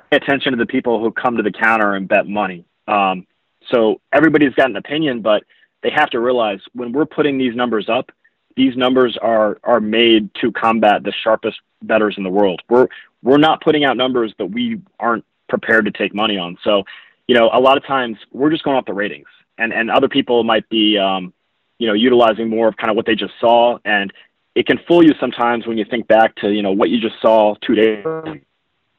Pay 0.09 0.17
attention 0.17 0.51
to 0.53 0.57
the 0.57 0.65
people 0.65 0.99
who 0.99 1.11
come 1.11 1.37
to 1.37 1.43
the 1.43 1.51
counter 1.51 1.93
and 1.93 2.07
bet 2.07 2.27
money. 2.27 2.65
Um, 2.87 3.27
so 3.71 4.01
everybody's 4.11 4.53
got 4.53 4.69
an 4.69 4.75
opinion, 4.75 5.21
but 5.21 5.43
they 5.81 5.91
have 5.91 6.09
to 6.11 6.19
realize 6.19 6.59
when 6.73 6.91
we're 6.91 7.05
putting 7.05 7.37
these 7.37 7.55
numbers 7.55 7.89
up, 7.89 8.11
these 8.55 8.75
numbers 8.77 9.17
are 9.21 9.57
are 9.63 9.79
made 9.79 10.33
to 10.35 10.51
combat 10.51 11.03
the 11.03 11.11
sharpest 11.23 11.59
bettors 11.81 12.15
in 12.17 12.23
the 12.23 12.29
world. 12.29 12.61
We're 12.69 12.87
we're 13.21 13.37
not 13.37 13.61
putting 13.61 13.83
out 13.83 13.97
numbers 13.97 14.33
that 14.37 14.45
we 14.45 14.81
aren't 14.99 15.25
prepared 15.49 15.85
to 15.85 15.91
take 15.91 16.13
money 16.13 16.37
on. 16.37 16.57
So, 16.63 16.83
you 17.27 17.35
know, 17.35 17.49
a 17.51 17.59
lot 17.59 17.77
of 17.77 17.85
times 17.85 18.17
we're 18.31 18.51
just 18.51 18.63
going 18.63 18.77
off 18.77 18.85
the 18.85 18.93
ratings, 18.93 19.27
and 19.57 19.73
and 19.73 19.89
other 19.89 20.07
people 20.07 20.43
might 20.43 20.67
be, 20.69 20.97
um, 20.97 21.33
you 21.79 21.87
know, 21.87 21.93
utilizing 21.93 22.49
more 22.49 22.67
of 22.67 22.77
kind 22.77 22.89
of 22.89 22.95
what 22.95 23.05
they 23.05 23.15
just 23.15 23.33
saw, 23.39 23.79
and 23.85 24.13
it 24.55 24.67
can 24.67 24.79
fool 24.87 25.03
you 25.03 25.13
sometimes 25.19 25.65
when 25.65 25.77
you 25.77 25.85
think 25.85 26.07
back 26.07 26.35
to 26.37 26.51
you 26.51 26.61
know 26.61 26.71
what 26.71 26.89
you 26.89 26.99
just 26.99 27.19
saw 27.21 27.55
two 27.65 27.75
days 27.75 27.99
ago, 27.99 28.35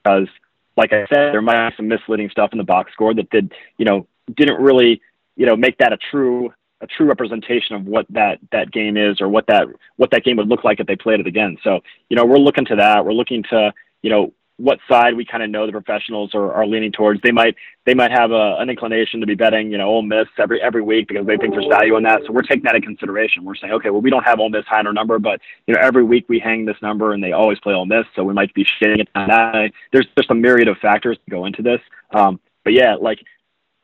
because 0.03 0.29
like 0.77 0.93
I 0.93 1.07
said, 1.07 1.33
there 1.33 1.43
might 1.43 1.71
be 1.71 1.77
some 1.77 1.89
misleading 1.89 2.31
stuff 2.31 2.51
in 2.53 2.59
the 2.59 2.65
box 2.65 2.93
score 2.93 3.15
that 3.15 3.31
did, 3.31 3.53
you 3.79 3.85
know, 3.85 4.07
didn't 4.37 4.61
really, 4.61 5.01
you 5.37 5.47
know, 5.47 5.57
make 5.57 5.79
that 5.79 5.93
a 5.93 5.99
true 6.11 6.53
a 6.81 6.87
true 6.87 7.07
representation 7.07 7.77
of 7.77 7.87
what 7.87 8.07
that 8.11 8.39
that 8.53 8.71
game 8.71 8.97
is 8.97 9.21
or 9.21 9.29
what 9.29 9.47
that 9.47 9.67
what 9.97 10.11
that 10.11 10.25
game 10.25 10.37
would 10.37 10.49
look 10.49 10.65
like 10.65 10.81
if 10.81 10.87
they 10.87 10.97
played 10.97 11.21
it 11.21 11.27
again. 11.27 11.57
So, 11.63 11.81
you 12.09 12.17
know, 12.17 12.25
we're 12.25 12.39
looking 12.39 12.65
to 12.67 12.77
that. 12.77 13.05
We're 13.05 13.13
looking 13.13 13.43
to, 13.51 13.73
you 14.03 14.11
know, 14.11 14.33
what 14.57 14.79
side 14.89 15.17
we 15.17 15.25
kind 15.25 15.43
of 15.43 15.51
know 15.51 15.67
the 15.67 15.73
professionals 15.73 16.33
are, 16.35 16.53
are 16.53 16.67
leaning 16.67 16.93
towards. 16.93 17.21
They 17.23 17.33
might 17.33 17.57
they 17.87 17.95
might 17.95 18.13
have 18.13 18.31
a, 18.31 18.57
an 18.59 18.71
inclination 18.71 19.21
to 19.21 19.27
be 19.27 19.35
betting, 19.35 19.71
you 19.71 19.79
know, 19.79 19.89
Ole 19.89 20.03
Miss 20.03 20.27
every 20.39 20.61
every 20.63 20.83
week 20.83 21.09
because 21.09 21.27
they 21.27 21.37
think 21.37 21.55
there's 21.55 21.67
value 21.67 21.97
in 21.97 22.05
that. 22.05 22.21
So 22.27 22.33
we're 22.33 22.43
taking 22.43 22.63
that 22.65 22.77
into 22.77 22.87
consideration. 22.87 23.45
We're 23.45 23.57
saying, 23.57 23.73
okay, 23.73 23.91
well, 23.91 24.01
we 24.01 24.11
don't 24.11 24.23
have 24.25 24.39
Ole 24.39 24.51
Miss 24.51 24.65
high 24.67 24.81
in 24.81 24.87
our 24.87 24.93
number, 24.93 25.19
but 25.19 25.41
you 25.67 25.75
know, 25.75 25.81
every 25.83 26.05
week 26.05 26.27
we 26.29 26.39
hang 26.39 26.65
this 26.65 26.77
number 26.83 27.13
and 27.13 27.23
they 27.23 27.33
always 27.33 27.59
play 27.61 27.75
Ole 27.75 27.87
Miss, 27.87 28.05
so 28.15 28.23
we 28.23 28.35
might 28.35 28.55
be 28.55 28.65
shitting 28.81 29.01
it 29.01 29.09
that. 29.15 29.73
There's 29.93 30.07
just 30.17 30.31
a 30.31 30.35
myriad 30.35 30.69
of 30.69 30.79
factors 30.79 31.19
to 31.25 31.31
go 31.31 31.47
into 31.47 31.63
this. 31.63 31.81
Um, 32.13 32.39
but 32.63 32.75
yeah, 32.75 32.95
like 32.95 33.19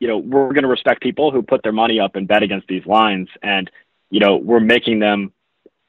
you 0.01 0.07
know, 0.07 0.17
we're 0.17 0.51
going 0.51 0.63
to 0.63 0.67
respect 0.67 1.03
people 1.03 1.31
who 1.31 1.43
put 1.43 1.61
their 1.61 1.71
money 1.71 1.99
up 1.99 2.15
and 2.15 2.27
bet 2.27 2.41
against 2.41 2.67
these 2.67 2.83
lines. 2.87 3.29
And, 3.43 3.69
you 4.09 4.19
know, 4.19 4.35
we're 4.35 4.59
making 4.59 4.97
them, 4.97 5.31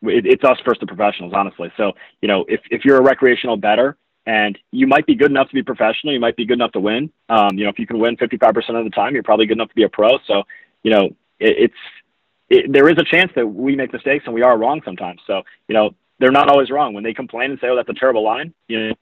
it, 0.03 0.27
it's 0.27 0.45
us 0.45 0.59
first, 0.67 0.81
the 0.81 0.87
professionals, 0.87 1.33
honestly. 1.35 1.73
So, 1.79 1.93
you 2.21 2.29
know, 2.29 2.45
if, 2.47 2.61
if 2.71 2.85
you're 2.85 2.99
a 2.99 3.03
recreational 3.03 3.57
better 3.57 3.97
and 4.27 4.59
you 4.71 4.87
might 4.87 5.07
be 5.07 5.15
good 5.15 5.31
enough 5.31 5.49
to 5.49 5.55
be 5.55 5.63
professional, 5.63 6.13
you 6.13 6.21
might 6.21 6.37
be 6.37 6.45
good 6.45 6.59
enough 6.59 6.73
to 6.73 6.81
win. 6.81 7.11
Um, 7.31 7.57
you 7.57 7.65
know, 7.65 7.71
if 7.71 7.79
you 7.79 7.87
can 7.87 7.99
win 7.99 8.19
55% 8.19 8.79
of 8.79 8.85
the 8.85 8.91
time, 8.91 9.15
you're 9.15 9.23
probably 9.23 9.47
good 9.47 9.57
enough 9.57 9.71
to 9.71 9.75
be 9.75 9.85
a 9.85 9.89
pro. 9.89 10.19
So, 10.27 10.43
you 10.83 10.91
know, 10.91 11.07
it, 11.41 11.71
it's, 11.71 11.75
it, 12.51 12.71
there 12.71 12.91
is 12.91 12.99
a 12.99 13.05
chance 13.05 13.33
that 13.35 13.47
we 13.47 13.77
make 13.77 13.95
mistakes 13.95 14.27
and 14.27 14.35
we 14.35 14.43
are 14.43 14.59
wrong 14.59 14.83
sometimes. 14.85 15.23
So, 15.27 15.41
you 15.69 15.75
know, 15.75 15.95
they're 16.19 16.31
not 16.31 16.51
always 16.51 16.71
wrong 16.71 16.93
when 16.93 17.03
they 17.03 17.15
complain 17.15 17.51
and 17.51 17.59
say, 17.61 17.69
"Oh, 17.69 17.75
that's 17.75 17.89
a 17.89 17.95
terrible 17.95 18.23
line." 18.23 18.55
You 18.69 18.89
know, 18.89 18.95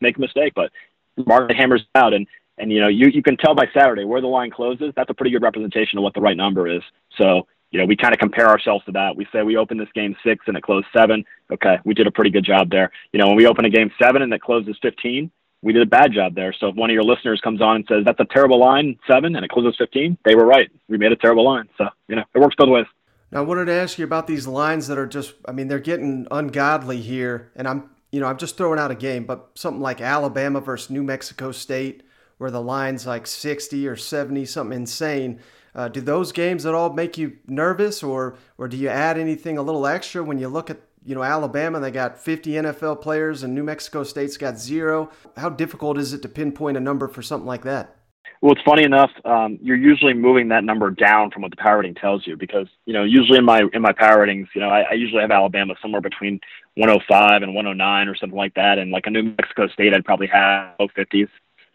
make 0.00 0.16
a 0.16 0.20
mistake, 0.20 0.54
but 0.54 0.70
market 1.16 1.56
hammers 1.56 1.84
out, 1.94 2.14
and 2.14 2.26
and 2.58 2.72
you 2.72 2.80
know, 2.80 2.88
you 2.88 3.08
you 3.08 3.22
can 3.22 3.36
tell 3.36 3.54
by 3.54 3.66
Saturday 3.72 4.04
where 4.04 4.20
the 4.20 4.26
line 4.26 4.50
closes. 4.50 4.92
That's 4.96 5.10
a 5.10 5.14
pretty 5.14 5.30
good 5.30 5.42
representation 5.42 5.98
of 5.98 6.02
what 6.02 6.14
the 6.14 6.20
right 6.20 6.36
number 6.36 6.68
is. 6.68 6.82
So 7.18 7.46
you 7.70 7.80
know, 7.80 7.86
we 7.86 7.96
kind 7.96 8.14
of 8.14 8.20
compare 8.20 8.48
ourselves 8.48 8.84
to 8.86 8.92
that. 8.92 9.16
We 9.16 9.26
say 9.32 9.42
we 9.42 9.56
opened 9.56 9.80
this 9.80 9.88
game 9.94 10.16
six 10.24 10.44
and 10.46 10.56
it 10.56 10.62
closed 10.62 10.86
seven. 10.96 11.24
Okay, 11.52 11.78
we 11.84 11.94
did 11.94 12.06
a 12.06 12.10
pretty 12.10 12.30
good 12.30 12.44
job 12.44 12.70
there. 12.70 12.90
You 13.12 13.18
know, 13.18 13.28
when 13.28 13.36
we 13.36 13.46
open 13.46 13.64
a 13.64 13.70
game 13.70 13.90
seven 14.00 14.22
and 14.22 14.32
it 14.32 14.40
closes 14.40 14.76
fifteen, 14.80 15.30
we 15.62 15.72
did 15.72 15.82
a 15.82 15.86
bad 15.86 16.12
job 16.12 16.34
there. 16.34 16.54
So 16.58 16.68
if 16.68 16.76
one 16.76 16.90
of 16.90 16.94
your 16.94 17.02
listeners 17.02 17.40
comes 17.42 17.60
on 17.60 17.76
and 17.76 17.84
says 17.88 18.04
that's 18.04 18.20
a 18.20 18.26
terrible 18.32 18.60
line, 18.60 18.98
seven, 19.10 19.36
and 19.36 19.44
it 19.44 19.50
closes 19.50 19.76
fifteen, 19.76 20.16
they 20.24 20.34
were 20.34 20.46
right. 20.46 20.70
We 20.88 20.96
made 20.96 21.12
a 21.12 21.16
terrible 21.16 21.44
line. 21.44 21.68
So 21.76 21.88
you 22.08 22.16
know, 22.16 22.24
it 22.34 22.38
works 22.38 22.54
both 22.56 22.68
ways. 22.68 22.86
Now, 23.32 23.40
I 23.40 23.42
wanted 23.42 23.64
to 23.66 23.72
ask 23.72 23.98
you 23.98 24.04
about 24.04 24.26
these 24.26 24.46
lines 24.46 24.86
that 24.86 24.98
are 24.98 25.06
just, 25.06 25.34
I 25.46 25.52
mean, 25.52 25.68
they're 25.68 25.80
getting 25.80 26.28
ungodly 26.30 27.00
here. 27.00 27.50
And 27.56 27.66
I'm, 27.66 27.90
you 28.12 28.20
know, 28.20 28.26
I'm 28.26 28.38
just 28.38 28.56
throwing 28.56 28.78
out 28.78 28.92
a 28.92 28.94
game, 28.94 29.24
but 29.24 29.50
something 29.54 29.82
like 29.82 30.00
Alabama 30.00 30.60
versus 30.60 30.90
New 30.90 31.02
Mexico 31.02 31.50
State, 31.50 32.04
where 32.38 32.50
the 32.50 32.60
line's 32.60 33.06
like 33.06 33.26
60 33.26 33.86
or 33.86 33.96
70, 33.96 34.44
something 34.44 34.76
insane. 34.76 35.40
Uh, 35.74 35.88
do 35.88 36.00
those 36.00 36.32
games 36.32 36.64
at 36.64 36.74
all 36.74 36.92
make 36.92 37.18
you 37.18 37.36
nervous, 37.46 38.02
or 38.02 38.36
or 38.56 38.66
do 38.66 38.78
you 38.78 38.88
add 38.88 39.18
anything 39.18 39.58
a 39.58 39.62
little 39.62 39.86
extra 39.86 40.24
when 40.24 40.38
you 40.38 40.48
look 40.48 40.70
at 40.70 40.80
you 41.04 41.14
know 41.14 41.22
Alabama? 41.22 41.80
They 41.80 41.90
got 41.90 42.18
50 42.18 42.52
NFL 42.52 43.02
players, 43.02 43.42
and 43.42 43.54
New 43.54 43.62
Mexico 43.62 44.02
State's 44.02 44.38
got 44.38 44.58
zero. 44.58 45.10
How 45.36 45.50
difficult 45.50 45.98
is 45.98 46.14
it 46.14 46.22
to 46.22 46.28
pinpoint 46.30 46.78
a 46.78 46.80
number 46.80 47.08
for 47.08 47.20
something 47.20 47.46
like 47.46 47.62
that? 47.64 47.94
Well, 48.40 48.52
it's 48.52 48.62
funny 48.62 48.84
enough. 48.84 49.10
Um, 49.24 49.58
you're 49.60 49.76
usually 49.76 50.14
moving 50.14 50.48
that 50.48 50.64
number 50.64 50.90
down 50.90 51.30
from 51.30 51.42
what 51.42 51.50
the 51.50 51.56
power 51.56 51.78
rating 51.78 51.94
tells 51.94 52.26
you, 52.26 52.36
because 52.36 52.68
you 52.86 52.94
know 52.94 53.04
usually 53.04 53.36
in 53.36 53.44
my 53.44 53.64
in 53.74 53.82
my 53.82 53.92
power 53.92 54.20
ratings, 54.20 54.48
you 54.54 54.62
know 54.62 54.68
I, 54.68 54.82
I 54.90 54.92
usually 54.94 55.20
have 55.20 55.30
Alabama 55.30 55.74
somewhere 55.82 56.00
between 56.00 56.40
105 56.76 57.42
and 57.42 57.54
109 57.54 58.08
or 58.08 58.16
something 58.16 58.36
like 58.36 58.54
that, 58.54 58.78
and 58.78 58.90
like 58.90 59.06
a 59.06 59.10
New 59.10 59.24
Mexico 59.24 59.68
State, 59.68 59.94
I'd 59.94 60.06
probably 60.06 60.28
have 60.28 60.74
low 60.80 60.88
50s. 60.88 61.28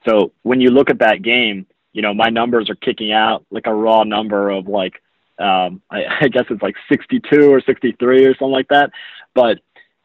So 0.07 0.31
when 0.43 0.61
you 0.61 0.71
look 0.71 0.89
at 0.89 0.99
that 0.99 1.21
game, 1.21 1.67
you 1.93 2.01
know, 2.01 2.13
my 2.13 2.29
numbers 2.29 2.69
are 2.69 2.75
kicking 2.75 3.11
out 3.11 3.45
like 3.51 3.67
a 3.67 3.73
raw 3.73 4.03
number 4.03 4.49
of 4.49 4.67
like, 4.67 5.01
um, 5.39 5.81
I, 5.89 6.05
I 6.21 6.27
guess 6.27 6.45
it's 6.49 6.61
like 6.61 6.75
62 6.89 7.51
or 7.51 7.61
63 7.61 8.25
or 8.25 8.33
something 8.35 8.51
like 8.51 8.69
that. 8.69 8.91
But, 9.33 9.59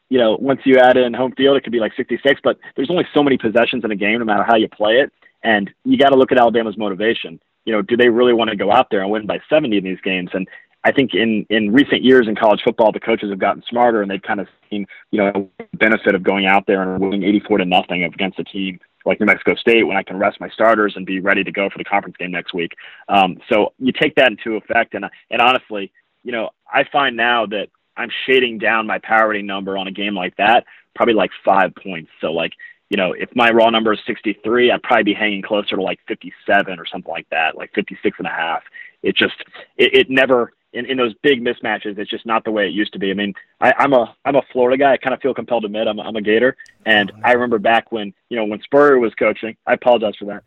you 0.08 0.18
know, 0.18 0.36
once 0.36 0.60
you 0.64 0.78
add 0.78 0.96
in 0.96 1.14
home 1.14 1.32
field, 1.32 1.56
it 1.56 1.64
could 1.64 1.72
be 1.72 1.80
like 1.80 1.92
66, 1.96 2.40
but 2.44 2.58
there's 2.76 2.90
only 2.90 3.06
so 3.12 3.22
many 3.22 3.38
possessions 3.38 3.84
in 3.84 3.90
a 3.90 3.96
game, 3.96 4.18
no 4.18 4.24
matter 4.24 4.44
how 4.44 4.56
you 4.56 4.68
play 4.68 5.00
it. 5.00 5.12
And 5.42 5.70
you 5.84 5.98
got 5.98 6.10
to 6.10 6.16
look 6.16 6.32
at 6.32 6.38
Alabama's 6.38 6.76
motivation. 6.76 7.40
You 7.64 7.72
know, 7.72 7.82
do 7.82 7.96
they 7.96 8.08
really 8.08 8.32
want 8.32 8.50
to 8.50 8.56
go 8.56 8.70
out 8.70 8.88
there 8.90 9.02
and 9.02 9.10
win 9.10 9.26
by 9.26 9.40
70 9.48 9.76
in 9.76 9.84
these 9.84 10.00
games? 10.02 10.30
And 10.32 10.48
I 10.84 10.92
think 10.92 11.14
in, 11.14 11.44
in 11.50 11.72
recent 11.72 12.04
years 12.04 12.28
in 12.28 12.36
college 12.36 12.60
football, 12.64 12.92
the 12.92 13.00
coaches 13.00 13.30
have 13.30 13.40
gotten 13.40 13.62
smarter 13.68 14.02
and 14.02 14.10
they've 14.10 14.22
kind 14.22 14.38
of 14.38 14.46
seen, 14.70 14.86
you 15.10 15.18
know, 15.18 15.50
the 15.58 15.76
benefit 15.76 16.14
of 16.14 16.22
going 16.22 16.46
out 16.46 16.66
there 16.68 16.82
and 16.82 17.00
winning 17.00 17.24
84 17.24 17.58
to 17.58 17.64
nothing 17.64 18.04
against 18.04 18.38
a 18.38 18.44
team 18.44 18.78
like 19.06 19.20
New 19.20 19.26
Mexico 19.26 19.54
State 19.54 19.84
when 19.84 19.96
I 19.96 20.02
can 20.02 20.18
rest 20.18 20.40
my 20.40 20.50
starters 20.50 20.94
and 20.96 21.06
be 21.06 21.20
ready 21.20 21.44
to 21.44 21.52
go 21.52 21.70
for 21.70 21.78
the 21.78 21.84
conference 21.84 22.16
game 22.18 22.32
next 22.32 22.52
week. 22.52 22.72
Um, 23.08 23.38
so 23.48 23.72
you 23.78 23.92
take 23.92 24.14
that 24.16 24.30
into 24.30 24.56
effect, 24.56 24.94
and 24.94 25.06
and 25.30 25.40
honestly, 25.40 25.92
you 26.24 26.32
know, 26.32 26.50
I 26.70 26.84
find 26.92 27.16
now 27.16 27.46
that 27.46 27.68
I'm 27.96 28.10
shading 28.26 28.58
down 28.58 28.86
my 28.86 28.98
power 28.98 29.28
rating 29.28 29.46
number 29.46 29.78
on 29.78 29.86
a 29.86 29.92
game 29.92 30.14
like 30.14 30.36
that, 30.36 30.64
probably 30.94 31.14
like 31.14 31.30
five 31.44 31.74
points. 31.74 32.10
So 32.20 32.32
like, 32.32 32.52
you 32.90 32.96
know, 32.96 33.12
if 33.12 33.34
my 33.34 33.50
raw 33.50 33.70
number 33.70 33.92
is 33.92 34.00
63, 34.06 34.70
I'd 34.70 34.82
probably 34.82 35.04
be 35.04 35.14
hanging 35.14 35.42
closer 35.42 35.76
to 35.76 35.82
like 35.82 35.98
57 36.06 36.78
or 36.78 36.86
something 36.86 37.10
like 37.10 37.28
that, 37.30 37.56
like 37.56 37.72
56 37.74 38.18
and 38.18 38.26
a 38.26 38.30
half. 38.30 38.62
It 39.02 39.16
just, 39.16 39.36
it, 39.76 39.94
it 39.94 40.10
never, 40.10 40.52
in, 40.76 40.86
in 40.86 40.96
those 40.96 41.14
big 41.22 41.42
mismatches, 41.42 41.98
it's 41.98 42.10
just 42.10 42.26
not 42.26 42.44
the 42.44 42.50
way 42.50 42.66
it 42.66 42.72
used 42.72 42.92
to 42.92 42.98
be. 42.98 43.10
I 43.10 43.14
mean, 43.14 43.34
I, 43.60 43.72
I'm 43.78 43.92
a 43.92 44.14
I'm 44.24 44.36
a 44.36 44.42
Florida 44.52 44.76
guy. 44.76 44.92
I 44.92 44.96
kind 44.98 45.14
of 45.14 45.20
feel 45.20 45.34
compelled 45.34 45.62
to 45.62 45.66
admit 45.66 45.88
I'm, 45.88 45.98
I'm 45.98 46.16
a 46.16 46.20
Gator, 46.22 46.56
and 46.84 47.10
oh, 47.14 47.20
I 47.24 47.32
remember 47.32 47.58
back 47.58 47.90
when 47.90 48.12
you 48.28 48.36
know 48.36 48.44
when 48.44 48.60
Spurrier 48.62 48.98
was 48.98 49.14
coaching. 49.14 49.56
I 49.66 49.74
apologize 49.74 50.14
for 50.18 50.26
that. 50.26 50.44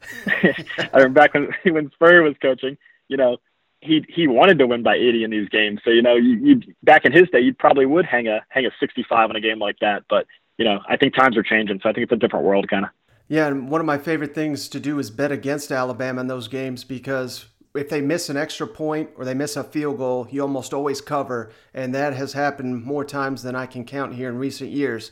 I 0.94 0.98
remember 0.98 1.20
back 1.20 1.34
when 1.34 1.50
when 1.74 1.92
Spurrier 1.92 2.22
was 2.22 2.36
coaching. 2.42 2.78
You 3.08 3.18
know, 3.18 3.38
he 3.82 4.06
he 4.08 4.28
wanted 4.28 4.60
to 4.60 4.68
win 4.68 4.84
by 4.84 4.96
80 4.96 5.24
in 5.24 5.32
these 5.32 5.50
games. 5.50 5.82
So 5.84 5.90
you 5.90 6.02
know, 6.02 6.16
you, 6.16 6.36
you 6.36 6.62
back 6.84 7.06
in 7.06 7.12
his 7.12 7.28
day, 7.30 7.40
you 7.40 7.54
probably 7.54 7.86
would 7.86 8.06
hang 8.06 8.28
a 8.28 8.46
hang 8.50 8.66
a 8.66 8.72
65 8.80 9.32
in 9.32 9.36
a 9.36 9.42
game 9.42 9.60
like 9.60 9.80
that. 9.80 10.04
But 10.10 10.28
you 10.58 10.66
know, 10.66 10.80
I 10.88 10.96
think 10.96 11.16
times 11.16 11.38
are 11.38 11.44
changing, 11.44 11.80
so 11.82 11.90
I 11.90 11.94
think 11.94 12.04
it's 12.04 12.12
a 12.12 12.18
different 12.18 12.46
world, 12.46 12.70
kind 12.70 12.86
of. 12.86 12.92
Yeah, 13.30 13.48
and 13.48 13.70
one 13.70 13.80
of 13.80 13.86
my 13.86 13.98
favorite 13.98 14.34
things 14.34 14.68
to 14.70 14.80
do 14.80 15.00
is 15.00 15.12
bet 15.12 15.32
against 15.32 15.72
Alabama 15.72 16.22
in 16.22 16.28
those 16.28 16.48
games 16.48 16.84
because 16.84 17.46
if 17.76 17.90
they 17.90 18.02
miss 18.02 18.30
an 18.30 18.38
extra 18.38 18.68
point 18.68 19.10
or 19.16 19.26
they 19.26 19.34
miss 19.34 19.56
a 19.56 19.64
field 19.64 19.98
goal, 19.98 20.28
you 20.30 20.42
almost 20.42 20.74
always 20.74 21.02
cover, 21.02 21.52
and 21.74 21.94
that 21.94 22.14
has 22.14 22.34
happened 22.34 22.84
more 22.84 23.06
times 23.06 23.44
than 23.44 23.56
I 23.56 23.66
can 23.66 23.86
count 23.86 24.16
here 24.16 24.30
in 24.30 24.38
recent 24.38 24.72
years. 24.72 25.12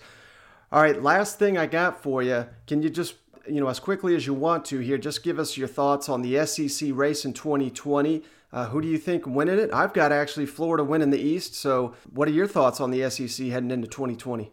All 0.72 0.82
right, 0.82 1.02
last 1.02 1.40
thing 1.40 1.58
I 1.58 1.66
got 1.66 2.02
for 2.02 2.22
you. 2.22 2.46
Can 2.66 2.82
you 2.82 2.90
just, 2.90 3.16
you 3.48 3.62
know, 3.62 3.68
as 3.68 3.80
quickly 3.80 4.16
as 4.16 4.26
you 4.26 4.34
want 4.34 4.66
to 4.66 4.80
here, 4.80 4.98
just 4.98 5.24
give 5.24 5.40
us 5.40 5.56
your 5.56 5.68
thoughts 5.68 6.10
on 6.10 6.22
the 6.22 6.46
SEC 6.46 6.90
race 6.94 7.26
in 7.26 7.34
2020? 7.34 8.24
Uh, 8.52 8.66
who 8.68 8.82
do 8.82 8.88
you 8.88 8.98
think 8.98 9.28
winning 9.28 9.60
it? 9.60 9.70
I've 9.74 9.94
got 9.94 10.12
actually 10.12 10.46
Florida 10.46 10.84
winning 10.84 11.12
the 11.12 11.20
East. 11.20 11.54
So, 11.54 11.96
what 12.12 12.28
are 12.28 12.32
your 12.32 12.48
thoughts 12.48 12.82
on 12.82 12.92
the 12.92 13.10
SEC 13.10 13.48
heading 13.48 13.72
into 13.72 13.88
2020? 13.88 14.52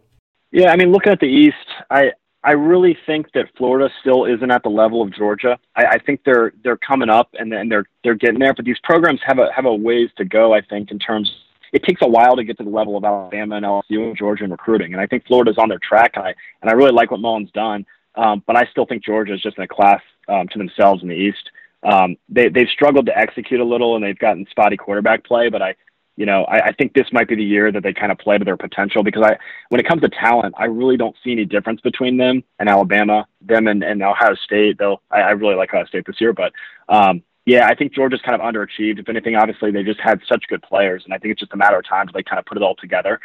Yeah, 0.51 0.71
I 0.71 0.75
mean, 0.75 0.91
looking 0.91 1.11
at 1.11 1.19
the 1.19 1.27
East, 1.27 1.55
I 1.89 2.11
I 2.45 2.51
really 2.51 2.95
think 3.07 3.31
that 3.33 3.47
Florida 3.57 3.91
still 4.01 4.25
isn't 4.25 4.51
at 4.51 4.61
the 4.61 4.69
level 4.69 5.01
of 5.01 5.11
Georgia. 5.11 5.57
I, 5.75 5.85
I 5.85 5.97
think 5.97 6.21
they're 6.23 6.53
they're 6.63 6.77
coming 6.77 7.09
up 7.09 7.29
and, 7.39 7.51
and 7.51 7.71
they're 7.71 7.85
they're 8.03 8.13
getting 8.13 8.39
there, 8.39 8.53
but 8.53 8.65
these 8.65 8.77
programs 8.83 9.19
have 9.25 9.39
a 9.39 9.51
have 9.51 9.65
a 9.65 9.73
ways 9.73 10.09
to 10.17 10.25
go. 10.25 10.53
I 10.53 10.61
think 10.61 10.91
in 10.91 10.99
terms, 10.99 11.33
it 11.73 11.83
takes 11.83 12.03
a 12.03 12.07
while 12.07 12.35
to 12.35 12.43
get 12.43 12.57
to 12.59 12.63
the 12.63 12.69
level 12.69 12.97
of 12.97 13.03
Alabama 13.03 13.55
and 13.55 13.65
LSU 13.65 14.07
and 14.07 14.15
Georgia 14.15 14.43
in 14.43 14.51
recruiting, 14.51 14.93
and 14.93 15.01
I 15.01 15.07
think 15.07 15.25
Florida's 15.25 15.57
on 15.57 15.69
their 15.69 15.79
track. 15.79 16.11
And 16.15 16.23
I 16.23 16.35
and 16.61 16.69
I 16.69 16.73
really 16.73 16.91
like 16.91 17.09
what 17.09 17.19
Mullen's 17.19 17.49
done, 17.51 17.83
um, 18.13 18.43
but 18.45 18.55
I 18.55 18.67
still 18.69 18.85
think 18.85 19.03
Georgia 19.03 19.33
is 19.33 19.41
just 19.41 19.57
in 19.57 19.63
a 19.63 19.67
class 19.67 20.01
um, 20.29 20.47
to 20.49 20.59
themselves 20.59 21.01
in 21.01 21.09
the 21.09 21.15
East. 21.15 21.49
Um, 21.81 22.15
they 22.29 22.49
they've 22.49 22.69
struggled 22.69 23.07
to 23.07 23.17
execute 23.17 23.59
a 23.59 23.65
little, 23.65 23.95
and 23.95 24.05
they've 24.05 24.19
gotten 24.19 24.45
spotty 24.51 24.77
quarterback 24.77 25.23
play, 25.23 25.49
but 25.49 25.63
I 25.63 25.73
you 26.17 26.25
know, 26.25 26.45
I, 26.45 26.67
I 26.67 26.71
think 26.73 26.93
this 26.93 27.07
might 27.11 27.27
be 27.27 27.35
the 27.35 27.43
year 27.43 27.71
that 27.71 27.83
they 27.83 27.93
kind 27.93 28.11
of 28.11 28.17
play 28.17 28.37
to 28.37 28.45
their 28.45 28.57
potential 28.57 29.03
because 29.03 29.23
I, 29.23 29.37
when 29.69 29.79
it 29.79 29.87
comes 29.87 30.01
to 30.01 30.09
talent, 30.09 30.55
I 30.57 30.65
really 30.65 30.97
don't 30.97 31.15
see 31.23 31.31
any 31.31 31.45
difference 31.45 31.81
between 31.81 32.17
them 32.17 32.43
and 32.59 32.69
Alabama, 32.69 33.27
them 33.41 33.67
and, 33.67 33.83
and 33.83 34.01
Ohio 34.01 34.35
State. 34.35 34.77
Though 34.77 35.01
I, 35.11 35.21
I 35.21 35.31
really 35.31 35.55
like 35.55 35.73
Ohio 35.73 35.85
State 35.85 36.05
this 36.05 36.21
year, 36.21 36.33
but 36.33 36.53
um, 36.87 37.21
yeah, 37.45 37.67
I 37.67 37.75
think 37.75 37.93
Georgia's 37.93 38.21
kind 38.25 38.39
of 38.39 38.41
underachieved. 38.41 38.99
If 38.99 39.09
anything, 39.09 39.35
obviously 39.35 39.71
they 39.71 39.83
just 39.83 39.99
had 39.99 40.19
such 40.27 40.45
good 40.47 40.63
players, 40.63 41.03
and 41.05 41.13
I 41.13 41.17
think 41.17 41.33
it's 41.33 41.39
just 41.39 41.53
a 41.53 41.57
matter 41.57 41.77
of 41.77 41.87
time 41.87 42.01
until 42.01 42.13
they 42.13 42.23
kind 42.23 42.39
of 42.39 42.45
put 42.45 42.57
it 42.57 42.63
all 42.63 42.75
together. 42.75 43.19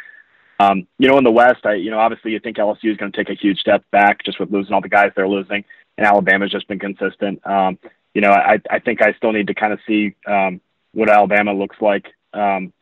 Um, 0.59 0.87
you 0.99 1.07
know, 1.07 1.17
in 1.17 1.23
the 1.23 1.31
West, 1.31 1.65
I, 1.65 1.73
you 1.73 1.89
know, 1.89 1.99
obviously 1.99 2.31
you 2.31 2.39
think 2.39 2.57
LSU 2.57 2.91
is 2.91 2.97
going 2.97 3.11
to 3.11 3.17
take 3.17 3.29
a 3.29 3.39
huge 3.39 3.59
step 3.59 3.83
back 3.91 4.23
just 4.23 4.39
with 4.39 4.51
losing 4.51 4.73
all 4.73 4.81
the 4.81 4.89
guys 4.89 5.11
they're 5.15 5.27
losing, 5.27 5.63
and 5.97 6.05
Alabama's 6.05 6.51
just 6.51 6.67
been 6.67 6.77
consistent. 6.77 7.45
Um, 7.47 7.79
you 8.13 8.21
know, 8.21 8.29
I, 8.29 8.59
I 8.69 8.79
think 8.79 9.01
I 9.01 9.13
still 9.13 9.31
need 9.31 9.47
to 9.47 9.55
kind 9.55 9.73
of 9.73 9.79
see 9.87 10.13
um, 10.27 10.61
what 10.93 11.09
Alabama 11.09 11.53
looks 11.53 11.77
like. 11.81 12.05
Um, 12.33 12.73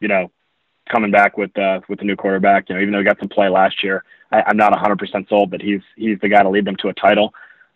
you 0.00 0.08
know, 0.08 0.30
coming 0.90 1.10
back 1.10 1.36
with 1.36 1.56
uh, 1.58 1.80
with 1.88 1.98
the 1.98 2.04
new 2.04 2.16
quarterback. 2.16 2.68
You 2.68 2.74
know, 2.74 2.80
even 2.80 2.92
though 2.92 2.98
he 2.98 3.04
got 3.04 3.18
some 3.18 3.28
play 3.28 3.48
last 3.48 3.82
year, 3.82 4.04
I, 4.32 4.42
I'm 4.46 4.56
not 4.56 4.72
100% 4.72 5.28
sold 5.28 5.50
that 5.50 5.62
he's 5.62 5.82
he's 5.96 6.18
the 6.20 6.28
guy 6.28 6.42
to 6.42 6.48
lead 6.48 6.64
them 6.64 6.76
to 6.76 6.88
a 6.88 6.94
title. 6.94 7.34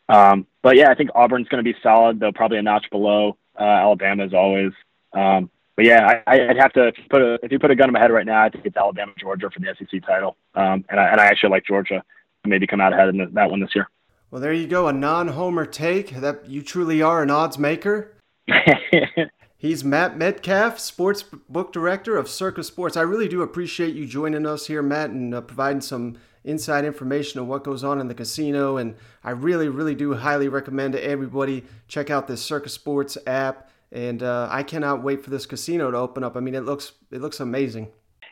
Um, 0.08 0.46
but 0.62 0.76
yeah, 0.76 0.90
I 0.90 0.94
think 0.94 1.10
Auburn's 1.14 1.48
going 1.48 1.64
to 1.64 1.72
be 1.72 1.78
solid, 1.82 2.18
though 2.18 2.32
probably 2.32 2.58
a 2.58 2.62
notch 2.62 2.86
below 2.90 3.36
uh, 3.58 3.62
Alabama 3.62 4.24
as 4.24 4.34
always. 4.34 4.72
Um, 5.12 5.50
but 5.76 5.84
yeah, 5.84 6.22
I, 6.26 6.48
I'd 6.48 6.58
have 6.58 6.72
to 6.74 6.88
if 6.88 6.98
you 6.98 7.04
put 7.08 7.22
a 7.22 7.38
if 7.42 7.52
you 7.52 7.58
put 7.58 7.70
a 7.70 7.74
gun 7.74 7.88
in 7.88 7.92
my 7.92 8.00
head 8.00 8.10
right 8.10 8.26
now, 8.26 8.42
I 8.42 8.48
think 8.50 8.66
it's 8.66 8.76
Alabama 8.76 9.12
Georgia 9.18 9.50
for 9.50 9.60
the 9.60 9.74
SEC 9.78 10.02
title. 10.04 10.36
Um, 10.54 10.84
and 10.88 11.00
I 11.00 11.08
and 11.08 11.20
I 11.20 11.26
actually 11.26 11.50
like 11.50 11.64
Georgia 11.64 12.02
to 12.42 12.48
maybe 12.48 12.66
come 12.66 12.80
out 12.80 12.92
ahead 12.92 13.08
in 13.08 13.18
the, 13.18 13.26
that 13.32 13.50
one 13.50 13.60
this 13.60 13.74
year. 13.74 13.88
Well, 14.30 14.40
there 14.40 14.52
you 14.52 14.66
go, 14.66 14.88
a 14.88 14.92
non-homer 14.92 15.66
take. 15.66 16.10
That 16.10 16.48
you 16.48 16.62
truly 16.62 17.02
are 17.02 17.22
an 17.22 17.30
odds 17.30 17.58
maker. 17.58 18.12
He's 19.60 19.84
Matt 19.84 20.16
Metcalf, 20.16 20.78
sports 20.78 21.22
book 21.22 21.70
director 21.70 22.16
of 22.16 22.30
Circa 22.30 22.64
Sports. 22.64 22.96
I 22.96 23.02
really 23.02 23.28
do 23.28 23.42
appreciate 23.42 23.94
you 23.94 24.06
joining 24.06 24.46
us 24.46 24.68
here, 24.68 24.80
Matt, 24.80 25.10
and 25.10 25.34
uh, 25.34 25.42
providing 25.42 25.82
some 25.82 26.16
inside 26.44 26.86
information 26.86 27.40
on 27.40 27.46
what 27.46 27.62
goes 27.62 27.84
on 27.84 28.00
in 28.00 28.08
the 28.08 28.14
casino. 28.14 28.78
And 28.78 28.96
I 29.22 29.32
really, 29.32 29.68
really 29.68 29.94
do 29.94 30.14
highly 30.14 30.48
recommend 30.48 30.94
to 30.94 31.04
everybody 31.04 31.66
check 31.88 32.08
out 32.08 32.26
this 32.26 32.40
Circa 32.40 32.70
Sports 32.70 33.18
app. 33.26 33.68
And 33.92 34.22
uh, 34.22 34.48
I 34.50 34.62
cannot 34.62 35.02
wait 35.02 35.22
for 35.22 35.28
this 35.28 35.44
casino 35.44 35.90
to 35.90 35.96
open 35.98 36.24
up. 36.24 36.38
I 36.38 36.40
mean, 36.40 36.54
it 36.54 36.64
looks 36.64 36.92
it 37.10 37.20
looks 37.20 37.38
amazing. 37.38 37.88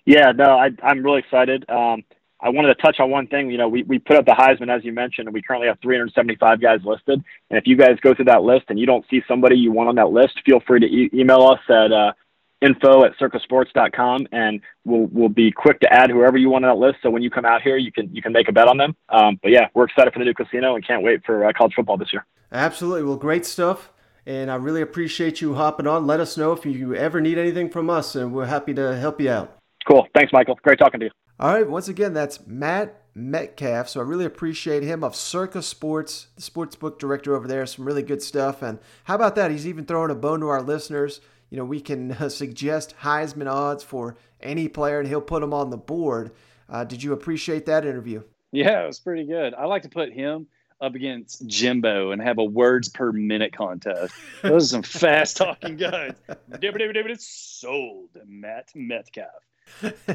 Yeah, 0.06 0.32
no, 0.32 0.56
I, 0.56 0.70
I'm 0.82 1.02
really 1.04 1.18
excited. 1.18 1.68
Um, 1.68 2.04
I 2.40 2.50
wanted 2.50 2.68
to 2.68 2.80
touch 2.80 3.00
on 3.00 3.10
one 3.10 3.26
thing. 3.26 3.50
You 3.50 3.58
know, 3.58 3.68
we, 3.68 3.82
we 3.82 3.98
put 3.98 4.16
up 4.16 4.24
the 4.24 4.32
Heisman, 4.32 4.74
as 4.74 4.84
you 4.84 4.92
mentioned, 4.92 5.26
and 5.26 5.34
we 5.34 5.42
currently 5.42 5.68
have 5.68 5.78
375 5.82 6.60
guys 6.60 6.80
listed. 6.84 7.22
And 7.50 7.58
if 7.58 7.66
you 7.66 7.76
guys 7.76 7.98
go 8.00 8.14
through 8.14 8.26
that 8.26 8.42
list 8.42 8.66
and 8.68 8.78
you 8.78 8.86
don't 8.86 9.04
see 9.10 9.22
somebody 9.26 9.56
you 9.56 9.72
want 9.72 9.88
on 9.88 9.96
that 9.96 10.10
list, 10.10 10.40
feel 10.46 10.60
free 10.66 10.80
to 10.80 10.86
e- 10.86 11.10
email 11.12 11.42
us 11.42 11.60
at 11.68 11.90
uh, 11.90 12.12
info 12.60 13.04
at 13.04 13.16
circasports.com 13.18 14.28
and 14.32 14.60
we'll, 14.84 15.06
we'll 15.12 15.28
be 15.28 15.50
quick 15.50 15.80
to 15.80 15.92
add 15.92 16.10
whoever 16.10 16.36
you 16.36 16.50
want 16.50 16.64
on 16.64 16.70
that 16.70 16.80
list. 16.80 16.98
So 17.02 17.10
when 17.10 17.22
you 17.22 17.30
come 17.30 17.44
out 17.44 17.62
here, 17.62 17.76
you 17.76 17.90
can, 17.90 18.14
you 18.14 18.22
can 18.22 18.32
make 18.32 18.48
a 18.48 18.52
bet 18.52 18.68
on 18.68 18.76
them. 18.76 18.94
Um, 19.08 19.38
but 19.42 19.50
yeah, 19.50 19.68
we're 19.74 19.84
excited 19.84 20.12
for 20.12 20.20
the 20.20 20.24
new 20.24 20.34
casino 20.34 20.76
and 20.76 20.86
can't 20.86 21.02
wait 21.02 21.24
for 21.24 21.44
uh, 21.44 21.52
college 21.52 21.74
football 21.74 21.96
this 21.96 22.12
year. 22.12 22.24
Absolutely. 22.52 23.02
Well, 23.02 23.16
great 23.16 23.46
stuff. 23.46 23.90
And 24.26 24.50
I 24.50 24.56
really 24.56 24.82
appreciate 24.82 25.40
you 25.40 25.54
hopping 25.54 25.86
on. 25.86 26.06
Let 26.06 26.20
us 26.20 26.36
know 26.36 26.52
if 26.52 26.66
you 26.66 26.94
ever 26.94 27.18
need 27.18 27.38
anything 27.38 27.70
from 27.70 27.88
us, 27.88 28.14
and 28.14 28.30
we're 28.30 28.44
happy 28.44 28.74
to 28.74 28.94
help 28.94 29.22
you 29.22 29.30
out. 29.30 29.56
Cool. 29.88 30.06
Thanks, 30.14 30.34
Michael. 30.34 30.58
Great 30.62 30.78
talking 30.78 31.00
to 31.00 31.06
you. 31.06 31.12
All 31.40 31.54
right, 31.54 31.70
once 31.70 31.86
again, 31.86 32.14
that's 32.14 32.44
Matt 32.48 33.00
Metcalf. 33.14 33.88
So 33.88 34.00
I 34.00 34.02
really 34.02 34.24
appreciate 34.24 34.82
him 34.82 35.04
of 35.04 35.14
Circa 35.14 35.62
Sports, 35.62 36.26
the 36.34 36.42
sports 36.42 36.74
book 36.74 36.98
director 36.98 37.36
over 37.36 37.46
there. 37.46 37.64
Some 37.64 37.84
really 37.84 38.02
good 38.02 38.20
stuff. 38.20 38.60
And 38.60 38.80
how 39.04 39.14
about 39.14 39.36
that? 39.36 39.52
He's 39.52 39.64
even 39.64 39.84
throwing 39.84 40.10
a 40.10 40.16
bone 40.16 40.40
to 40.40 40.48
our 40.48 40.62
listeners. 40.62 41.20
You 41.50 41.56
know, 41.56 41.64
we 41.64 41.80
can 41.80 42.10
uh, 42.10 42.28
suggest 42.28 42.96
Heisman 43.02 43.48
odds 43.48 43.84
for 43.84 44.16
any 44.40 44.66
player, 44.66 44.98
and 44.98 45.08
he'll 45.08 45.20
put 45.20 45.40
them 45.40 45.54
on 45.54 45.70
the 45.70 45.76
board. 45.76 46.32
Uh, 46.68 46.82
did 46.82 47.04
you 47.04 47.12
appreciate 47.12 47.66
that 47.66 47.86
interview? 47.86 48.24
Yeah, 48.50 48.82
it 48.82 48.86
was 48.88 48.98
pretty 48.98 49.24
good. 49.24 49.54
I 49.54 49.66
like 49.66 49.82
to 49.82 49.88
put 49.88 50.12
him 50.12 50.48
up 50.80 50.96
against 50.96 51.46
Jimbo 51.46 52.10
and 52.10 52.20
have 52.20 52.38
a 52.38 52.44
words 52.44 52.88
per 52.88 53.12
minute 53.12 53.52
contest. 53.52 54.12
Those 54.42 54.64
are 54.64 54.68
some 54.68 54.82
fast 54.82 55.36
talking 55.36 55.76
guys. 55.76 56.14
It's 56.50 57.26
sold 57.26 58.10
Matt 58.26 58.70
Metcalf 58.74 59.26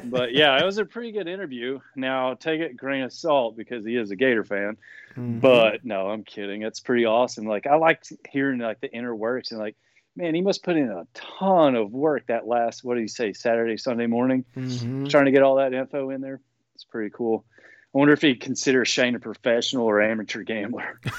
but 0.06 0.34
yeah, 0.34 0.60
it 0.60 0.66
was 0.66 0.78
a 0.78 0.86
pretty 0.86 1.12
good 1.12 1.28
interview. 1.28 1.80
Now 1.95 2.34
take 2.34 2.62
it 2.62 2.78
grain 2.78 3.04
of 3.04 3.14
salt 3.14 3.56
because 3.56 3.86
he 3.86 3.95
is 3.95 4.12
a 4.12 4.16
Gator 4.16 4.43
fan. 4.43 4.78
Mm-hmm. 5.12 5.39
But 5.39 5.86
no, 5.86 6.10
I'm 6.10 6.24
kidding. 6.24 6.64
It's 6.64 6.80
pretty 6.80 7.06
awesome. 7.06 7.45
Like 7.45 7.68
I 7.68 7.76
liked 7.76 8.14
hearing 8.30 8.60
like 8.60 8.82
the 8.82 8.91
inner 8.91 9.16
works 9.16 9.51
and 9.51 9.60
like, 9.60 9.76
man, 10.16 10.36
he 10.36 10.41
must 10.41 10.64
put 10.64 10.76
in 10.76 10.89
a 10.89 11.08
ton 11.14 11.76
of 11.76 11.91
work 11.91 12.28
that 12.28 12.47
last 12.47 12.84
what 12.84 12.95
do 12.95 13.01
you 13.01 13.08
say, 13.08 13.34
Saturday, 13.34 13.78
Sunday 13.78 14.08
morning, 14.08 14.45
mm-hmm. 14.56 15.06
trying 15.06 15.26
to 15.26 15.32
get 15.32 15.43
all 15.43 15.56
that 15.56 15.74
info 15.74 16.10
in 16.10 16.22
there. 16.22 16.41
It's 16.76 16.84
pretty 16.84 17.12
cool. 17.12 17.45
I 17.93 17.99
wonder 17.99 18.14
if 18.14 18.22
he'd 18.22 18.41
consider 18.41 18.86
Shane 18.86 19.16
a 19.16 19.20
professional 19.20 19.86
or 19.86 20.01
amateur 20.01 20.41
gambler. 20.41 20.99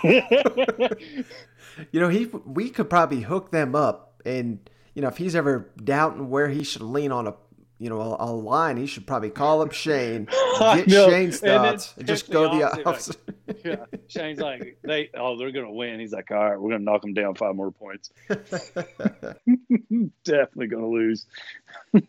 you 0.02 0.24
know, 1.92 2.08
he 2.08 2.26
we 2.46 2.70
could 2.70 2.88
probably 2.88 3.20
hook 3.20 3.50
them 3.50 3.74
up 3.74 4.22
and 4.24 4.69
you 4.94 5.02
know, 5.02 5.08
if 5.08 5.16
he's 5.16 5.34
ever 5.34 5.70
doubting 5.82 6.30
where 6.30 6.48
he 6.48 6.64
should 6.64 6.82
lean 6.82 7.12
on 7.12 7.26
a 7.26 7.34
you 7.78 7.88
know 7.88 8.00
a, 8.00 8.24
a 8.24 8.30
line, 8.30 8.76
he 8.76 8.86
should 8.86 9.06
probably 9.06 9.30
call 9.30 9.62
up 9.62 9.72
Shane, 9.72 10.26
get 10.58 10.90
Shane's 10.90 11.40
thoughts, 11.40 11.92
and, 11.92 12.00
and 12.00 12.06
just 12.06 12.30
go 12.30 12.54
the 12.56 12.84
opposite. 12.86 13.16
Like, 13.46 13.60
yeah, 13.64 13.84
Shane's 14.08 14.38
like 14.38 14.78
they 14.82 15.10
oh 15.14 15.38
they're 15.38 15.50
gonna 15.50 15.72
win. 15.72 15.98
He's 15.98 16.12
like, 16.12 16.30
all 16.30 16.36
right, 16.36 16.60
we're 16.60 16.70
gonna 16.70 16.84
knock 16.84 17.00
them 17.00 17.14
down 17.14 17.34
five 17.34 17.54
more 17.54 17.70
points. 17.70 18.10
Definitely 20.24 20.66
gonna 20.66 20.88
lose. 20.88 21.26
all 21.94 22.00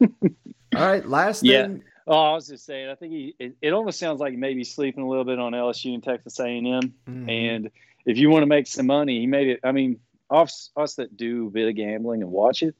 right, 0.76 1.08
last 1.08 1.44
yeah. 1.44 1.64
thing. 1.64 1.84
Oh, 2.08 2.18
I 2.18 2.34
was 2.34 2.48
just 2.48 2.66
saying. 2.66 2.90
I 2.90 2.96
think 2.96 3.14
he. 3.14 3.36
It, 3.40 3.56
it 3.62 3.74
almost 3.74 4.00
sounds 4.00 4.20
like 4.20 4.32
he 4.32 4.38
may 4.38 4.54
be 4.54 4.66
sleeping 4.66 5.04
a 5.04 5.08
little 5.08 5.24
bit 5.24 5.40
on 5.40 5.54
LSU 5.54 5.94
and 5.94 6.04
Texas 6.04 6.38
A 6.40 6.46
and 6.46 6.68
M. 6.68 6.94
Mm-hmm. 7.08 7.30
And 7.30 7.72
if 8.06 8.18
you 8.18 8.30
want 8.30 8.44
to 8.44 8.48
make 8.48 8.68
some 8.68 8.88
money, 8.88 9.20
he 9.20 9.28
made 9.28 9.48
it. 9.48 9.60
I 9.64 9.72
mean, 9.72 10.00
us 10.32 10.72
us 10.76 10.96
that 10.96 11.18
do 11.18 11.48
a 11.48 11.50
bit 11.50 11.68
of 11.68 11.76
gambling 11.76 12.22
and 12.22 12.32
watch 12.32 12.64
it, 12.64 12.76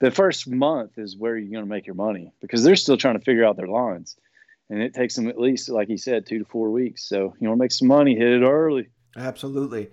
the 0.00 0.10
first 0.10 0.48
month 0.48 0.98
is 0.98 1.16
where 1.16 1.36
you're 1.36 1.52
going 1.52 1.64
to 1.64 1.70
make 1.70 1.86
your 1.86 1.94
money 1.94 2.32
because 2.40 2.64
they're 2.64 2.76
still 2.76 2.96
trying 2.96 3.18
to 3.18 3.24
figure 3.24 3.44
out 3.44 3.56
their 3.56 3.68
lines, 3.68 4.16
and 4.68 4.82
it 4.82 4.94
takes 4.94 5.14
them 5.14 5.28
at 5.28 5.38
least, 5.38 5.68
like 5.68 5.88
he 5.88 5.96
said, 5.96 6.26
two 6.26 6.40
to 6.40 6.44
four 6.44 6.70
weeks. 6.70 7.04
So 7.04 7.34
you 7.38 7.48
want 7.48 7.58
to 7.58 7.62
make 7.62 7.72
some 7.72 7.88
money, 7.88 8.16
hit 8.16 8.28
it 8.28 8.42
early. 8.42 8.88
Absolutely. 9.16 9.90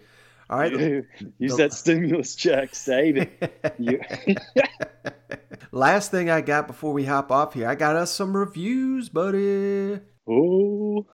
All 0.49 0.59
right. 0.59 0.73
Use 1.37 1.55
that 1.57 1.73
stimulus 1.73 2.35
check, 2.35 2.73
save 2.75 3.17
it. 3.17 3.53
Last 5.71 6.11
thing 6.11 6.29
I 6.29 6.41
got 6.41 6.67
before 6.67 6.91
we 6.91 7.05
hop 7.05 7.31
off 7.31 7.53
here, 7.53 7.67
I 7.69 7.75
got 7.75 7.95
us 7.95 8.11
some 8.11 8.35
reviews, 8.35 9.07
buddy. 9.07 9.99
Oh. 10.27 11.05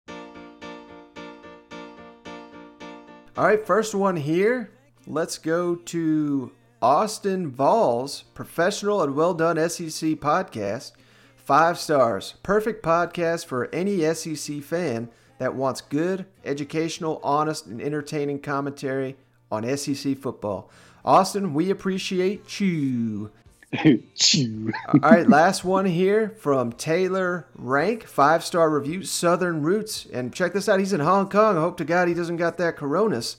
All 3.38 3.45
right, 3.45 3.64
first 3.64 3.93
one 3.93 4.16
here 4.16 4.72
let's 5.08 5.38
go 5.38 5.76
to 5.76 6.51
Austin 6.82 7.49
Vols, 7.49 8.24
professional 8.34 9.01
and 9.01 9.16
well 9.16 9.34
done 9.34 9.58
SEC 9.70 10.12
podcast. 10.20 10.91
Five 11.38 11.80
stars. 11.80 12.36
Perfect 12.43 12.84
podcast 12.84 13.45
for 13.45 13.74
any 13.74 14.01
SEC 14.14 14.62
fan 14.62 15.10
that 15.39 15.55
wants 15.55 15.82
good, 15.82 16.26
educational, 16.43 17.22
honest, 17.24 17.68
and 17.68 17.82
entertaining 17.82 18.39
commentary 18.39 19.16
on 19.49 19.78
SEC 19.78 20.18
football. 20.18 20.70
Austin, 21.05 21.53
we 21.53 21.70
appreciate 21.70 22.60
you. 22.60 23.32
Chew. 24.16 24.72
All 24.89 24.99
right, 24.99 25.28
last 25.28 25.64
one 25.64 25.86
here 25.86 26.30
from 26.39 26.74
Taylor 26.74 27.47
Rank, 27.55 28.03
five 28.05 28.43
star 28.43 28.70
review, 28.70 29.03
Southern 29.03 29.62
Roots. 29.62 30.05
And 30.12 30.34
check 30.34 30.53
this 30.53 30.68
out, 30.68 30.80
he's 30.80 30.93
in 30.93 30.99
Hong 30.99 31.30
Kong. 31.30 31.58
I 31.58 31.62
hope 31.62 31.78
to 31.78 31.86
God 31.86 32.08
he 32.08 32.14
doesn't 32.14 32.38
got 32.38 32.58
that 32.58 32.76
coronas. 32.76 33.38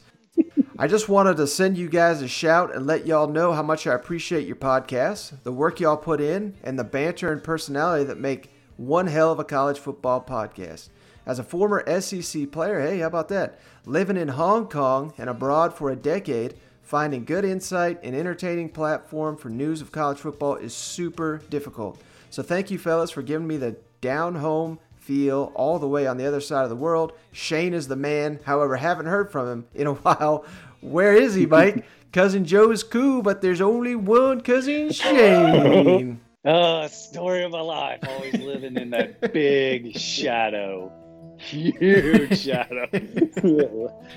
I 0.80 0.86
just 0.86 1.08
wanted 1.08 1.38
to 1.38 1.48
send 1.48 1.76
you 1.76 1.88
guys 1.88 2.22
a 2.22 2.28
shout 2.28 2.72
and 2.72 2.86
let 2.86 3.04
y'all 3.04 3.26
know 3.26 3.52
how 3.52 3.64
much 3.64 3.84
I 3.88 3.94
appreciate 3.94 4.46
your 4.46 4.54
podcast, 4.54 5.42
the 5.42 5.50
work 5.50 5.80
y'all 5.80 5.96
put 5.96 6.20
in, 6.20 6.54
and 6.62 6.78
the 6.78 6.84
banter 6.84 7.32
and 7.32 7.42
personality 7.42 8.04
that 8.04 8.20
make 8.20 8.52
one 8.76 9.08
hell 9.08 9.32
of 9.32 9.40
a 9.40 9.44
college 9.44 9.80
football 9.80 10.24
podcast. 10.24 10.90
As 11.26 11.40
a 11.40 11.42
former 11.42 11.82
SEC 12.00 12.52
player, 12.52 12.80
hey, 12.80 13.00
how 13.00 13.08
about 13.08 13.28
that? 13.30 13.58
Living 13.86 14.16
in 14.16 14.28
Hong 14.28 14.68
Kong 14.68 15.12
and 15.18 15.28
abroad 15.28 15.74
for 15.74 15.90
a 15.90 15.96
decade, 15.96 16.54
finding 16.80 17.24
good 17.24 17.44
insight 17.44 17.98
and 18.04 18.14
entertaining 18.14 18.68
platform 18.68 19.36
for 19.36 19.50
news 19.50 19.80
of 19.80 19.90
college 19.90 20.18
football 20.18 20.54
is 20.54 20.74
super 20.74 21.42
difficult. 21.50 22.00
So 22.30 22.44
thank 22.44 22.70
you, 22.70 22.78
fellas, 22.78 23.10
for 23.10 23.22
giving 23.22 23.48
me 23.48 23.56
the 23.56 23.78
down 24.00 24.36
home 24.36 24.78
feel 25.08 25.50
all 25.54 25.78
the 25.78 25.88
way 25.88 26.06
on 26.06 26.18
the 26.18 26.26
other 26.26 26.38
side 26.38 26.64
of 26.64 26.68
the 26.68 26.76
world. 26.76 27.14
Shane 27.32 27.72
is 27.72 27.88
the 27.88 27.96
man. 27.96 28.40
However, 28.44 28.76
haven't 28.76 29.06
heard 29.06 29.32
from 29.32 29.48
him 29.48 29.66
in 29.74 29.86
a 29.86 29.94
while. 29.94 30.44
Where 30.80 31.14
is 31.14 31.34
he, 31.34 31.46
Mike? 31.46 31.84
cousin 32.12 32.44
Joe 32.44 32.70
is 32.70 32.82
cool, 32.82 33.22
but 33.22 33.42
there's 33.42 33.60
only 33.60 33.94
one 33.94 34.40
cousin 34.40 34.90
Shane. 34.92 36.20
Oh, 36.44 36.86
story 36.88 37.42
of 37.44 37.50
my 37.52 37.60
life. 37.60 38.00
Always 38.08 38.34
living 38.34 38.76
in 38.76 38.90
that 38.90 39.32
big 39.32 39.96
shadow. 39.98 40.92
Huge 41.38 42.36
shadow. 42.38 42.86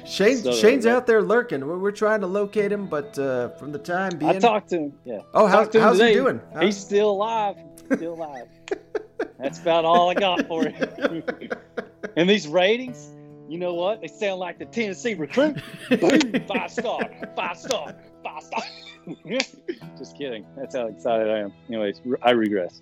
Shane, 0.05 0.37
So- 0.37 0.53
Shane's 0.53 0.85
out 0.87 1.05
there 1.05 1.21
lurking. 1.21 1.65
We're, 1.67 1.77
we're 1.77 1.91
trying 1.91 2.21
to 2.21 2.27
locate 2.27 2.71
him, 2.71 2.87
but 2.87 3.17
uh, 3.19 3.49
from 3.57 3.71
the 3.71 3.77
time 3.79 4.17
being, 4.17 4.31
I 4.37 4.39
talked 4.39 4.69
to 4.69 4.77
him. 4.77 4.93
Yeah. 5.05 5.19
Oh, 5.33 5.45
how- 5.45 5.59
Talked 5.59 5.73
to 5.73 5.77
him 5.79 5.83
how's 5.83 5.99
he 5.99 6.13
doing? 6.13 6.41
Huh? 6.53 6.61
He's 6.61 6.77
still 6.77 7.11
alive. 7.11 7.57
Still 7.93 8.13
alive. 8.13 8.47
That's 9.37 9.59
about 9.59 9.85
all 9.85 10.09
I 10.09 10.13
got 10.15 10.47
for 10.47 10.65
him. 10.67 11.23
and 12.15 12.27
these 12.29 12.47
ratings, 12.47 13.11
you 13.51 13.57
know 13.57 13.73
what? 13.73 13.99
They 13.99 14.07
sound 14.07 14.39
like 14.39 14.59
the 14.59 14.65
Tennessee 14.65 15.13
recruit. 15.13 15.61
Boom, 15.89 16.21
five 16.47 16.71
star, 16.71 17.01
five 17.35 17.57
star, 17.57 17.93
five 18.23 18.43
star. 18.43 18.63
Just 19.97 20.17
kidding. 20.17 20.45
That's 20.55 20.73
how 20.73 20.87
excited 20.87 21.29
I 21.29 21.39
am. 21.39 21.53
Anyways, 21.67 21.99
I 22.21 22.31
regress. 22.31 22.81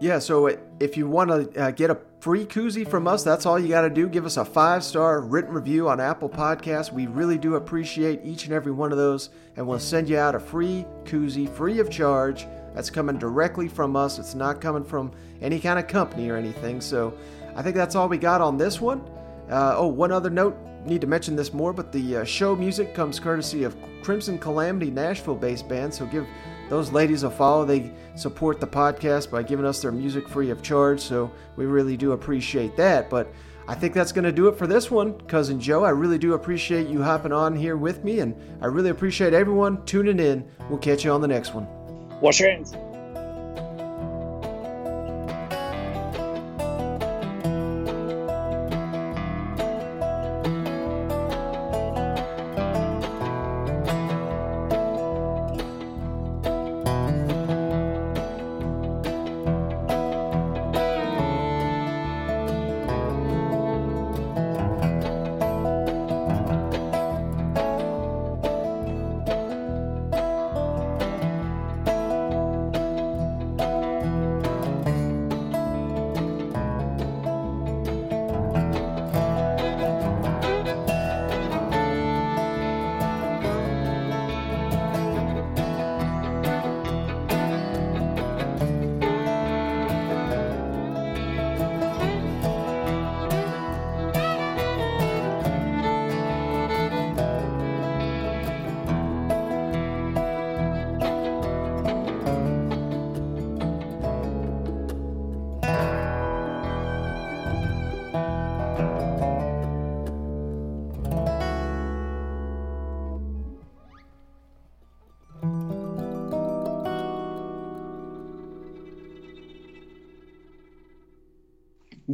Yeah, 0.00 0.18
so 0.18 0.46
if 0.80 0.96
you 0.96 1.06
want 1.06 1.28
to 1.28 1.60
uh, 1.60 1.70
get 1.72 1.90
a 1.90 1.98
free 2.20 2.46
koozie 2.46 2.88
from 2.88 3.06
us, 3.06 3.22
that's 3.22 3.44
all 3.44 3.58
you 3.58 3.68
got 3.68 3.82
to 3.82 3.90
do. 3.90 4.08
Give 4.08 4.24
us 4.24 4.38
a 4.38 4.46
five 4.46 4.82
star 4.82 5.20
written 5.20 5.52
review 5.52 5.90
on 5.90 6.00
Apple 6.00 6.30
Podcasts. 6.30 6.90
We 6.90 7.06
really 7.06 7.36
do 7.36 7.56
appreciate 7.56 8.20
each 8.24 8.44
and 8.46 8.54
every 8.54 8.72
one 8.72 8.92
of 8.92 8.98
those, 8.98 9.28
and 9.56 9.66
we'll 9.66 9.78
send 9.78 10.08
you 10.08 10.16
out 10.16 10.34
a 10.34 10.40
free 10.40 10.86
koozie 11.04 11.50
free 11.50 11.80
of 11.80 11.90
charge. 11.90 12.46
That's 12.74 12.88
coming 12.88 13.18
directly 13.18 13.68
from 13.68 13.94
us. 13.94 14.18
It's 14.18 14.34
not 14.34 14.62
coming 14.62 14.84
from 14.84 15.12
any 15.42 15.60
kind 15.60 15.78
of 15.78 15.86
company 15.86 16.30
or 16.30 16.36
anything. 16.36 16.80
So 16.80 17.12
I 17.54 17.60
think 17.60 17.76
that's 17.76 17.94
all 17.94 18.08
we 18.08 18.16
got 18.16 18.40
on 18.40 18.56
this 18.56 18.80
one. 18.80 19.04
Uh, 19.50 19.74
oh, 19.76 19.86
one 19.86 20.12
other 20.12 20.30
note. 20.30 20.56
Need 20.84 21.00
to 21.00 21.06
mention 21.06 21.34
this 21.34 21.52
more, 21.52 21.72
but 21.72 21.90
the 21.90 22.18
uh, 22.18 22.24
show 22.24 22.54
music 22.54 22.94
comes 22.94 23.18
courtesy 23.18 23.64
of 23.64 23.76
Crimson 24.02 24.38
Calamity 24.38 24.90
Nashville 24.90 25.34
based 25.34 25.68
band. 25.68 25.92
So 25.92 26.06
give 26.06 26.26
those 26.68 26.92
ladies 26.92 27.24
a 27.24 27.30
follow. 27.30 27.64
They 27.64 27.92
support 28.14 28.60
the 28.60 28.66
podcast 28.68 29.30
by 29.30 29.42
giving 29.42 29.66
us 29.66 29.82
their 29.82 29.90
music 29.90 30.28
free 30.28 30.50
of 30.50 30.62
charge. 30.62 31.00
So 31.00 31.30
we 31.56 31.66
really 31.66 31.96
do 31.96 32.12
appreciate 32.12 32.76
that. 32.76 33.10
But 33.10 33.32
I 33.68 33.74
think 33.74 33.94
that's 33.94 34.12
going 34.12 34.24
to 34.24 34.32
do 34.32 34.46
it 34.46 34.56
for 34.56 34.68
this 34.68 34.90
one, 34.90 35.20
Cousin 35.22 35.60
Joe. 35.60 35.84
I 35.84 35.90
really 35.90 36.18
do 36.18 36.34
appreciate 36.34 36.86
you 36.86 37.02
hopping 37.02 37.32
on 37.32 37.56
here 37.56 37.76
with 37.76 38.04
me, 38.04 38.20
and 38.20 38.34
I 38.62 38.66
really 38.66 38.90
appreciate 38.90 39.34
everyone 39.34 39.84
tuning 39.86 40.20
in. 40.20 40.48
We'll 40.70 40.78
catch 40.78 41.04
you 41.04 41.10
on 41.10 41.20
the 41.20 41.28
next 41.28 41.52
one. 41.52 41.66
Wash 42.20 42.38
your 42.38 42.50
hands. 42.50 42.74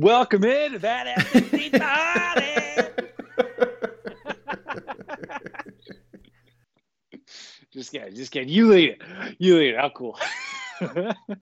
Welcome 0.02 0.42
into 0.42 0.80
that 0.80 1.20
SEC 1.28 1.72
party. 1.80 2.42
just 7.72 7.92
kidding, 7.92 8.12
just 8.16 8.32
kidding. 8.32 8.48
You 8.48 8.68
lead 8.68 8.90
it. 8.90 9.02
You 9.38 9.58
lead 9.58 9.74
it. 9.74 9.76
How 9.78 9.90
cool. 9.90 10.18